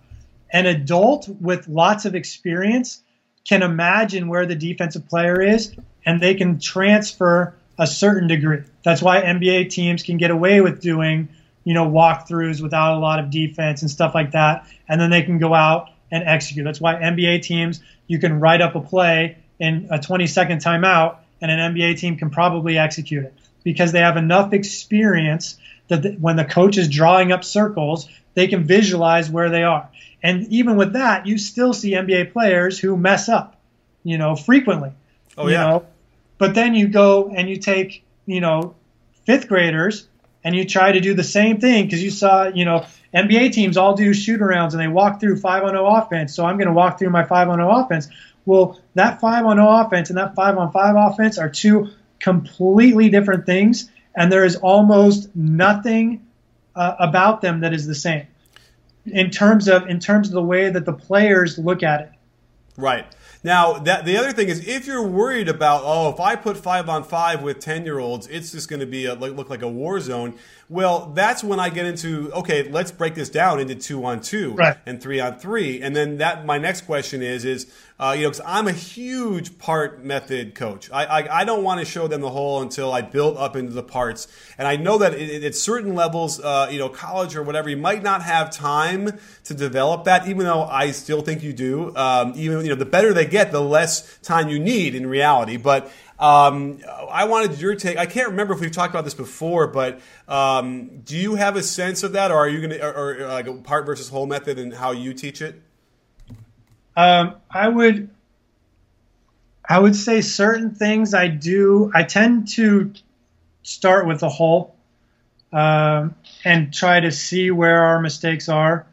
an 0.55 0.65
adult 0.67 1.27
with 1.27 1.67
lots 1.67 2.05
of 2.05 2.15
experience 2.15 3.03
can 3.45 3.61
imagine 3.61 4.29
where 4.29 4.45
the 4.45 4.55
defensive 4.55 5.05
player 5.09 5.41
is 5.41 5.75
and 6.05 6.21
they 6.21 6.33
can 6.33 6.61
transfer 6.61 7.53
a 7.77 7.85
certain 7.85 8.29
degree. 8.29 8.61
That's 8.81 9.01
why 9.01 9.21
NBA 9.21 9.69
teams 9.69 10.01
can 10.01 10.15
get 10.15 10.31
away 10.31 10.61
with 10.61 10.79
doing, 10.79 11.27
you 11.65 11.73
know, 11.73 11.85
walkthroughs 11.85 12.61
without 12.61 12.95
a 12.95 12.99
lot 12.99 13.19
of 13.19 13.29
defense 13.29 13.81
and 13.81 13.91
stuff 13.91 14.15
like 14.15 14.31
that. 14.31 14.65
And 14.87 14.99
then 14.99 15.09
they 15.09 15.23
can 15.23 15.39
go 15.39 15.53
out 15.53 15.89
and 16.09 16.23
execute. 16.23 16.63
That's 16.63 16.79
why 16.79 16.95
NBA 16.95 17.41
teams, 17.41 17.81
you 18.07 18.17
can 18.17 18.39
write 18.39 18.61
up 18.61 18.75
a 18.75 18.79
play 18.79 19.37
in 19.59 19.89
a 19.91 19.99
20 19.99 20.25
second 20.25 20.61
timeout 20.61 21.17
and 21.41 21.51
an 21.51 21.75
NBA 21.75 21.99
team 21.99 22.15
can 22.15 22.29
probably 22.29 22.77
execute 22.77 23.25
it 23.25 23.33
because 23.65 23.91
they 23.91 23.99
have 23.99 24.15
enough 24.15 24.53
experience 24.53 25.57
that 25.89 26.17
when 26.17 26.37
the 26.37 26.45
coach 26.45 26.77
is 26.77 26.87
drawing 26.87 27.33
up 27.33 27.43
circles, 27.43 28.07
they 28.35 28.47
can 28.47 28.63
visualize 28.63 29.29
where 29.29 29.49
they 29.49 29.63
are. 29.63 29.89
And 30.25 30.47
even 30.47 30.75
with 30.75 30.93
that, 30.93 31.27
you 31.27 31.37
still 31.37 31.71
see 31.71 31.91
NBA 31.91 32.33
players 32.33 32.79
who 32.79 32.97
mess 32.97 33.29
up, 33.29 33.61
you 34.03 34.17
know, 34.17 34.35
frequently. 34.35 34.91
Oh 35.37 35.47
yeah. 35.47 35.67
Know? 35.67 35.85
But 36.39 36.55
then 36.55 36.73
you 36.73 36.87
go 36.87 37.29
and 37.29 37.47
you 37.47 37.57
take, 37.57 38.03
you 38.25 38.41
know, 38.41 38.73
fifth 39.27 39.47
graders 39.47 40.07
and 40.43 40.55
you 40.55 40.65
try 40.65 40.93
to 40.93 40.99
do 40.99 41.13
the 41.13 41.23
same 41.23 41.59
thing 41.59 41.85
because 41.85 42.01
you 42.01 42.09
saw, 42.09 42.47
you 42.47 42.65
know, 42.65 42.87
NBA 43.13 43.51
teams 43.51 43.77
all 43.77 43.95
do 43.95 44.15
shoot 44.15 44.41
arounds 44.41 44.71
and 44.71 44.79
they 44.79 44.87
walk 44.87 45.19
through 45.19 45.37
5 45.37 45.63
on 45.63 45.69
0 45.69 45.85
offense. 45.85 46.33
So 46.33 46.43
I'm 46.43 46.57
going 46.57 46.69
to 46.69 46.73
walk 46.73 46.97
through 46.97 47.11
my 47.11 47.23
5 47.23 47.49
on 47.49 47.59
0 47.59 47.69
offense. 47.69 48.07
Well, 48.47 48.81
that 48.95 49.21
5 49.21 49.45
on 49.45 49.57
0 49.57 49.67
offense 49.67 50.09
and 50.09 50.17
that 50.17 50.33
5 50.33 50.57
on 50.57 50.71
5 50.71 50.95
offense 50.97 51.37
are 51.37 51.49
two 51.49 51.89
completely 52.19 53.09
different 53.11 53.45
things. 53.45 53.91
And 54.15 54.31
there 54.31 54.43
is 54.43 54.55
almost 54.55 55.35
nothing 55.35 56.25
uh, 56.75 56.95
about 56.97 57.41
them 57.41 57.59
that 57.59 57.75
is 57.75 57.85
the 57.85 57.93
same 57.93 58.25
in 59.05 59.29
terms 59.29 59.67
of 59.67 59.87
in 59.87 59.99
terms 59.99 60.27
of 60.27 60.33
the 60.33 60.43
way 60.43 60.69
that 60.69 60.85
the 60.85 60.93
players 60.93 61.57
look 61.57 61.83
at 61.83 62.01
it. 62.01 62.11
Right. 62.77 63.05
Now, 63.43 63.73
that 63.73 64.05
the 64.05 64.17
other 64.17 64.31
thing 64.31 64.49
is, 64.49 64.67
if 64.67 64.87
you're 64.87 65.03
worried 65.05 65.47
about, 65.47 65.83
oh, 65.85 66.09
if 66.09 66.19
I 66.19 66.35
put 66.35 66.57
five 66.57 66.89
on 66.89 67.03
five 67.03 67.43
with 67.43 67.59
ten 67.59 67.85
year 67.85 67.99
olds, 67.99 68.25
it's 68.27 68.51
just 68.51 68.67
going 68.67 68.79
to 68.79 68.87
be 68.87 69.05
a, 69.05 69.13
look 69.13 69.51
like 69.51 69.61
a 69.61 69.67
war 69.67 69.99
zone. 69.99 70.33
Well, 70.67 71.11
that's 71.13 71.43
when 71.43 71.59
I 71.59 71.69
get 71.69 71.85
into 71.85 72.31
okay, 72.33 72.67
let's 72.69 72.91
break 72.91 73.13
this 73.13 73.29
down 73.29 73.59
into 73.59 73.75
two 73.75 74.03
on 74.03 74.19
two 74.19 74.53
right. 74.53 74.75
and 74.87 74.99
three 74.99 75.19
on 75.19 75.37
three, 75.37 75.79
and 75.79 75.95
then 75.95 76.17
that 76.17 76.43
my 76.43 76.57
next 76.57 76.81
question 76.81 77.21
is 77.21 77.45
is 77.45 77.71
uh, 77.99 78.15
you 78.17 78.23
know 78.23 78.29
because 78.29 78.41
I'm 78.43 78.67
a 78.67 78.71
huge 78.71 79.59
part 79.59 80.03
method 80.03 80.55
coach. 80.55 80.89
I 80.91 81.05
I, 81.05 81.41
I 81.41 81.45
don't 81.45 81.63
want 81.63 81.81
to 81.81 81.85
show 81.85 82.07
them 82.07 82.21
the 82.21 82.31
whole 82.31 82.63
until 82.63 82.91
I 82.91 83.01
build 83.01 83.37
up 83.37 83.55
into 83.55 83.73
the 83.73 83.83
parts, 83.83 84.27
and 84.57 84.67
I 84.67 84.75
know 84.75 84.97
that 84.97 85.13
it, 85.13 85.43
at 85.43 85.53
certain 85.53 85.93
levels, 85.93 86.39
uh, 86.39 86.67
you 86.71 86.79
know, 86.79 86.89
college 86.89 87.35
or 87.35 87.43
whatever, 87.43 87.69
you 87.69 87.77
might 87.77 88.01
not 88.01 88.23
have 88.23 88.49
time 88.49 89.19
to 89.43 89.53
develop 89.53 90.05
that, 90.05 90.27
even 90.27 90.45
though 90.45 90.63
I 90.63 90.91
still 90.91 91.21
think 91.21 91.43
you 91.43 91.53
do. 91.53 91.95
Um, 91.95 92.33
even 92.35 92.61
you 92.61 92.69
know, 92.69 92.75
the 92.75 92.85
better 92.85 93.13
they 93.13 93.27
get, 93.27 93.51
the 93.51 93.61
less 93.61 94.17
time 94.23 94.49
you 94.49 94.57
need 94.57 94.95
in 94.95 95.05
reality, 95.05 95.57
but. 95.57 95.91
Um, 96.17 96.79
I 97.09 97.25
wanted 97.25 97.59
your 97.59 97.75
take. 97.75 97.97
I 97.97 98.05
can't 98.05 98.29
remember 98.29 98.53
if 98.53 98.61
we've 98.61 98.71
talked 98.71 98.93
about 98.93 99.03
this 99.03 99.13
before, 99.13 99.67
but 99.67 99.99
um, 100.27 101.01
do 101.03 101.17
you 101.17 101.35
have 101.35 101.57
a 101.57 101.63
sense 101.63 102.03
of 102.03 102.13
that, 102.13 102.31
or 102.31 102.37
are 102.37 102.47
you 102.47 102.59
going 102.59 102.69
to, 102.69 102.85
or, 102.85 103.15
or, 103.15 103.27
like 103.27 103.47
a 103.47 103.53
part 103.53 103.85
versus 103.85 104.07
whole 104.09 104.25
method 104.25 104.57
and 104.57 104.73
how 104.73 104.91
you 104.91 105.13
teach 105.13 105.41
it? 105.41 105.61
Um, 106.95 107.35
I 107.51 107.67
would, 107.67 108.09
I 109.67 109.79
would 109.79 109.95
say 109.95 110.21
certain 110.21 110.73
things 110.73 111.13
I 111.13 111.27
do. 111.27 111.91
I 111.93 112.03
tend 112.03 112.47
to 112.53 112.93
start 113.63 114.07
with 114.07 114.21
the 114.21 114.29
whole 114.29 114.75
um, 115.51 116.15
and 116.45 116.73
try 116.73 117.01
to 117.01 117.11
see 117.11 117.51
where 117.51 117.83
our 117.83 117.99
mistakes 117.99 118.47
are, 118.47 118.87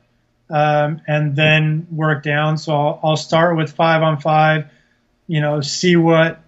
um, 0.51 1.01
and 1.07 1.37
then 1.37 1.87
work 1.93 2.25
down. 2.25 2.59
So 2.59 2.75
I'll, 2.75 3.01
I'll 3.05 3.16
start 3.16 3.57
with 3.57 3.73
five 3.73 4.03
on 4.03 4.20
five. 4.20 4.68
You 5.29 5.41
know, 5.41 5.61
see 5.61 5.95
what 5.95 6.43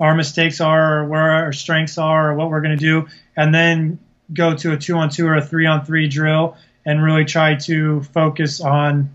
our 0.00 0.14
mistakes 0.14 0.60
are 0.60 1.00
or 1.00 1.04
where 1.06 1.30
our 1.30 1.52
strengths 1.52 1.98
are 1.98 2.30
or 2.30 2.34
what 2.34 2.50
we're 2.50 2.62
going 2.62 2.76
to 2.76 2.84
do, 2.84 3.06
and 3.36 3.54
then 3.54 3.98
go 4.32 4.54
to 4.56 4.72
a 4.72 4.76
two 4.76 4.96
on 4.96 5.10
two 5.10 5.26
or 5.26 5.36
a 5.36 5.44
three 5.44 5.66
on 5.66 5.84
three 5.84 6.08
drill 6.08 6.56
and 6.84 7.02
really 7.02 7.24
try 7.24 7.54
to 7.54 8.02
focus 8.02 8.60
on 8.60 9.10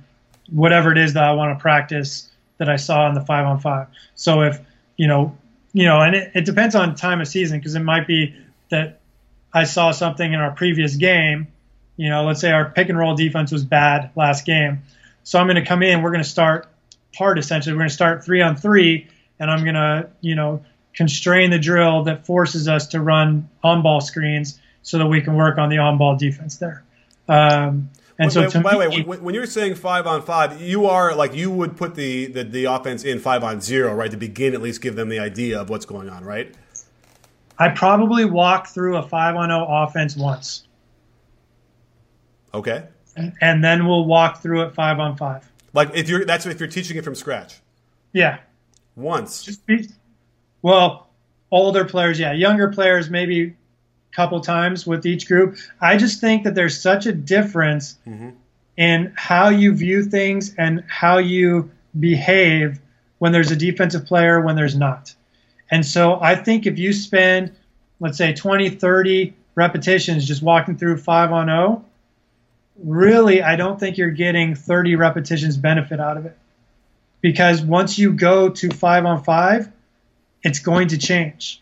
whatever 0.51 0.91
it 0.91 0.97
is 0.97 1.13
that 1.13 1.23
I 1.23 1.33
want 1.33 1.57
to 1.57 1.61
practice 1.61 2.29
that 2.57 2.69
I 2.69 2.75
saw 2.75 3.07
in 3.09 3.15
the 3.15 3.21
five 3.21 3.45
on 3.45 3.59
five. 3.59 3.88
So 4.15 4.41
if 4.41 4.59
you 4.97 5.07
know, 5.07 5.38
you 5.73 5.86
know, 5.86 6.01
and 6.01 6.15
it, 6.15 6.31
it 6.36 6.45
depends 6.45 6.75
on 6.75 6.95
time 6.95 7.21
of 7.21 7.27
season 7.27 7.59
because 7.59 7.75
it 7.75 7.81
might 7.81 8.07
be 8.07 8.36
that 8.69 9.01
I 9.53 9.63
saw 9.63 9.91
something 9.91 10.31
in 10.31 10.39
our 10.39 10.51
previous 10.51 10.95
game. 10.95 11.47
You 11.97 12.09
know, 12.09 12.25
let's 12.25 12.41
say 12.41 12.51
our 12.51 12.69
pick 12.69 12.89
and 12.89 12.97
roll 12.97 13.15
defense 13.15 13.51
was 13.51 13.63
bad 13.63 14.11
last 14.15 14.45
game, 14.45 14.83
so 15.23 15.39
I'm 15.39 15.47
going 15.47 15.55
to 15.55 15.65
come 15.65 15.81
in. 15.81 16.01
We're 16.01 16.11
going 16.11 16.23
to 16.23 16.29
start 16.29 16.67
hard 17.15 17.39
essentially. 17.39 17.73
We're 17.73 17.79
going 17.79 17.89
to 17.89 17.95
start 17.95 18.23
three 18.23 18.41
on 18.41 18.55
three, 18.55 19.07
and 19.39 19.49
I'm 19.49 19.63
going 19.63 19.75
to 19.75 20.09
you 20.21 20.36
know 20.36 20.63
constrain 20.96 21.52
the 21.52 21.60
drill 21.60 22.04
that 22.04 22.26
forces 22.26 22.68
us 22.68 22.88
to 22.88 23.02
run 23.02 23.50
on 23.64 23.82
ball 23.82 24.02
screens 24.02 24.60
so 24.82 24.98
that 24.98 25.08
we 25.08 25.22
can 25.22 25.36
work 25.36 25.58
on 25.58 25.70
the 25.70 25.78
on 25.78 25.98
ball 25.98 26.16
defense 26.16 26.58
there. 26.58 26.84
Um, 27.28 27.89
and 28.18 28.32
so, 28.32 28.50
by 28.62 28.72
the 28.72 28.78
way, 28.78 29.02
when 29.02 29.36
you're 29.36 29.46
saying 29.46 29.76
five 29.76 30.08
on 30.08 30.22
five, 30.22 30.62
you 30.62 30.86
are 30.86 31.14
like 31.14 31.36
you 31.36 31.52
would 31.52 31.76
put 31.76 31.96
the, 31.96 32.28
the, 32.28 32.43
the 32.46 32.66
offense 32.66 33.04
in 33.04 33.20
five 33.20 33.43
on 33.43 33.60
zero, 33.60 33.93
right? 33.93 34.10
To 34.10 34.18
begin, 34.18 34.54
at 34.54 34.62
least 34.62 34.82
give 34.82 34.96
them 34.96 35.10
the 35.10 35.20
idea 35.20 35.60
of 35.60 35.70
what's 35.70 35.86
going 35.86 36.10
on, 36.10 36.24
right? 36.24 36.56
I 37.58 37.70
probably 37.70 38.24
walk 38.24 38.68
through 38.68 38.98
a 38.98 39.04
five 39.04 39.36
on 39.36 39.50
zero 39.50 39.66
offense 39.70 40.16
once. 40.16 40.66
Okay. 42.54 42.86
And, 43.18 43.34
and 43.41 43.64
then 43.64 43.86
we'll 43.86 44.06
walk 44.06 44.41
through 44.41 44.64
it 44.64 44.76
five 44.76 45.00
on 45.00 45.18
five. 45.18 45.50
Like 45.74 45.91
if 45.93 46.08
you're 46.08 46.24
that's 46.24 46.46
if 46.46 46.60
you're 46.60 46.70
teaching 46.70 46.96
it 46.96 47.04
from 47.04 47.16
scratch. 47.16 47.60
Yeah. 48.14 48.39
Once. 48.96 49.43
Just 49.43 49.66
be, 49.66 49.89
well, 50.66 51.05
older 51.51 51.86
players, 51.86 52.20
yeah. 52.20 52.32
Younger 52.32 52.70
players, 52.72 53.07
maybe 53.07 53.43
a 53.43 54.16
couple 54.16 54.41
times 54.41 54.88
with 54.88 55.05
each 55.05 55.28
group. 55.28 55.57
I 55.80 55.95
just 55.95 56.20
think 56.20 56.43
that 56.43 56.55
there's 56.55 56.82
such 56.82 57.05
a 57.05 57.11
difference 57.11 57.99
mm-hmm. 58.07 58.32
in 58.76 59.13
how 59.16 59.49
you 59.49 59.76
view 59.76 60.03
things 60.03 60.55
and 60.57 60.84
how 60.88 61.20
you 61.20 61.70
behave 61.99 62.80
when 63.20 63.32
there's 63.32 63.51
a 63.51 63.55
defensive 63.55 64.07
player, 64.07 64.41
when 64.41 64.55
there's 64.55 64.76
not. 64.76 65.13
And 65.70 65.86
so 65.86 66.20
I 66.20 66.34
think 66.34 66.66
if 66.66 66.80
you 66.80 66.93
spend, 66.93 67.55
let's 67.99 68.18
say, 68.18 68.34
20, 68.34 68.72
30 68.72 69.36
repetitions 69.53 70.26
just 70.28 70.41
walking 70.41 70.78
through 70.78 70.97
5 70.97 71.32
on 71.32 71.45
0, 71.45 71.86
really, 72.84 73.43
I 73.43 73.55
don't 73.55 73.80
think 73.80 73.99
you're 73.99 74.09
getting 74.09 74.55
30 74.55 74.95
repetitions 74.95 75.57
benefit 75.57 75.99
out 75.99 76.18
of 76.18 76.26
it. 76.26 76.36
Because 77.22 77.61
once 77.61 77.99
you 77.99 78.13
go 78.13 78.49
to 78.49 78.72
5 78.72 79.05
on 79.05 79.24
5, 79.24 79.72
it's 80.46 80.60
going 80.60 80.89
to 80.89 80.98
change. 80.98 81.62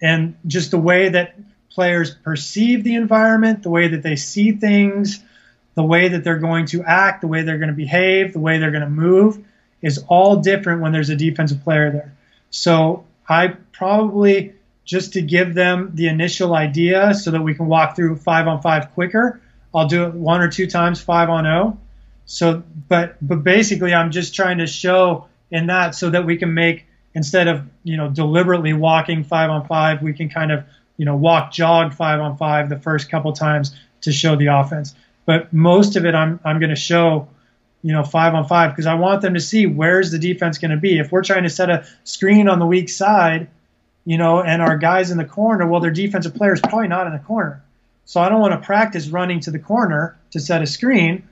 And 0.00 0.36
just 0.46 0.70
the 0.70 0.78
way 0.78 1.10
that 1.10 1.34
players 1.70 2.14
perceive 2.14 2.84
the 2.84 2.94
environment, 2.94 3.62
the 3.62 3.70
way 3.70 3.88
that 3.88 4.02
they 4.02 4.16
see 4.16 4.52
things, 4.52 5.22
the 5.74 5.82
way 5.82 6.08
that 6.08 6.22
they're 6.22 6.38
going 6.38 6.66
to 6.66 6.84
act, 6.84 7.20
the 7.20 7.26
way 7.26 7.42
they're 7.42 7.58
going 7.58 7.68
to 7.68 7.74
behave, 7.74 8.32
the 8.32 8.38
way 8.38 8.58
they're 8.58 8.70
going 8.70 8.84
to 8.84 8.90
move 8.90 9.44
is 9.82 10.04
all 10.06 10.36
different 10.36 10.80
when 10.80 10.92
there's 10.92 11.10
a 11.10 11.16
defensive 11.16 11.62
player 11.64 11.90
there. 11.90 12.16
So 12.50 13.04
I 13.28 13.48
probably 13.72 14.54
just 14.84 15.14
to 15.14 15.22
give 15.22 15.54
them 15.54 15.90
the 15.94 16.06
initial 16.06 16.54
idea 16.54 17.14
so 17.14 17.32
that 17.32 17.42
we 17.42 17.54
can 17.54 17.66
walk 17.66 17.96
through 17.96 18.16
five 18.16 18.46
on 18.46 18.62
five 18.62 18.92
quicker. 18.94 19.40
I'll 19.74 19.88
do 19.88 20.04
it 20.04 20.14
one 20.14 20.40
or 20.40 20.48
two 20.48 20.68
times 20.68 21.00
five 21.00 21.28
on 21.28 21.44
zero. 21.44 21.78
So, 22.26 22.62
but 22.88 23.16
but 23.20 23.42
basically, 23.42 23.92
I'm 23.94 24.12
just 24.12 24.34
trying 24.34 24.58
to 24.58 24.66
show 24.66 25.26
in 25.50 25.66
that 25.66 25.94
so 25.94 26.10
that 26.10 26.24
we 26.24 26.36
can 26.36 26.54
make 26.54 26.86
instead 27.14 27.48
of 27.48 27.62
you 27.84 27.96
know 27.96 28.08
deliberately 28.08 28.72
walking 28.72 29.24
five 29.24 29.50
on 29.50 29.66
five, 29.66 30.02
we 30.02 30.12
can 30.12 30.28
kind 30.28 30.52
of 30.52 30.64
you 30.96 31.06
know, 31.06 31.16
walk, 31.16 31.50
jog 31.52 31.92
five 31.94 32.20
on 32.20 32.36
five 32.36 32.68
the 32.68 32.78
first 32.78 33.10
couple 33.10 33.32
times 33.32 33.74
to 34.02 34.12
show 34.12 34.36
the 34.36 34.46
offense. 34.46 34.94
But 35.24 35.52
most 35.52 35.96
of 35.96 36.04
it, 36.04 36.14
I'm 36.14 36.38
I'm 36.44 36.58
going 36.58 36.70
to 36.70 36.76
show, 36.76 37.28
you 37.82 37.92
know, 37.92 38.04
five 38.04 38.34
on 38.34 38.46
five 38.46 38.70
because 38.70 38.86
I 38.86 38.94
want 38.94 39.22
them 39.22 39.34
to 39.34 39.40
see 39.40 39.66
where's 39.66 40.10
the 40.10 40.18
defense 40.20 40.58
going 40.58 40.70
to 40.72 40.76
be. 40.76 40.98
If 40.98 41.12
we're 41.12 41.24
trying 41.24 41.44
to 41.44 41.50
set 41.50 41.70
a 41.70 41.86
screen 42.04 42.48
on 42.48 42.58
the 42.58 42.66
weak 42.66 42.88
side, 42.88 43.48
you 44.04 44.18
know, 44.18 44.42
and 44.42 44.60
our 44.60 44.76
guys 44.76 45.10
in 45.10 45.18
the 45.18 45.24
corner, 45.24 45.66
well, 45.66 45.80
their 45.80 45.90
defensive 45.90 46.34
player 46.34 46.52
is 46.52 46.60
probably 46.60 46.88
not 46.88 47.08
in 47.08 47.12
the 47.12 47.18
corner. 47.18 47.62
So 48.04 48.20
I 48.20 48.28
don't 48.28 48.40
want 48.40 48.52
to 48.52 48.64
practice 48.64 49.08
running 49.08 49.40
to 49.40 49.50
the 49.50 49.60
corner 49.60 50.16
to 50.32 50.38
set 50.40 50.60
a 50.60 50.66
screen 50.66 51.28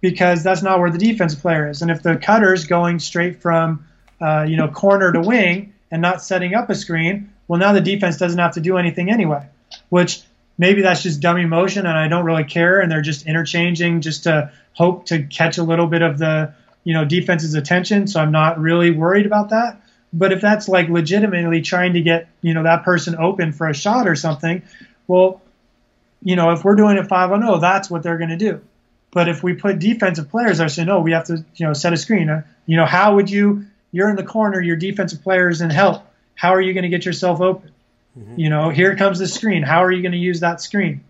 because 0.00 0.42
that's 0.42 0.62
not 0.62 0.80
where 0.80 0.90
the 0.90 0.98
defensive 0.98 1.40
player 1.40 1.68
is. 1.68 1.82
And 1.82 1.90
if 1.90 2.02
the 2.02 2.16
cutter's 2.16 2.66
going 2.66 3.00
straight 3.00 3.40
from, 3.40 3.86
uh, 4.24 4.44
you 4.48 4.56
know, 4.56 4.68
corner 4.68 5.12
to 5.12 5.20
wing 5.20 5.74
and 5.90 6.00
not 6.00 6.22
setting 6.22 6.54
up 6.54 6.70
a 6.70 6.74
screen, 6.74 7.30
well, 7.46 7.58
now 7.58 7.72
the 7.72 7.80
defense 7.80 8.16
doesn't 8.16 8.38
have 8.38 8.54
to 8.54 8.60
do 8.60 8.78
anything 8.78 9.10
anyway, 9.10 9.46
which 9.90 10.22
maybe 10.56 10.82
that's 10.82 11.02
just 11.02 11.20
dummy 11.20 11.44
motion 11.44 11.84
and 11.86 11.98
I 11.98 12.08
don't 12.08 12.24
really 12.24 12.44
care. 12.44 12.80
And 12.80 12.90
they're 12.90 13.02
just 13.02 13.26
interchanging 13.26 14.00
just 14.00 14.24
to 14.24 14.50
hope 14.72 15.06
to 15.06 15.24
catch 15.24 15.58
a 15.58 15.62
little 15.62 15.86
bit 15.86 16.02
of 16.02 16.18
the, 16.18 16.54
you 16.84 16.94
know, 16.94 17.04
defense's 17.04 17.54
attention. 17.54 18.06
So 18.06 18.20
I'm 18.20 18.32
not 18.32 18.58
really 18.58 18.90
worried 18.90 19.26
about 19.26 19.50
that. 19.50 19.80
But 20.12 20.32
if 20.32 20.40
that's 20.40 20.68
like 20.68 20.88
legitimately 20.88 21.60
trying 21.60 21.94
to 21.94 22.00
get, 22.00 22.28
you 22.40 22.54
know, 22.54 22.62
that 22.62 22.84
person 22.84 23.16
open 23.16 23.52
for 23.52 23.68
a 23.68 23.74
shot 23.74 24.06
or 24.06 24.14
something, 24.14 24.62
well, 25.06 25.42
you 26.22 26.36
know, 26.36 26.52
if 26.52 26.64
we're 26.64 26.76
doing 26.76 26.96
it 26.96 27.06
5 27.06 27.32
on 27.32 27.42
0, 27.42 27.58
that's 27.58 27.90
what 27.90 28.02
they're 28.02 28.16
going 28.16 28.30
to 28.30 28.36
do. 28.36 28.62
But 29.10 29.28
if 29.28 29.42
we 29.42 29.54
put 29.54 29.78
defensive 29.78 30.30
players 30.30 30.58
there, 30.58 30.68
say, 30.68 30.84
no, 30.84 31.00
we 31.00 31.12
have 31.12 31.24
to, 31.26 31.44
you 31.56 31.66
know, 31.66 31.72
set 31.72 31.92
a 31.92 31.96
screen. 31.96 32.30
Uh, 32.30 32.42
you 32.66 32.76
know, 32.76 32.86
how 32.86 33.14
would 33.14 33.30
you, 33.30 33.66
you're 33.94 34.10
in 34.10 34.16
the 34.16 34.24
corner, 34.24 34.60
your 34.60 34.76
defensive 34.76 35.22
players 35.22 35.60
in 35.60 35.70
help 35.70 36.04
how 36.34 36.54
are 36.54 36.60
you 36.60 36.72
going 36.72 36.82
to 36.82 36.88
get 36.88 37.04
yourself 37.04 37.40
open? 37.40 37.70
Mm-hmm. 38.18 38.40
You 38.40 38.50
know, 38.50 38.70
here 38.70 38.96
comes 38.96 39.18
the 39.18 39.28
screen. 39.28 39.62
How 39.62 39.82
are 39.84 39.90
you 39.90 40.02
going 40.02 40.12
to 40.12 40.18
use 40.18 40.40
that 40.40 40.60
screen? 40.60 41.02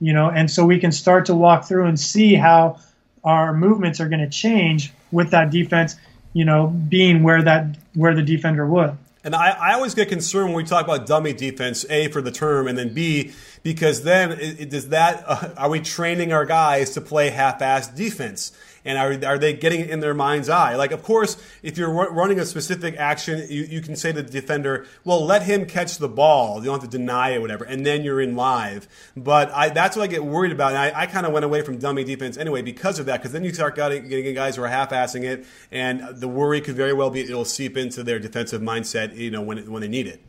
You 0.00 0.12
know, 0.12 0.30
and 0.30 0.50
so 0.50 0.64
we 0.64 0.78
can 0.78 0.92
start 0.92 1.26
to 1.26 1.34
walk 1.34 1.66
through 1.66 1.86
and 1.86 1.98
see 1.98 2.34
how 2.34 2.80
our 3.22 3.52
movements 3.52 4.00
are 4.00 4.08
going 4.08 4.20
to 4.20 4.30
change 4.30 4.92
with 5.12 5.32
that 5.32 5.50
defense, 5.50 5.96
you 6.32 6.44
know, 6.44 6.68
being 6.68 7.22
where 7.22 7.42
that 7.42 7.76
where 7.94 8.14
the 8.14 8.22
defender 8.22 8.66
would. 8.66 8.96
And 9.22 9.34
I, 9.34 9.50
I 9.50 9.74
always 9.74 9.94
get 9.94 10.08
concerned 10.08 10.46
when 10.46 10.56
we 10.56 10.64
talk 10.64 10.86
about 10.86 11.06
dummy 11.06 11.34
defense, 11.34 11.84
A, 11.90 12.08
for 12.08 12.22
the 12.22 12.30
term, 12.30 12.66
and 12.66 12.78
then 12.78 12.94
B, 12.94 13.32
because 13.62 14.02
then 14.02 14.32
it, 14.32 14.70
does 14.70 14.88
that, 14.88 15.24
uh, 15.26 15.50
are 15.58 15.68
we 15.68 15.80
training 15.80 16.32
our 16.32 16.46
guys 16.46 16.92
to 16.92 17.02
play 17.02 17.28
half-assed 17.28 17.94
defense? 17.94 18.52
And 18.84 18.98
are, 18.98 19.30
are 19.30 19.38
they 19.38 19.52
getting 19.52 19.80
it 19.80 19.90
in 19.90 20.00
their 20.00 20.14
mind's 20.14 20.48
eye? 20.48 20.74
Like, 20.74 20.92
of 20.92 21.02
course, 21.02 21.36
if 21.62 21.76
you're 21.76 21.90
running 21.90 22.38
a 22.38 22.46
specific 22.46 22.96
action, 22.96 23.46
you, 23.48 23.62
you 23.62 23.80
can 23.80 23.96
say 23.96 24.12
to 24.12 24.22
the 24.22 24.30
defender, 24.30 24.86
well, 25.04 25.24
let 25.24 25.42
him 25.42 25.66
catch 25.66 25.98
the 25.98 26.08
ball. 26.08 26.58
You 26.58 26.66
don't 26.66 26.80
have 26.80 26.90
to 26.90 26.98
deny 26.98 27.30
it, 27.30 27.40
whatever, 27.40 27.64
and 27.64 27.84
then 27.84 28.02
you're 28.02 28.20
in 28.20 28.36
live. 28.36 28.88
But 29.16 29.50
I, 29.52 29.68
that's 29.68 29.96
what 29.96 30.02
I 30.02 30.06
get 30.06 30.24
worried 30.24 30.52
about. 30.52 30.70
And 30.72 30.78
I, 30.78 31.02
I 31.02 31.06
kind 31.06 31.26
of 31.26 31.32
went 31.32 31.44
away 31.44 31.62
from 31.62 31.78
dummy 31.78 32.04
defense 32.04 32.36
anyway 32.36 32.62
because 32.62 32.98
of 32.98 33.06
that, 33.06 33.18
because 33.18 33.32
then 33.32 33.44
you 33.44 33.52
start 33.52 33.76
getting, 33.76 34.08
getting 34.08 34.34
guys 34.34 34.56
who 34.56 34.62
are 34.62 34.68
half-assing 34.68 35.24
it, 35.24 35.46
and 35.70 36.20
the 36.20 36.28
worry 36.28 36.60
could 36.60 36.76
very 36.76 36.92
well 36.92 37.10
be 37.10 37.20
it'll 37.20 37.44
seep 37.44 37.76
into 37.76 38.02
their 38.02 38.18
defensive 38.18 38.62
mindset, 38.62 39.16
you 39.16 39.30
know, 39.30 39.42
when, 39.42 39.58
it, 39.58 39.68
when 39.68 39.82
they 39.82 39.88
need 39.88 40.06
it. 40.06 40.22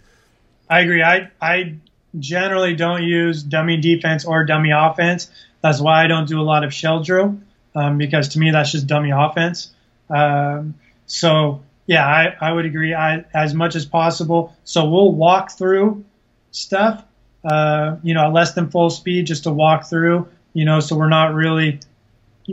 I 0.69 0.79
agree. 0.81 1.03
I, 1.03 1.31
I 1.41 1.75
generally 2.19 2.75
don't 2.75 3.03
use 3.03 3.43
dummy 3.43 3.77
defense 3.77 4.25
or 4.25 4.43
dummy 4.45 4.71
offense. 4.71 5.29
That's 5.61 5.79
why 5.79 6.03
I 6.03 6.07
don't 6.07 6.27
do 6.27 6.39
a 6.39 6.43
lot 6.43 6.63
of 6.63 6.73
shell 6.73 7.03
drill 7.03 7.39
um, 7.75 7.97
because 7.97 8.29
to 8.29 8.39
me 8.39 8.51
that's 8.51 8.71
just 8.71 8.87
dummy 8.87 9.11
offense. 9.11 9.71
Um, 10.09 10.75
so 11.05 11.63
yeah, 11.85 12.05
I, 12.05 12.35
I 12.39 12.51
would 12.51 12.65
agree. 12.65 12.93
I 12.93 13.25
as 13.33 13.53
much 13.53 13.75
as 13.75 13.85
possible. 13.85 14.55
So 14.63 14.89
we'll 14.89 15.11
walk 15.11 15.51
through 15.51 16.05
stuff, 16.51 17.03
uh, 17.43 17.97
you 18.03 18.13
know, 18.13 18.27
at 18.27 18.33
less 18.33 18.53
than 18.53 18.69
full 18.69 18.89
speed 18.89 19.27
just 19.27 19.43
to 19.43 19.51
walk 19.51 19.89
through, 19.89 20.27
you 20.53 20.65
know, 20.65 20.79
so 20.79 20.95
we're 20.95 21.09
not 21.09 21.33
really 21.33 21.79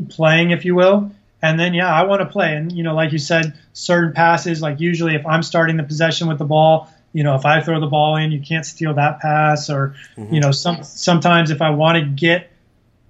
playing, 0.08 0.50
if 0.50 0.64
you 0.64 0.74
will. 0.74 1.12
And 1.40 1.58
then 1.58 1.74
yeah, 1.74 1.92
I 1.92 2.04
want 2.04 2.20
to 2.20 2.26
play. 2.26 2.56
And 2.56 2.72
you 2.72 2.82
know, 2.82 2.94
like 2.94 3.12
you 3.12 3.18
said, 3.18 3.54
certain 3.72 4.12
passes, 4.12 4.60
like 4.60 4.80
usually 4.80 5.14
if 5.14 5.26
I'm 5.26 5.42
starting 5.42 5.76
the 5.76 5.84
possession 5.84 6.26
with 6.26 6.38
the 6.38 6.44
ball, 6.44 6.90
you 7.12 7.22
know, 7.22 7.36
if 7.36 7.46
I 7.46 7.60
throw 7.60 7.80
the 7.80 7.86
ball 7.86 8.16
in, 8.16 8.32
you 8.32 8.40
can't 8.40 8.66
steal 8.66 8.94
that 8.94 9.20
pass. 9.20 9.70
Or 9.70 9.94
mm-hmm. 10.16 10.34
you 10.34 10.40
know, 10.40 10.50
some 10.50 10.82
sometimes 10.82 11.50
if 11.50 11.62
I 11.62 11.70
want 11.70 11.98
to 11.98 12.04
get 12.04 12.50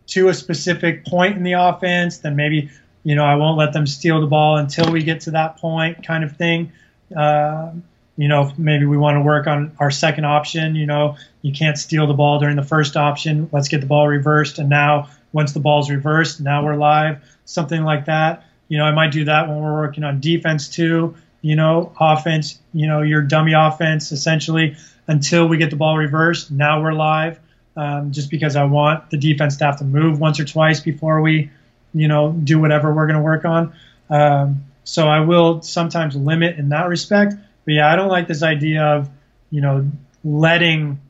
to 0.09 0.29
a 0.29 0.35
specific 0.35 1.05
point 1.05 1.37
in 1.37 1.43
the 1.43 1.53
offense, 1.53 2.19
then 2.19 2.35
maybe 2.37 2.71
you 3.05 3.15
know 3.15 3.25
I 3.25 3.37
won't 3.37 3.57
let 3.57 3.73
them 3.73 3.87
steal 3.87 4.21
the 4.21 4.27
ball 4.27 4.57
until 4.57 4.91
we 4.91 5.03
get 5.03 5.21
to 5.23 5.31
that 5.33 5.59
point, 5.59 6.05
kind 6.05 6.25
of 6.25 6.37
thing. 6.37 6.73
Uh, 7.17 7.73
you 8.17 8.27
know, 8.27 8.53
maybe 8.59 8.85
we 8.85 8.97
want 8.97 9.17
to 9.17 9.21
work 9.21 9.47
on 9.47 9.73
our 9.79 9.91
second 9.91 10.25
option. 10.25 10.75
You 10.75 10.87
know, 10.87 11.17
you 11.43 11.53
can't 11.53 11.79
steal 11.79 12.07
the 12.07 12.15
ball 12.15 12.41
during 12.41 12.57
the 12.57 12.65
first 12.65 12.97
option. 12.97 13.49
Let's 13.53 13.69
get 13.69 13.81
the 13.81 13.87
ball 13.87 14.09
reversed, 14.09 14.59
and 14.59 14.69
now 14.69 15.09
once 15.33 15.53
the 15.53 15.61
ball's 15.61 15.91
reversed, 15.91 16.41
now 16.41 16.65
we're 16.65 16.77
live. 16.77 17.23
Something 17.45 17.85
like 17.85 18.07
that. 18.07 18.45
You 18.69 18.79
know, 18.79 18.85
I 18.85 18.93
might 18.93 19.13
do 19.13 19.25
that 19.25 19.49
when 19.49 19.61
we're 19.61 19.81
working 19.81 20.05
on 20.05 20.21
defense 20.21 20.69
too. 20.69 21.15
You 21.43 21.55
know, 21.55 21.93
offense. 22.01 22.59
You 22.73 22.87
know, 22.87 23.03
your 23.03 23.23
dummy 23.23 23.53
offense 23.53 24.11
essentially 24.11 24.77
until 25.07 25.47
we 25.49 25.59
get 25.59 25.71
the 25.71 25.77
ball 25.77 25.97
reversed. 25.97 26.51
Now 26.51 26.83
we're 26.83 26.93
live 26.93 27.39
um, 27.79 28.11
just 28.11 28.29
because 28.29 28.57
I 28.57 28.65
want 28.65 29.09
the 29.11 29.17
defense 29.17 29.57
to 29.59 29.65
have 29.65 29.79
to 29.79 29.85
move 29.85 30.19
once 30.19 30.41
or 30.41 30.45
twice 30.45 30.81
before 30.81 31.21
we, 31.21 31.51
you 31.95 32.09
know, 32.09 32.33
do 32.33 32.61
whatever 32.61 32.93
we're 32.93 33.07
going 33.07 33.19
to 33.19 33.23
work 33.23 33.45
on. 33.45 33.73
Um, 34.11 34.65
so 34.83 35.07
I 35.07 35.21
will 35.21 35.63
sometimes 35.63 36.17
limit 36.17 36.59
in 36.59 36.71
that 36.71 36.89
respect. 36.89 37.35
But 37.65 37.75
yeah, 37.75 37.93
I 37.93 37.95
don't 37.95 38.09
like 38.09 38.27
this 38.27 38.43
idea 38.43 38.83
of, 38.83 39.09
you 39.51 39.61
know, 39.61 39.89
letting 40.25 41.01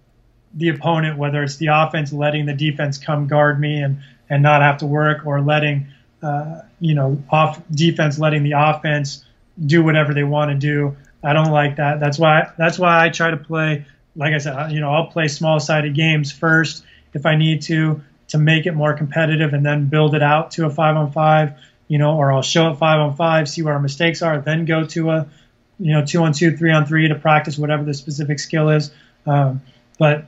the 0.53 0.69
opponent, 0.69 1.17
whether 1.17 1.43
it's 1.43 1.57
the 1.57 1.69
offense, 1.69 2.13
letting 2.13 2.45
the 2.45 2.55
defense 2.55 2.99
come 2.99 3.29
guard 3.29 3.59
me 3.59 3.81
and 3.83 4.01
and 4.29 4.43
not 4.43 4.61
have 4.61 4.79
to 4.79 4.87
work 4.87 5.25
or 5.25 5.41
letting 5.41 5.87
uh, 6.23 6.61
you 6.81 6.95
know 6.95 7.23
off 7.31 7.63
defense 7.71 8.19
letting 8.19 8.43
the 8.43 8.53
offense 8.53 9.25
do 9.65 9.83
whatever 9.83 10.13
they 10.13 10.25
want 10.25 10.51
to 10.51 10.55
do. 10.55 10.97
I 11.23 11.33
don't 11.33 11.51
like 11.51 11.77
that. 11.77 11.99
That's 11.99 12.19
why 12.19 12.51
that's 12.59 12.79
why 12.79 13.05
I 13.05 13.09
try 13.09 13.31
to 13.31 13.37
play. 13.37 13.87
Like 14.19 14.35
I 14.35 14.39
said, 14.39 14.73
you 14.73 14.81
know, 14.81 14.91
I'll 14.93 15.07
play 15.07 15.29
small 15.29 15.61
sided 15.61 15.95
games 15.95 16.31
first 16.31 16.85
if 17.15 17.25
I 17.25 17.37
need 17.37 17.63
to 17.63 18.03
to 18.29 18.39
make 18.39 18.67
it 18.67 18.73
more 18.73 18.93
competitive, 18.93 19.55
and 19.55 19.65
then 19.65 19.87
build 19.87 20.15
it 20.15 20.23
out 20.23 20.51
to 20.53 20.67
a 20.67 20.71
five 20.71 20.97
on 20.97 21.13
five. 21.13 21.53
You 21.87 21.97
know, 21.97 22.19
or 22.19 22.31
I'll 22.31 22.43
show 22.43 22.71
it 22.71 22.77
five 22.77 23.01
on 23.01 23.17
five, 23.17 23.49
see 23.49 23.63
where 23.63 23.73
our 23.73 23.81
mistakes 23.81 24.21
are, 24.21 24.39
then 24.41 24.67
go 24.67 24.85
to 24.85 25.11
a 25.11 25.27
you 25.79 25.93
know 25.93 26.05
two 26.05 26.23
on 26.23 26.33
two, 26.33 26.57
three 26.57 26.73
on 26.73 26.85
three 26.85 27.09
to 27.09 27.15
practice 27.15 27.57
whatever 27.57 27.85
the 27.85 27.95
specific 27.95 28.41
skill 28.41 28.69
is. 28.69 28.91
Um, 29.25 29.63
but 29.99 30.27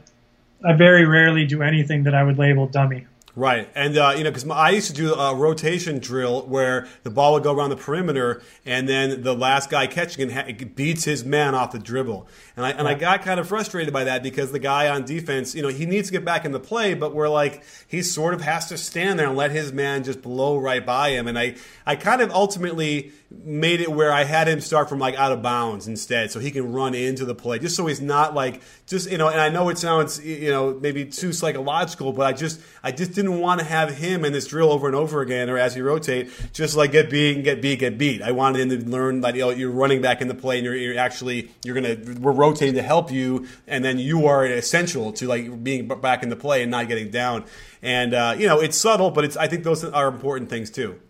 I 0.65 0.75
very 0.75 1.05
rarely 1.05 1.47
do 1.47 1.63
anything 1.63 2.05
that 2.05 2.15
I 2.15 2.23
would 2.23 2.39
label 2.39 2.67
dummy. 2.67 3.07
Right, 3.37 3.69
and 3.77 3.97
uh, 3.97 4.15
you 4.17 4.25
know, 4.25 4.31
because 4.31 4.49
I 4.51 4.71
used 4.71 4.89
to 4.89 4.93
do 4.93 5.15
a 5.15 5.33
rotation 5.33 6.01
drill 6.01 6.47
where 6.49 6.89
the 7.05 7.11
ball 7.11 7.35
would 7.35 7.45
go 7.45 7.55
around 7.55 7.71
the 7.71 7.77
perimeter, 7.77 8.43
and 8.67 8.89
then 8.89 9.23
the 9.23 9.35
last 9.35 9.71
guy 9.71 9.87
catching 9.87 10.29
it 10.31 10.75
beats 10.75 11.05
his 11.05 11.25
man 11.25 11.55
off 11.55 11.71
the 11.71 11.79
dribble, 11.79 12.27
and 12.57 12.67
I 12.67 12.71
and 12.71 12.89
I 12.89 12.95
got 12.95 13.23
kind 13.23 13.39
of 13.39 13.47
frustrated 13.47 13.95
by 13.95 14.03
that 14.05 14.25
because 14.25 14.51
the 14.51 14.59
guy 14.59 14.89
on 14.89 15.05
defense, 15.05 15.55
you 15.55 15.63
know, 15.63 15.69
he 15.69 15.87
needs 15.87 16.09
to 16.09 16.13
get 16.13 16.25
back 16.25 16.45
in 16.45 16.51
the 16.51 16.59
play, 16.59 16.95
but 16.95 17.15
we're 17.15 17.29
like 17.29 17.63
he 17.87 18.03
sort 18.03 18.35
of 18.35 18.41
has 18.41 18.69
to 18.69 18.77
stand 18.77 19.21
there 19.21 19.29
and 19.29 19.37
let 19.37 19.53
his 19.53 19.73
man 19.73 20.03
just 20.03 20.23
blow 20.23 20.59
right 20.59 20.85
by 20.85 21.11
him, 21.11 21.29
and 21.29 21.39
I 21.39 21.55
I 21.87 21.95
kind 21.95 22.23
of 22.23 22.33
ultimately 22.33 23.13
made 23.31 23.81
it 23.81 23.93
where 23.93 24.13
I 24.13 24.25
had 24.25 24.49
him 24.49 24.61
start 24.61 24.89
from 24.89 24.99
like 24.99 25.15
out 25.15 25.31
of 25.31 25.41
bounds 25.41 25.87
instead, 25.87 26.33
so 26.33 26.41
he 26.41 26.51
can 26.51 26.73
run 26.73 26.95
into 26.95 27.25
the 27.25 27.35
play, 27.37 27.61
just 27.61 27.77
so 27.77 27.87
he's 27.87 28.01
not 28.01 28.35
like 28.35 28.61
just 28.87 29.09
you 29.09 29.19
know. 29.19 29.29
And 29.29 29.41
I 29.41 29.51
know 29.51 29.69
it 29.69 29.79
sounds 29.79 30.25
you 30.25 30.51
know 30.51 30.77
maybe 30.81 31.05
too 31.05 31.33
psychological, 31.33 32.13
but 32.13 32.27
I 32.27 32.33
just 32.33 32.61
I 32.83 32.91
just 32.91 33.13
didn't 33.13 33.30
want 33.39 33.61
to 33.61 33.67
have 33.67 33.97
him 33.97 34.25
in 34.25 34.33
this 34.33 34.47
drill 34.47 34.71
over 34.71 34.87
and 34.87 34.97
over 34.97 35.21
again, 35.21 35.49
or 35.49 35.57
as 35.57 35.75
he 35.75 35.81
rotate, 35.81 36.31
just 36.53 36.77
like 36.77 36.93
get 36.93 37.11
beat, 37.11 37.43
get 37.43 37.63
beat, 37.63 37.79
get 37.79 37.97
beat. 37.97 38.23
I 38.23 38.33
wanted 38.33 38.61
him 38.61 38.81
to 38.81 38.91
learn 38.91 39.21
that 39.23 39.35
you 39.35 39.43
know, 39.43 39.51
you're 39.51 39.71
running 39.71 40.03
back 40.03 40.21
in 40.21 40.29
the 40.29 40.35
play, 40.35 40.59
and 40.59 40.65
you're, 40.65 40.77
you're 40.77 40.99
actually 40.99 41.51
you're 41.65 41.75
gonna 41.75 41.97
we're 42.21 42.33
rotating 42.33 42.75
to 42.75 42.83
help 42.83 43.11
you, 43.11 43.47
and 43.67 43.85
then 43.85 43.99
you 43.99 44.27
are 44.27 44.45
essential 44.45 45.13
to 45.15 45.27
like 45.27 45.63
being 45.63 45.89
back 45.89 46.23
in 46.23 46.29
the 46.29 46.37
play 46.37 46.63
and 46.63 46.71
not 46.71 46.89
getting 46.89 47.11
down. 47.11 47.45
And 47.83 48.15
uh, 48.15 48.35
you 48.39 48.47
know 48.47 48.61
it's 48.61 48.77
subtle, 48.77 49.11
but 49.11 49.25
it's 49.25 49.37
I 49.37 49.47
think 49.47 49.65
those 49.65 49.85
are 49.85 50.09
important 50.09 50.51
things 50.51 50.71
too. 50.71 51.01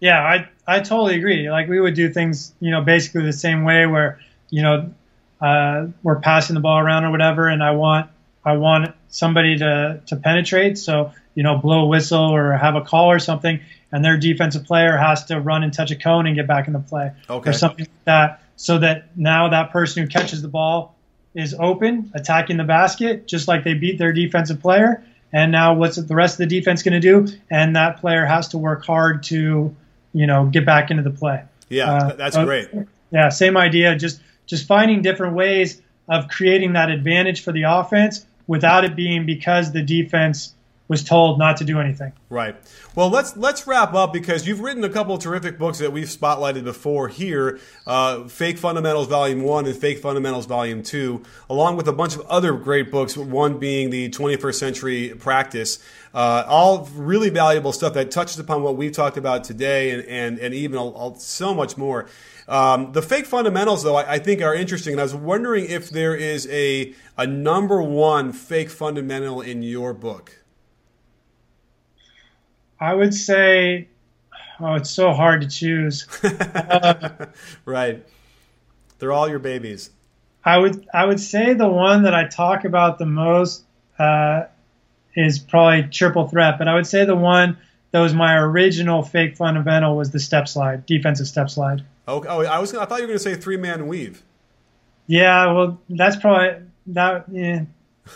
Yeah, 0.00 0.20
I 0.20 0.48
I 0.66 0.80
totally 0.80 1.16
agree. 1.16 1.50
Like 1.50 1.68
we 1.68 1.80
would 1.80 1.94
do 1.94 2.12
things, 2.12 2.54
you 2.60 2.70
know, 2.70 2.82
basically 2.82 3.24
the 3.24 3.32
same 3.32 3.64
way 3.64 3.86
where, 3.86 4.20
you 4.50 4.62
know, 4.62 4.94
uh, 5.40 5.86
we're 6.02 6.20
passing 6.20 6.54
the 6.54 6.60
ball 6.60 6.78
around 6.78 7.04
or 7.04 7.10
whatever, 7.10 7.48
and 7.48 7.62
I 7.62 7.72
want 7.72 8.10
I 8.44 8.56
want 8.56 8.94
somebody 9.08 9.58
to 9.58 10.00
to 10.06 10.16
penetrate. 10.16 10.78
So 10.78 11.12
you 11.38 11.44
know, 11.44 11.56
blow 11.56 11.84
a 11.84 11.86
whistle 11.86 12.34
or 12.34 12.52
have 12.52 12.74
a 12.74 12.80
call 12.80 13.08
or 13.08 13.20
something, 13.20 13.60
and 13.92 14.04
their 14.04 14.16
defensive 14.16 14.64
player 14.64 14.96
has 14.96 15.24
to 15.26 15.38
run 15.38 15.62
and 15.62 15.72
touch 15.72 15.92
a 15.92 15.96
cone 15.96 16.26
and 16.26 16.34
get 16.34 16.48
back 16.48 16.66
in 16.66 16.72
the 16.72 16.80
play 16.80 17.12
okay. 17.30 17.50
or 17.50 17.52
something 17.52 17.84
like 17.84 18.04
that. 18.06 18.42
So 18.56 18.78
that 18.78 19.16
now 19.16 19.48
that 19.50 19.70
person 19.70 20.02
who 20.02 20.08
catches 20.08 20.42
the 20.42 20.48
ball 20.48 20.96
is 21.36 21.54
open, 21.54 22.10
attacking 22.12 22.56
the 22.56 22.64
basket, 22.64 23.28
just 23.28 23.46
like 23.46 23.62
they 23.62 23.74
beat 23.74 23.98
their 23.98 24.12
defensive 24.12 24.58
player. 24.58 25.04
And 25.32 25.52
now 25.52 25.74
what's 25.74 25.94
the 25.94 26.14
rest 26.16 26.40
of 26.40 26.48
the 26.48 26.58
defense 26.58 26.82
going 26.82 27.00
to 27.00 27.00
do? 27.00 27.32
And 27.48 27.76
that 27.76 28.00
player 28.00 28.26
has 28.26 28.48
to 28.48 28.58
work 28.58 28.84
hard 28.84 29.22
to 29.24 29.76
you 30.12 30.26
know, 30.26 30.46
get 30.46 30.66
back 30.66 30.90
into 30.90 31.04
the 31.04 31.10
play. 31.10 31.44
Yeah, 31.68 31.92
uh, 31.92 32.16
that's 32.16 32.36
great. 32.36 32.68
Yeah, 33.12 33.28
same 33.28 33.56
idea. 33.56 33.94
Just 33.96 34.20
just 34.46 34.66
finding 34.66 35.02
different 35.02 35.34
ways 35.34 35.80
of 36.08 36.26
creating 36.28 36.72
that 36.72 36.90
advantage 36.90 37.44
for 37.44 37.52
the 37.52 37.62
offense 37.62 38.26
without 38.46 38.84
it 38.84 38.96
being 38.96 39.26
because 39.26 39.72
the 39.72 39.82
defense 39.82 40.54
was 40.88 41.04
told 41.04 41.38
not 41.38 41.58
to 41.58 41.64
do 41.64 41.78
anything. 41.78 42.12
Right. 42.30 42.56
Well, 42.94 43.10
let's 43.10 43.36
let's 43.36 43.66
wrap 43.66 43.94
up 43.94 44.12
because 44.12 44.46
you've 44.46 44.60
written 44.60 44.82
a 44.82 44.88
couple 44.88 45.14
of 45.14 45.22
terrific 45.22 45.58
books 45.58 45.78
that 45.78 45.92
we've 45.92 46.08
spotlighted 46.08 46.64
before 46.64 47.08
here: 47.08 47.60
uh, 47.86 48.24
"Fake 48.24 48.58
Fundamentals 48.58 49.06
Volume 49.06 49.42
One" 49.42 49.66
and 49.66 49.76
"Fake 49.76 49.98
Fundamentals 49.98 50.46
Volume 50.46 50.82
Two, 50.82 51.22
along 51.48 51.76
with 51.76 51.86
a 51.86 51.92
bunch 51.92 52.16
of 52.16 52.22
other 52.22 52.54
great 52.54 52.90
books. 52.90 53.16
One 53.16 53.58
being 53.58 53.90
the 53.90 54.08
21st 54.08 54.54
Century 54.54 55.14
Practice. 55.18 55.78
Uh, 56.14 56.42
all 56.48 56.88
really 56.94 57.28
valuable 57.28 57.70
stuff 57.70 57.92
that 57.92 58.10
touches 58.10 58.38
upon 58.38 58.62
what 58.62 58.76
we've 58.76 58.92
talked 58.92 59.18
about 59.18 59.44
today, 59.44 59.90
and 59.90 60.04
and 60.04 60.38
and 60.38 60.54
even 60.54 60.78
a, 60.78 60.84
a, 60.84 61.14
so 61.18 61.54
much 61.54 61.76
more. 61.76 62.06
Um, 62.48 62.92
the 62.92 63.02
fake 63.02 63.26
fundamentals, 63.26 63.82
though, 63.82 63.96
I, 63.96 64.12
I, 64.14 64.18
think 64.18 64.40
are 64.40 64.54
interesting, 64.54 64.94
and 64.94 65.00
I 65.00 65.02
was 65.02 65.14
wondering 65.14 65.66
if 65.66 65.90
there 65.90 66.16
is 66.16 66.48
a 66.50 66.94
a 67.18 67.26
number 67.26 67.82
one 67.82 68.32
fake 68.32 68.70
fundamental 68.70 69.42
in 69.42 69.62
your 69.62 69.92
book. 69.92 70.38
I 72.80 72.94
would 72.94 73.14
say, 73.14 73.88
oh, 74.60 74.74
it's 74.74 74.90
so 74.90 75.12
hard 75.12 75.40
to 75.42 75.48
choose. 75.48 76.06
uh, 76.22 77.26
right. 77.64 78.04
They're 78.98 79.12
all 79.12 79.28
your 79.28 79.38
babies. 79.38 79.90
I 80.44 80.58
would 80.58 80.88
I 80.94 81.04
would 81.04 81.20
say 81.20 81.54
the 81.54 81.68
one 81.68 82.04
that 82.04 82.14
I 82.14 82.26
talk 82.26 82.64
about 82.64 82.98
the 82.98 83.06
most 83.06 83.64
uh, 83.98 84.44
is 85.14 85.38
probably 85.38 85.82
triple 85.90 86.28
threat, 86.28 86.58
but 86.58 86.68
I 86.68 86.74
would 86.74 86.86
say 86.86 87.04
the 87.04 87.16
one 87.16 87.58
that 87.90 88.00
was 88.00 88.14
my 88.14 88.36
original 88.36 89.02
fake 89.02 89.36
fundamental 89.36 89.96
was 89.96 90.10
the 90.10 90.20
step 90.20 90.48
slide, 90.48 90.86
defensive 90.86 91.26
step 91.26 91.50
slide. 91.50 91.84
Oh, 92.06 92.24
oh 92.28 92.44
I 92.44 92.58
was 92.58 92.74
I 92.74 92.84
thought 92.84 92.96
you 92.96 93.04
were 93.04 93.08
going 93.08 93.18
to 93.18 93.24
say 93.24 93.34
three 93.34 93.56
man 93.56 93.86
weave. 93.86 94.22
Yeah, 95.06 95.52
well, 95.52 95.80
that's 95.88 96.16
probably 96.16 96.62
that. 96.88 97.24
Yeah, 97.30 97.64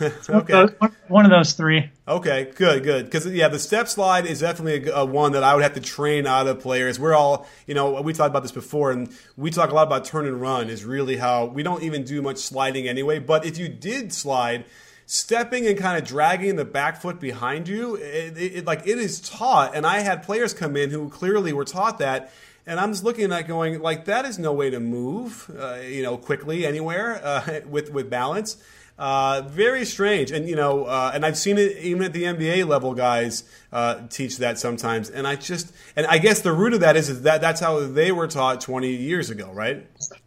okay. 0.00 0.66
One 1.08 1.24
of 1.24 1.30
those 1.30 1.52
three. 1.52 1.90
Okay, 2.06 2.52
good, 2.56 2.82
good. 2.82 3.04
Because 3.04 3.26
yeah, 3.26 3.48
the 3.48 3.58
step 3.58 3.88
slide 3.88 4.26
is 4.26 4.40
definitely 4.40 4.90
a, 4.90 4.96
a, 4.96 5.04
one 5.04 5.32
that 5.32 5.42
I 5.42 5.54
would 5.54 5.62
have 5.62 5.74
to 5.74 5.80
train 5.80 6.26
out 6.26 6.46
of 6.46 6.60
players. 6.60 6.98
We're 6.98 7.14
all, 7.14 7.46
you 7.66 7.74
know, 7.74 8.00
we 8.02 8.12
talked 8.12 8.30
about 8.30 8.42
this 8.42 8.52
before, 8.52 8.90
and 8.90 9.14
we 9.36 9.50
talk 9.50 9.70
a 9.70 9.74
lot 9.74 9.86
about 9.86 10.04
turn 10.04 10.26
and 10.26 10.40
run. 10.40 10.68
Is 10.68 10.84
really 10.84 11.16
how 11.16 11.46
we 11.46 11.62
don't 11.62 11.82
even 11.82 12.04
do 12.04 12.22
much 12.22 12.38
sliding 12.38 12.88
anyway. 12.88 13.18
But 13.18 13.44
if 13.44 13.58
you 13.58 13.68
did 13.68 14.12
slide, 14.12 14.64
stepping 15.06 15.66
and 15.66 15.78
kind 15.78 15.98
of 16.00 16.08
dragging 16.08 16.56
the 16.56 16.64
back 16.64 17.00
foot 17.00 17.20
behind 17.20 17.68
you, 17.68 17.96
it, 17.96 18.36
it, 18.36 18.56
it, 18.56 18.64
like 18.64 18.86
it 18.86 18.98
is 18.98 19.20
taught. 19.20 19.74
And 19.74 19.86
I 19.86 20.00
had 20.00 20.22
players 20.22 20.54
come 20.54 20.76
in 20.76 20.90
who 20.90 21.08
clearly 21.08 21.52
were 21.52 21.64
taught 21.64 21.98
that. 21.98 22.32
And 22.66 22.78
I'm 22.78 22.92
just 22.92 23.04
looking 23.04 23.32
at 23.32 23.48
going 23.48 23.82
like 23.82 24.04
that 24.04 24.24
is 24.24 24.38
no 24.38 24.52
way 24.52 24.70
to 24.70 24.80
move, 24.80 25.50
uh, 25.58 25.80
you 25.82 26.02
know, 26.02 26.16
quickly 26.16 26.64
anywhere 26.64 27.20
uh, 27.24 27.60
with 27.66 27.90
with 27.92 28.08
balance. 28.08 28.56
Uh, 28.98 29.42
very 29.48 29.84
strange, 29.84 30.30
and 30.30 30.48
you 30.48 30.54
know, 30.54 30.84
uh, 30.84 31.10
and 31.14 31.24
I've 31.24 31.38
seen 31.38 31.58
it 31.58 31.78
even 31.78 32.02
at 32.02 32.12
the 32.12 32.24
NBA 32.24 32.68
level. 32.68 32.94
Guys 32.94 33.44
uh, 33.72 34.06
teach 34.08 34.36
that 34.38 34.58
sometimes, 34.58 35.10
and 35.10 35.26
I 35.26 35.36
just, 35.36 35.72
and 35.96 36.06
I 36.06 36.18
guess 36.18 36.42
the 36.42 36.52
root 36.52 36.74
of 36.74 36.80
that 36.80 36.94
is, 36.94 37.22
that 37.22 37.40
that's 37.40 37.60
how 37.60 37.80
they 37.80 38.12
were 38.12 38.28
taught 38.28 38.60
20 38.60 38.88
years 38.88 39.30
ago, 39.30 39.50
right? 39.52 39.86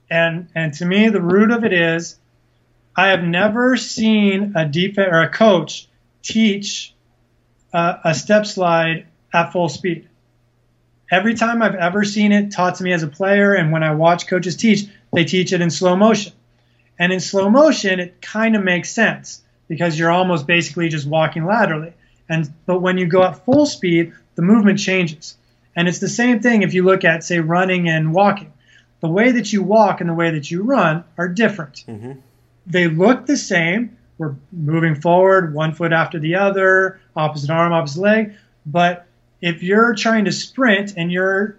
And 0.09 0.49
and 0.55 0.73
to 0.75 0.85
me, 0.85 1.09
the 1.09 1.21
root 1.21 1.51
of 1.51 1.63
it 1.63 1.73
is, 1.73 2.17
I 2.95 3.09
have 3.09 3.23
never 3.23 3.77
seen 3.77 4.53
a 4.55 4.65
defense 4.67 5.09
or 5.11 5.21
a 5.21 5.29
coach 5.29 5.87
teach 6.23 6.93
uh, 7.71 7.97
a 8.03 8.15
step 8.15 8.45
slide 8.45 9.05
at 9.33 9.51
full 9.51 9.69
speed. 9.69 10.09
Every 11.11 11.35
time 11.35 11.61
I've 11.61 11.75
ever 11.75 12.03
seen 12.03 12.31
it 12.31 12.51
taught 12.51 12.75
to 12.75 12.83
me 12.83 12.91
as 12.93 13.03
a 13.03 13.07
player, 13.07 13.53
and 13.53 13.71
when 13.71 13.83
I 13.83 13.93
watch 13.93 14.27
coaches 14.27 14.55
teach, 14.55 14.87
they 15.13 15.23
teach 15.23 15.53
it 15.53 15.61
in 15.61 15.69
slow 15.69 15.95
motion. 15.95 16.33
And 16.97 17.11
in 17.11 17.19
slow 17.19 17.49
motion, 17.49 17.99
it 17.99 18.21
kind 18.21 18.55
of 18.55 18.63
makes 18.63 18.91
sense 18.91 19.41
because 19.67 19.97
you're 19.97 20.11
almost 20.11 20.47
basically 20.47 20.89
just 20.89 21.07
walking 21.07 21.45
laterally. 21.45 21.93
And 22.29 22.51
but 22.65 22.79
when 22.79 22.97
you 22.97 23.05
go 23.05 23.23
at 23.23 23.43
full 23.45 23.65
speed, 23.65 24.13
the 24.35 24.41
movement 24.41 24.79
changes. 24.79 25.37
And 25.75 25.87
it's 25.87 25.99
the 25.99 26.09
same 26.09 26.39
thing 26.39 26.61
if 26.61 26.73
you 26.73 26.83
look 26.83 27.03
at, 27.03 27.23
say, 27.23 27.39
running 27.39 27.89
and 27.89 28.13
walking. 28.13 28.53
The 29.01 29.09
way 29.09 29.31
that 29.31 29.51
you 29.51 29.61
walk 29.61 30.01
and 30.01 30.09
the 30.09 30.13
way 30.13 30.31
that 30.31 30.49
you 30.49 30.63
run 30.63 31.03
are 31.17 31.27
different. 31.27 31.83
Mm-hmm. 31.87 32.13
They 32.65 32.87
look 32.87 33.25
the 33.25 33.37
same. 33.37 33.97
We're 34.17 34.35
moving 34.51 34.95
forward, 34.95 35.53
one 35.53 35.73
foot 35.73 35.91
after 35.91 36.17
the 36.19 36.35
other, 36.35 37.01
opposite 37.15 37.49
arm, 37.49 37.73
opposite 37.73 38.01
leg. 38.01 38.33
But 38.65 39.05
if 39.41 39.61
you're 39.61 39.93
trying 39.93 40.25
to 40.25 40.31
sprint 40.31 40.93
and 40.95 41.11
you're, 41.11 41.57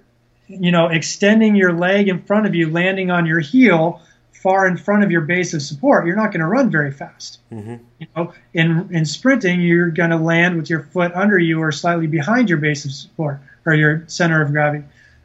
you 0.49 0.72
know, 0.72 0.89
extending 0.89 1.55
your 1.55 1.74
leg 1.74 2.09
in 2.09 2.22
front 2.22 2.47
of 2.47 2.55
you, 2.55 2.70
landing 2.70 3.11
on 3.11 3.26
your 3.26 3.41
heel, 3.41 4.01
far 4.47 4.68
in 4.68 4.76
front 4.76 5.03
of 5.03 5.11
your 5.11 5.22
base 5.22 5.55
of 5.55 5.61
support, 5.61 6.07
you're 6.07 6.14
not 6.14 6.30
going 6.30 6.38
to 6.38 6.47
run 6.47 6.70
very 6.70 6.92
fast. 6.92 7.40
Mm-hmm. 7.51 7.74
You 7.99 8.07
know, 8.14 8.32
in 8.55 8.88
in 8.92 9.05
sprinting, 9.05 9.61
you're 9.61 9.90
going 9.90 10.11
to 10.11 10.16
land 10.16 10.57
with 10.57 10.70
your 10.70 10.84
foot 10.84 11.11
under 11.16 11.36
you 11.36 11.61
or 11.61 11.72
slightly 11.72 12.07
behind 12.07 12.49
your 12.49 12.59
base 12.59 12.84
of 12.84 12.92
support 12.92 13.40
or 13.64 13.74
your 13.74 14.05
center 14.07 14.40
of 14.40 14.53
gravity, 14.53 14.84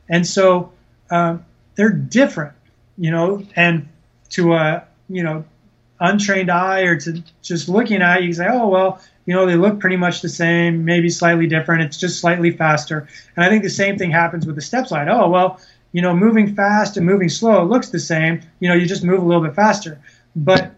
and 0.09 0.25
so 0.25 0.71
um, 1.11 1.45
they're 1.75 1.91
different. 1.91 2.53
You 2.97 3.11
know, 3.11 3.43
and 3.55 3.87
to 4.31 4.53
a 4.53 4.87
you 5.07 5.21
know 5.21 5.45
untrained 5.99 6.49
eye 6.49 6.81
or 6.81 6.99
to 7.01 7.23
just 7.43 7.69
looking 7.69 8.01
at 8.01 8.17
it, 8.17 8.23
you 8.23 8.29
can 8.29 8.37
say, 8.37 8.47
oh 8.49 8.69
well, 8.69 8.99
you 9.27 9.35
know, 9.35 9.45
they 9.45 9.55
look 9.55 9.79
pretty 9.79 9.97
much 9.97 10.21
the 10.21 10.29
same, 10.29 10.83
maybe 10.83 11.09
slightly 11.09 11.45
different. 11.45 11.83
It's 11.83 11.97
just 11.97 12.19
slightly 12.19 12.49
faster. 12.49 13.07
And 13.35 13.45
I 13.45 13.49
think 13.49 13.61
the 13.61 13.69
same 13.69 13.99
thing 13.99 14.09
happens 14.09 14.47
with 14.47 14.55
the 14.55 14.61
step 14.61 14.87
slide. 14.87 15.09
Oh 15.09 15.29
well, 15.29 15.61
you 15.91 16.01
know, 16.01 16.15
moving 16.15 16.55
fast 16.55 16.97
and 16.97 17.05
moving 17.05 17.29
slow 17.29 17.63
looks 17.65 17.89
the 17.89 17.99
same. 17.99 18.41
You 18.59 18.69
know, 18.69 18.75
you 18.75 18.85
just 18.85 19.03
move 19.03 19.21
a 19.21 19.25
little 19.25 19.43
bit 19.43 19.55
faster. 19.55 19.99
But 20.35 20.75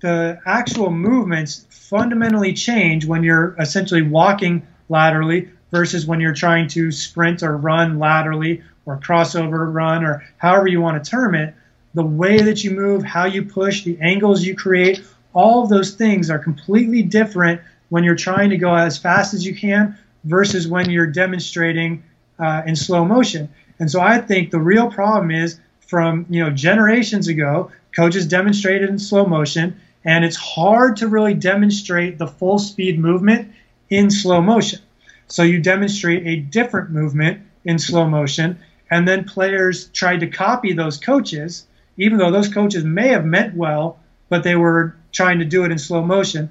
the 0.00 0.38
actual 0.46 0.90
movements 0.90 1.66
fundamentally 1.70 2.52
change 2.52 3.04
when 3.04 3.22
you're 3.22 3.54
essentially 3.58 4.02
walking 4.02 4.66
laterally 4.88 5.50
versus 5.70 6.06
when 6.06 6.20
you're 6.20 6.34
trying 6.34 6.68
to 6.68 6.90
sprint 6.92 7.42
or 7.42 7.56
run 7.56 7.98
laterally 7.98 8.62
or 8.84 8.98
crossover 8.98 9.72
run 9.72 10.04
or 10.04 10.24
however 10.38 10.66
you 10.66 10.80
want 10.80 11.02
to 11.02 11.10
term 11.10 11.34
it. 11.34 11.54
The 11.94 12.04
way 12.04 12.38
that 12.40 12.64
you 12.64 12.70
move, 12.70 13.02
how 13.02 13.26
you 13.26 13.44
push, 13.44 13.84
the 13.84 13.98
angles 14.00 14.42
you 14.42 14.56
create, 14.56 15.02
all 15.34 15.62
of 15.62 15.68
those 15.68 15.92
things 15.94 16.30
are 16.30 16.38
completely 16.38 17.02
different 17.02 17.60
when 17.88 18.04
you're 18.04 18.14
trying 18.16 18.50
to 18.50 18.56
go 18.56 18.74
as 18.74 18.98
fast 18.98 19.34
as 19.34 19.44
you 19.44 19.54
can 19.54 19.98
versus 20.24 20.66
when 20.66 20.90
you're 20.90 21.06
demonstrating 21.06 22.02
uh, 22.38 22.62
in 22.66 22.74
slow 22.74 23.04
motion. 23.04 23.48
And 23.82 23.90
so 23.90 24.00
I 24.00 24.18
think 24.18 24.52
the 24.52 24.60
real 24.60 24.88
problem 24.88 25.32
is 25.32 25.58
from 25.88 26.24
you 26.30 26.40
know 26.40 26.50
generations 26.50 27.26
ago, 27.26 27.72
coaches 27.96 28.28
demonstrated 28.28 28.88
in 28.88 29.00
slow 29.00 29.26
motion, 29.26 29.80
and 30.04 30.24
it's 30.24 30.36
hard 30.36 30.98
to 30.98 31.08
really 31.08 31.34
demonstrate 31.34 32.16
the 32.16 32.28
full 32.28 32.60
speed 32.60 33.00
movement 33.00 33.50
in 33.90 34.08
slow 34.08 34.40
motion. 34.40 34.78
So 35.26 35.42
you 35.42 35.58
demonstrate 35.58 36.24
a 36.28 36.36
different 36.36 36.92
movement 36.92 37.40
in 37.64 37.80
slow 37.80 38.08
motion, 38.08 38.60
and 38.88 39.08
then 39.08 39.24
players 39.24 39.88
tried 39.88 40.20
to 40.20 40.28
copy 40.28 40.74
those 40.74 40.98
coaches, 40.98 41.66
even 41.96 42.18
though 42.18 42.30
those 42.30 42.54
coaches 42.54 42.84
may 42.84 43.08
have 43.08 43.24
meant 43.24 43.56
well, 43.56 43.98
but 44.28 44.44
they 44.44 44.54
were 44.54 44.94
trying 45.10 45.40
to 45.40 45.44
do 45.44 45.64
it 45.64 45.72
in 45.72 45.78
slow 45.80 46.04
motion. 46.04 46.50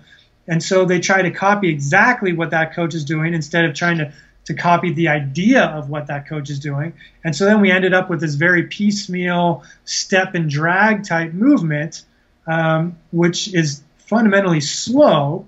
And 0.49 0.61
so 0.61 0.83
they 0.83 0.99
try 0.99 1.21
to 1.21 1.31
copy 1.31 1.69
exactly 1.69 2.33
what 2.33 2.49
that 2.49 2.73
coach 2.73 2.93
is 2.93 3.05
doing 3.05 3.33
instead 3.33 3.63
of 3.63 3.73
trying 3.73 3.99
to, 3.99 4.11
to 4.45 4.53
copy 4.53 4.91
the 4.91 5.07
idea 5.07 5.65
of 5.65 5.89
what 5.89 6.07
that 6.07 6.27
coach 6.27 6.49
is 6.49 6.59
doing. 6.59 6.93
And 7.23 7.35
so 7.35 7.45
then 7.45 7.61
we 7.61 7.71
ended 7.71 7.93
up 7.93 8.09
with 8.09 8.19
this 8.19 8.35
very 8.35 8.63
piecemeal 8.63 9.63
step 9.85 10.33
and 10.35 10.49
drag 10.49 11.03
type 11.03 11.33
movement, 11.33 12.03
um, 12.47 12.97
which 13.11 13.53
is 13.53 13.83
fundamentally 13.97 14.61
slow. 14.61 15.45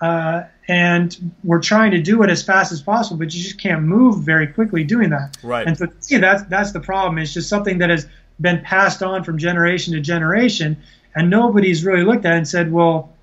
Uh, 0.00 0.42
and 0.68 1.32
we're 1.42 1.62
trying 1.62 1.92
to 1.92 2.02
do 2.02 2.22
it 2.22 2.30
as 2.30 2.42
fast 2.42 2.72
as 2.72 2.82
possible, 2.82 3.16
but 3.16 3.34
you 3.34 3.42
just 3.42 3.58
can't 3.58 3.82
move 3.82 4.22
very 4.22 4.46
quickly 4.46 4.84
doing 4.84 5.10
that. 5.10 5.38
Right. 5.42 5.66
And 5.66 5.76
so 5.76 5.86
see, 6.00 6.18
that's 6.18 6.42
that's 6.44 6.72
the 6.72 6.80
problem. 6.80 7.18
It's 7.18 7.32
just 7.32 7.48
something 7.48 7.78
that 7.78 7.88
has 7.88 8.06
been 8.38 8.60
passed 8.60 9.02
on 9.02 9.24
from 9.24 9.38
generation 9.38 9.94
to 9.94 10.00
generation, 10.00 10.76
and 11.14 11.30
nobody's 11.30 11.84
really 11.84 12.04
looked 12.04 12.26
at 12.26 12.34
it 12.34 12.36
and 12.36 12.46
said, 12.46 12.70
well, 12.70 13.16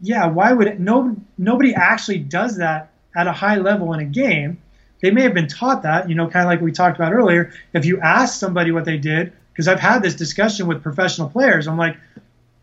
yeah, 0.00 0.26
why 0.26 0.52
would 0.52 0.68
it? 0.68 0.78
No, 0.78 1.16
nobody 1.36 1.74
actually 1.74 2.18
does 2.18 2.58
that 2.58 2.92
at 3.16 3.26
a 3.26 3.32
high 3.32 3.56
level 3.56 3.92
in 3.94 4.00
a 4.00 4.04
game. 4.04 4.58
They 5.02 5.10
may 5.10 5.22
have 5.22 5.34
been 5.34 5.48
taught 5.48 5.82
that, 5.82 6.08
you 6.08 6.14
know, 6.14 6.28
kind 6.28 6.44
of 6.44 6.50
like 6.50 6.60
we 6.60 6.72
talked 6.72 6.96
about 6.96 7.12
earlier. 7.12 7.52
If 7.72 7.84
you 7.84 8.00
ask 8.00 8.38
somebody 8.38 8.70
what 8.70 8.84
they 8.84 8.96
did, 8.98 9.32
because 9.52 9.68
I've 9.68 9.80
had 9.80 10.02
this 10.02 10.14
discussion 10.14 10.66
with 10.66 10.82
professional 10.82 11.28
players, 11.28 11.66
I'm 11.66 11.78
like, 11.78 11.96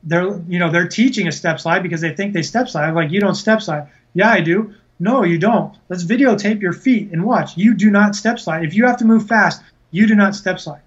they're, 0.04 0.39
you 0.47 0.60
know, 0.60 0.70
they're 0.70 0.88
teaching 0.88 1.28
a 1.28 1.32
step 1.32 1.60
slide 1.60 1.84
because 1.84 2.01
they 2.01 2.14
think 2.14 2.34
they 2.34 2.41
step 2.41 2.70
slide. 2.70 2.88
I'm 2.88 2.95
like, 2.95 3.12
you 3.12 3.20
don't 3.20 3.36
step 3.36 3.62
slide. 3.62 3.88
Yeah, 4.14 4.30
I 4.30 4.41
do. 4.41 4.74
No, 4.99 5.24
you 5.24 5.38
don't. 5.38 5.76
Let's 5.89 6.04
videotape 6.04 6.62
your 6.62 6.74
feet 6.74 7.12
and 7.12 7.24
watch. 7.24 7.58
You 7.58 7.74
do 7.74 7.89
not 7.89 8.16
step 8.16 8.39
slide. 8.39 8.64
If 8.64 8.74
you 8.74 8.86
have 8.86 8.97
to 8.97 9.06
move 9.06 9.28
fast, 9.28 9.62
you 9.91 10.08
do 10.08 10.16
not 10.16 10.36
step 10.36 10.60
slide. 10.60 10.82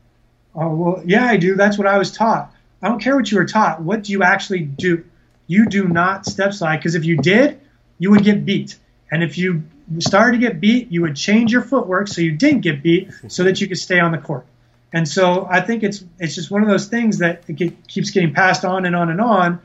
Oh, 0.55 0.75
well, 0.75 1.03
yeah, 1.05 1.27
I 1.27 1.37
do. 1.37 1.55
That's 1.55 1.77
what 1.77 1.87
I 1.87 1.99
was 1.99 2.13
taught. 2.13 2.53
I 2.83 2.89
don't 2.89 3.01
care 3.01 3.17
what 3.17 3.31
you 3.31 3.39
were 3.39 3.47
taught. 3.47 3.83
What 3.83 4.05
do 4.05 4.13
you 4.13 4.23
actually 4.23 4.61
do? 4.61 5.05
You 5.47 5.67
do 5.67 5.87
not 5.87 6.27
step 6.27 6.53
slide 6.53 6.79
because 6.79 6.95
if 6.95 7.05
you 7.05 7.17
did, 7.17 7.61
you 7.99 8.11
would 8.11 8.25
get 8.25 8.45
beat. 8.45 8.79
And 9.11 9.23
if 9.23 9.39
you 9.39 9.63
started 9.99 10.41
to 10.41 10.47
get 10.47 10.61
beat, 10.61 10.91
you 10.91 11.03
would 11.03 11.17
change 11.17 11.53
your 11.53 11.63
footwork 11.63 12.09
so 12.09 12.21
you 12.21 12.33
didn't 12.33 12.63
get 12.63 12.83
beat 12.83 13.11
so 13.29 13.45
that 13.45 13.61
you 13.61 13.69
could 13.69 13.79
stay 13.79 14.01
on 14.01 14.13
the 14.13 14.19
court. 14.19 14.47
And 14.93 15.07
so 15.07 15.47
I 15.51 15.61
think 15.61 15.83
it's 15.83 16.05
it's 16.19 16.35
just 16.35 16.51
one 16.51 16.63
of 16.63 16.69
those 16.69 16.87
things 16.87 17.19
that 17.19 17.45
it 17.49 17.87
keeps 17.87 18.11
getting 18.11 18.33
passed 18.33 18.65
on 18.65 18.87
and 18.87 18.97
on 18.97 19.11
and 19.11 19.21
on. 19.21 19.61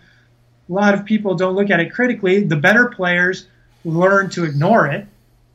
A 0.70 0.74
lot 0.74 0.94
of 0.94 1.06
people 1.06 1.36
don't 1.36 1.56
look 1.56 1.70
at 1.70 1.80
it 1.80 1.94
critically. 1.94 2.44
The 2.44 2.56
better 2.56 2.90
players 2.90 3.48
learn 3.84 4.30
to 4.32 4.46
ignore 4.46 4.88
it 4.88 5.08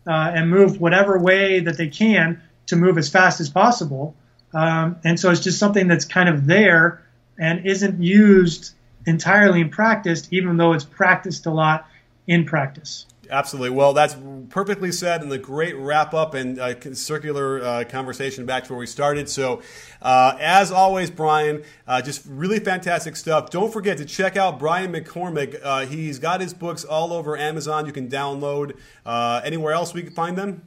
uh, 0.07 0.33
and 0.35 0.51
move 0.51 0.81
whatever 0.81 1.19
way 1.19 1.61
that 1.61 1.77
they 1.77 1.89
can 1.89 2.41
to 2.67 2.77
move 2.77 2.99
as 2.99 3.09
fast 3.09 3.41
as 3.41 3.51
possible. 3.51 4.15
Um, 4.53 4.97
and 5.05 5.19
so 5.19 5.31
it's 5.31 5.41
just 5.41 5.59
something 5.59 5.89
that's 5.89 6.05
kind 6.05 6.29
of 6.29 6.47
there 6.47 7.03
and 7.39 7.67
isn't 7.67 8.03
used 8.03 8.73
entirely 9.07 9.61
in 9.61 9.69
practice, 9.69 10.29
even 10.31 10.57
though 10.57 10.73
it's 10.73 10.85
practiced 10.85 11.47
a 11.47 11.51
lot 11.51 11.87
in 12.27 12.45
practice. 12.45 13.07
Absolutely. 13.31 13.71
Well, 13.71 13.93
that's 13.93 14.17
perfectly 14.49 14.93
said, 14.93 15.23
and 15.23 15.31
the 15.31 15.39
great 15.39 15.77
wrap 15.77 16.15
up 16.15 16.35
and 16.35 16.59
uh, 16.59 16.95
circular 16.95 17.63
uh, 17.63 17.85
conversation 17.85 18.47
back 18.47 18.65
to 18.65 18.73
where 18.73 18.81
we 18.81 18.87
started. 18.87 19.29
So, 19.29 19.63
uh, 20.03 20.37
as 20.41 20.71
always, 20.71 21.11
Brian, 21.11 21.63
uh, 21.87 22.03
just 22.03 22.25
really 22.27 22.59
fantastic 22.59 23.17
stuff. 23.17 23.51
Don't 23.51 23.73
forget 23.73 23.99
to 23.99 24.05
check 24.05 24.37
out 24.37 24.59
Brian 24.59 24.93
McCormick. 24.93 25.59
Uh, 25.63 25.87
he's 25.87 26.19
got 26.19 26.41
his 26.41 26.55
books 26.55 26.85
all 26.85 27.13
over 27.13 27.37
Amazon. 27.37 27.87
You 27.87 27.93
can 27.93 28.09
download. 28.09 28.77
Uh, 29.05 29.41
anywhere 29.45 29.73
else 29.73 29.95
we 29.95 30.03
can 30.03 30.13
find 30.13 30.37
them? 30.37 30.63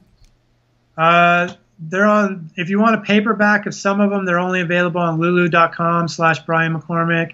they're 1.81 2.05
on. 2.05 2.51
If 2.57 2.69
you 2.69 2.79
want 2.79 2.95
a 2.95 3.01
paperback 3.01 3.65
of 3.65 3.73
some 3.73 4.01
of 4.01 4.09
them, 4.09 4.25
they're 4.25 4.39
only 4.39 4.59
available 4.61 4.99
on 4.99 5.17
Lulu.com/slash 5.17 6.39
Brian 6.39 6.73
McCormick. 6.73 7.33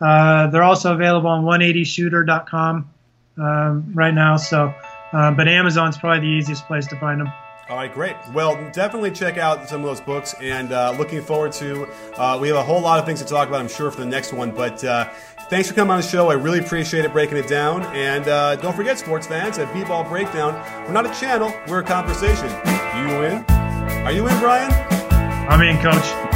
they're 0.00 0.62
also 0.62 0.92
available 0.92 1.30
on 1.30 1.44
180shooter.com 1.44 2.90
um, 3.38 3.90
right 3.94 4.14
now. 4.14 4.36
So, 4.36 4.74
uh, 5.12 5.30
but 5.32 5.48
Amazon's 5.48 5.98
probably 5.98 6.20
the 6.20 6.34
easiest 6.34 6.66
place 6.66 6.86
to 6.88 6.96
find 6.96 7.20
them. 7.20 7.32
All 7.68 7.76
right, 7.76 7.92
great. 7.92 8.14
Well, 8.32 8.54
definitely 8.72 9.10
check 9.10 9.38
out 9.38 9.68
some 9.68 9.80
of 9.80 9.86
those 9.86 10.00
books, 10.00 10.36
and 10.40 10.72
uh, 10.72 10.94
looking 10.96 11.20
forward 11.20 11.50
to. 11.52 11.88
Uh, 12.16 12.38
we 12.40 12.46
have 12.46 12.56
a 12.56 12.62
whole 12.62 12.80
lot 12.80 13.00
of 13.00 13.06
things 13.06 13.20
to 13.22 13.26
talk 13.26 13.48
about, 13.48 13.60
I'm 13.60 13.68
sure, 13.68 13.90
for 13.90 13.98
the 13.98 14.06
next 14.06 14.32
one. 14.32 14.52
But 14.52 14.84
uh, 14.84 15.08
thanks 15.50 15.68
for 15.68 15.74
coming 15.74 15.90
on 15.90 16.00
the 16.00 16.06
show. 16.06 16.30
I 16.30 16.34
really 16.34 16.60
appreciate 16.60 17.04
it 17.04 17.12
breaking 17.12 17.38
it 17.38 17.48
down. 17.48 17.82
And 17.86 18.28
uh, 18.28 18.54
don't 18.56 18.76
forget, 18.76 19.00
sports 19.00 19.26
fans, 19.26 19.58
at 19.58 19.72
B-Ball 19.74 20.08
Breakdown, 20.08 20.54
we're 20.86 20.92
not 20.92 21.06
a 21.06 21.20
channel, 21.20 21.52
we're 21.66 21.80
a 21.80 21.84
conversation. 21.84 22.46
You 22.46 23.24
in? 23.24 23.44
Are 24.06 24.12
you 24.12 24.28
in, 24.28 24.38
Brian? 24.38 24.70
I'm 25.50 25.60
in, 25.62 25.76
Coach. 25.82 26.35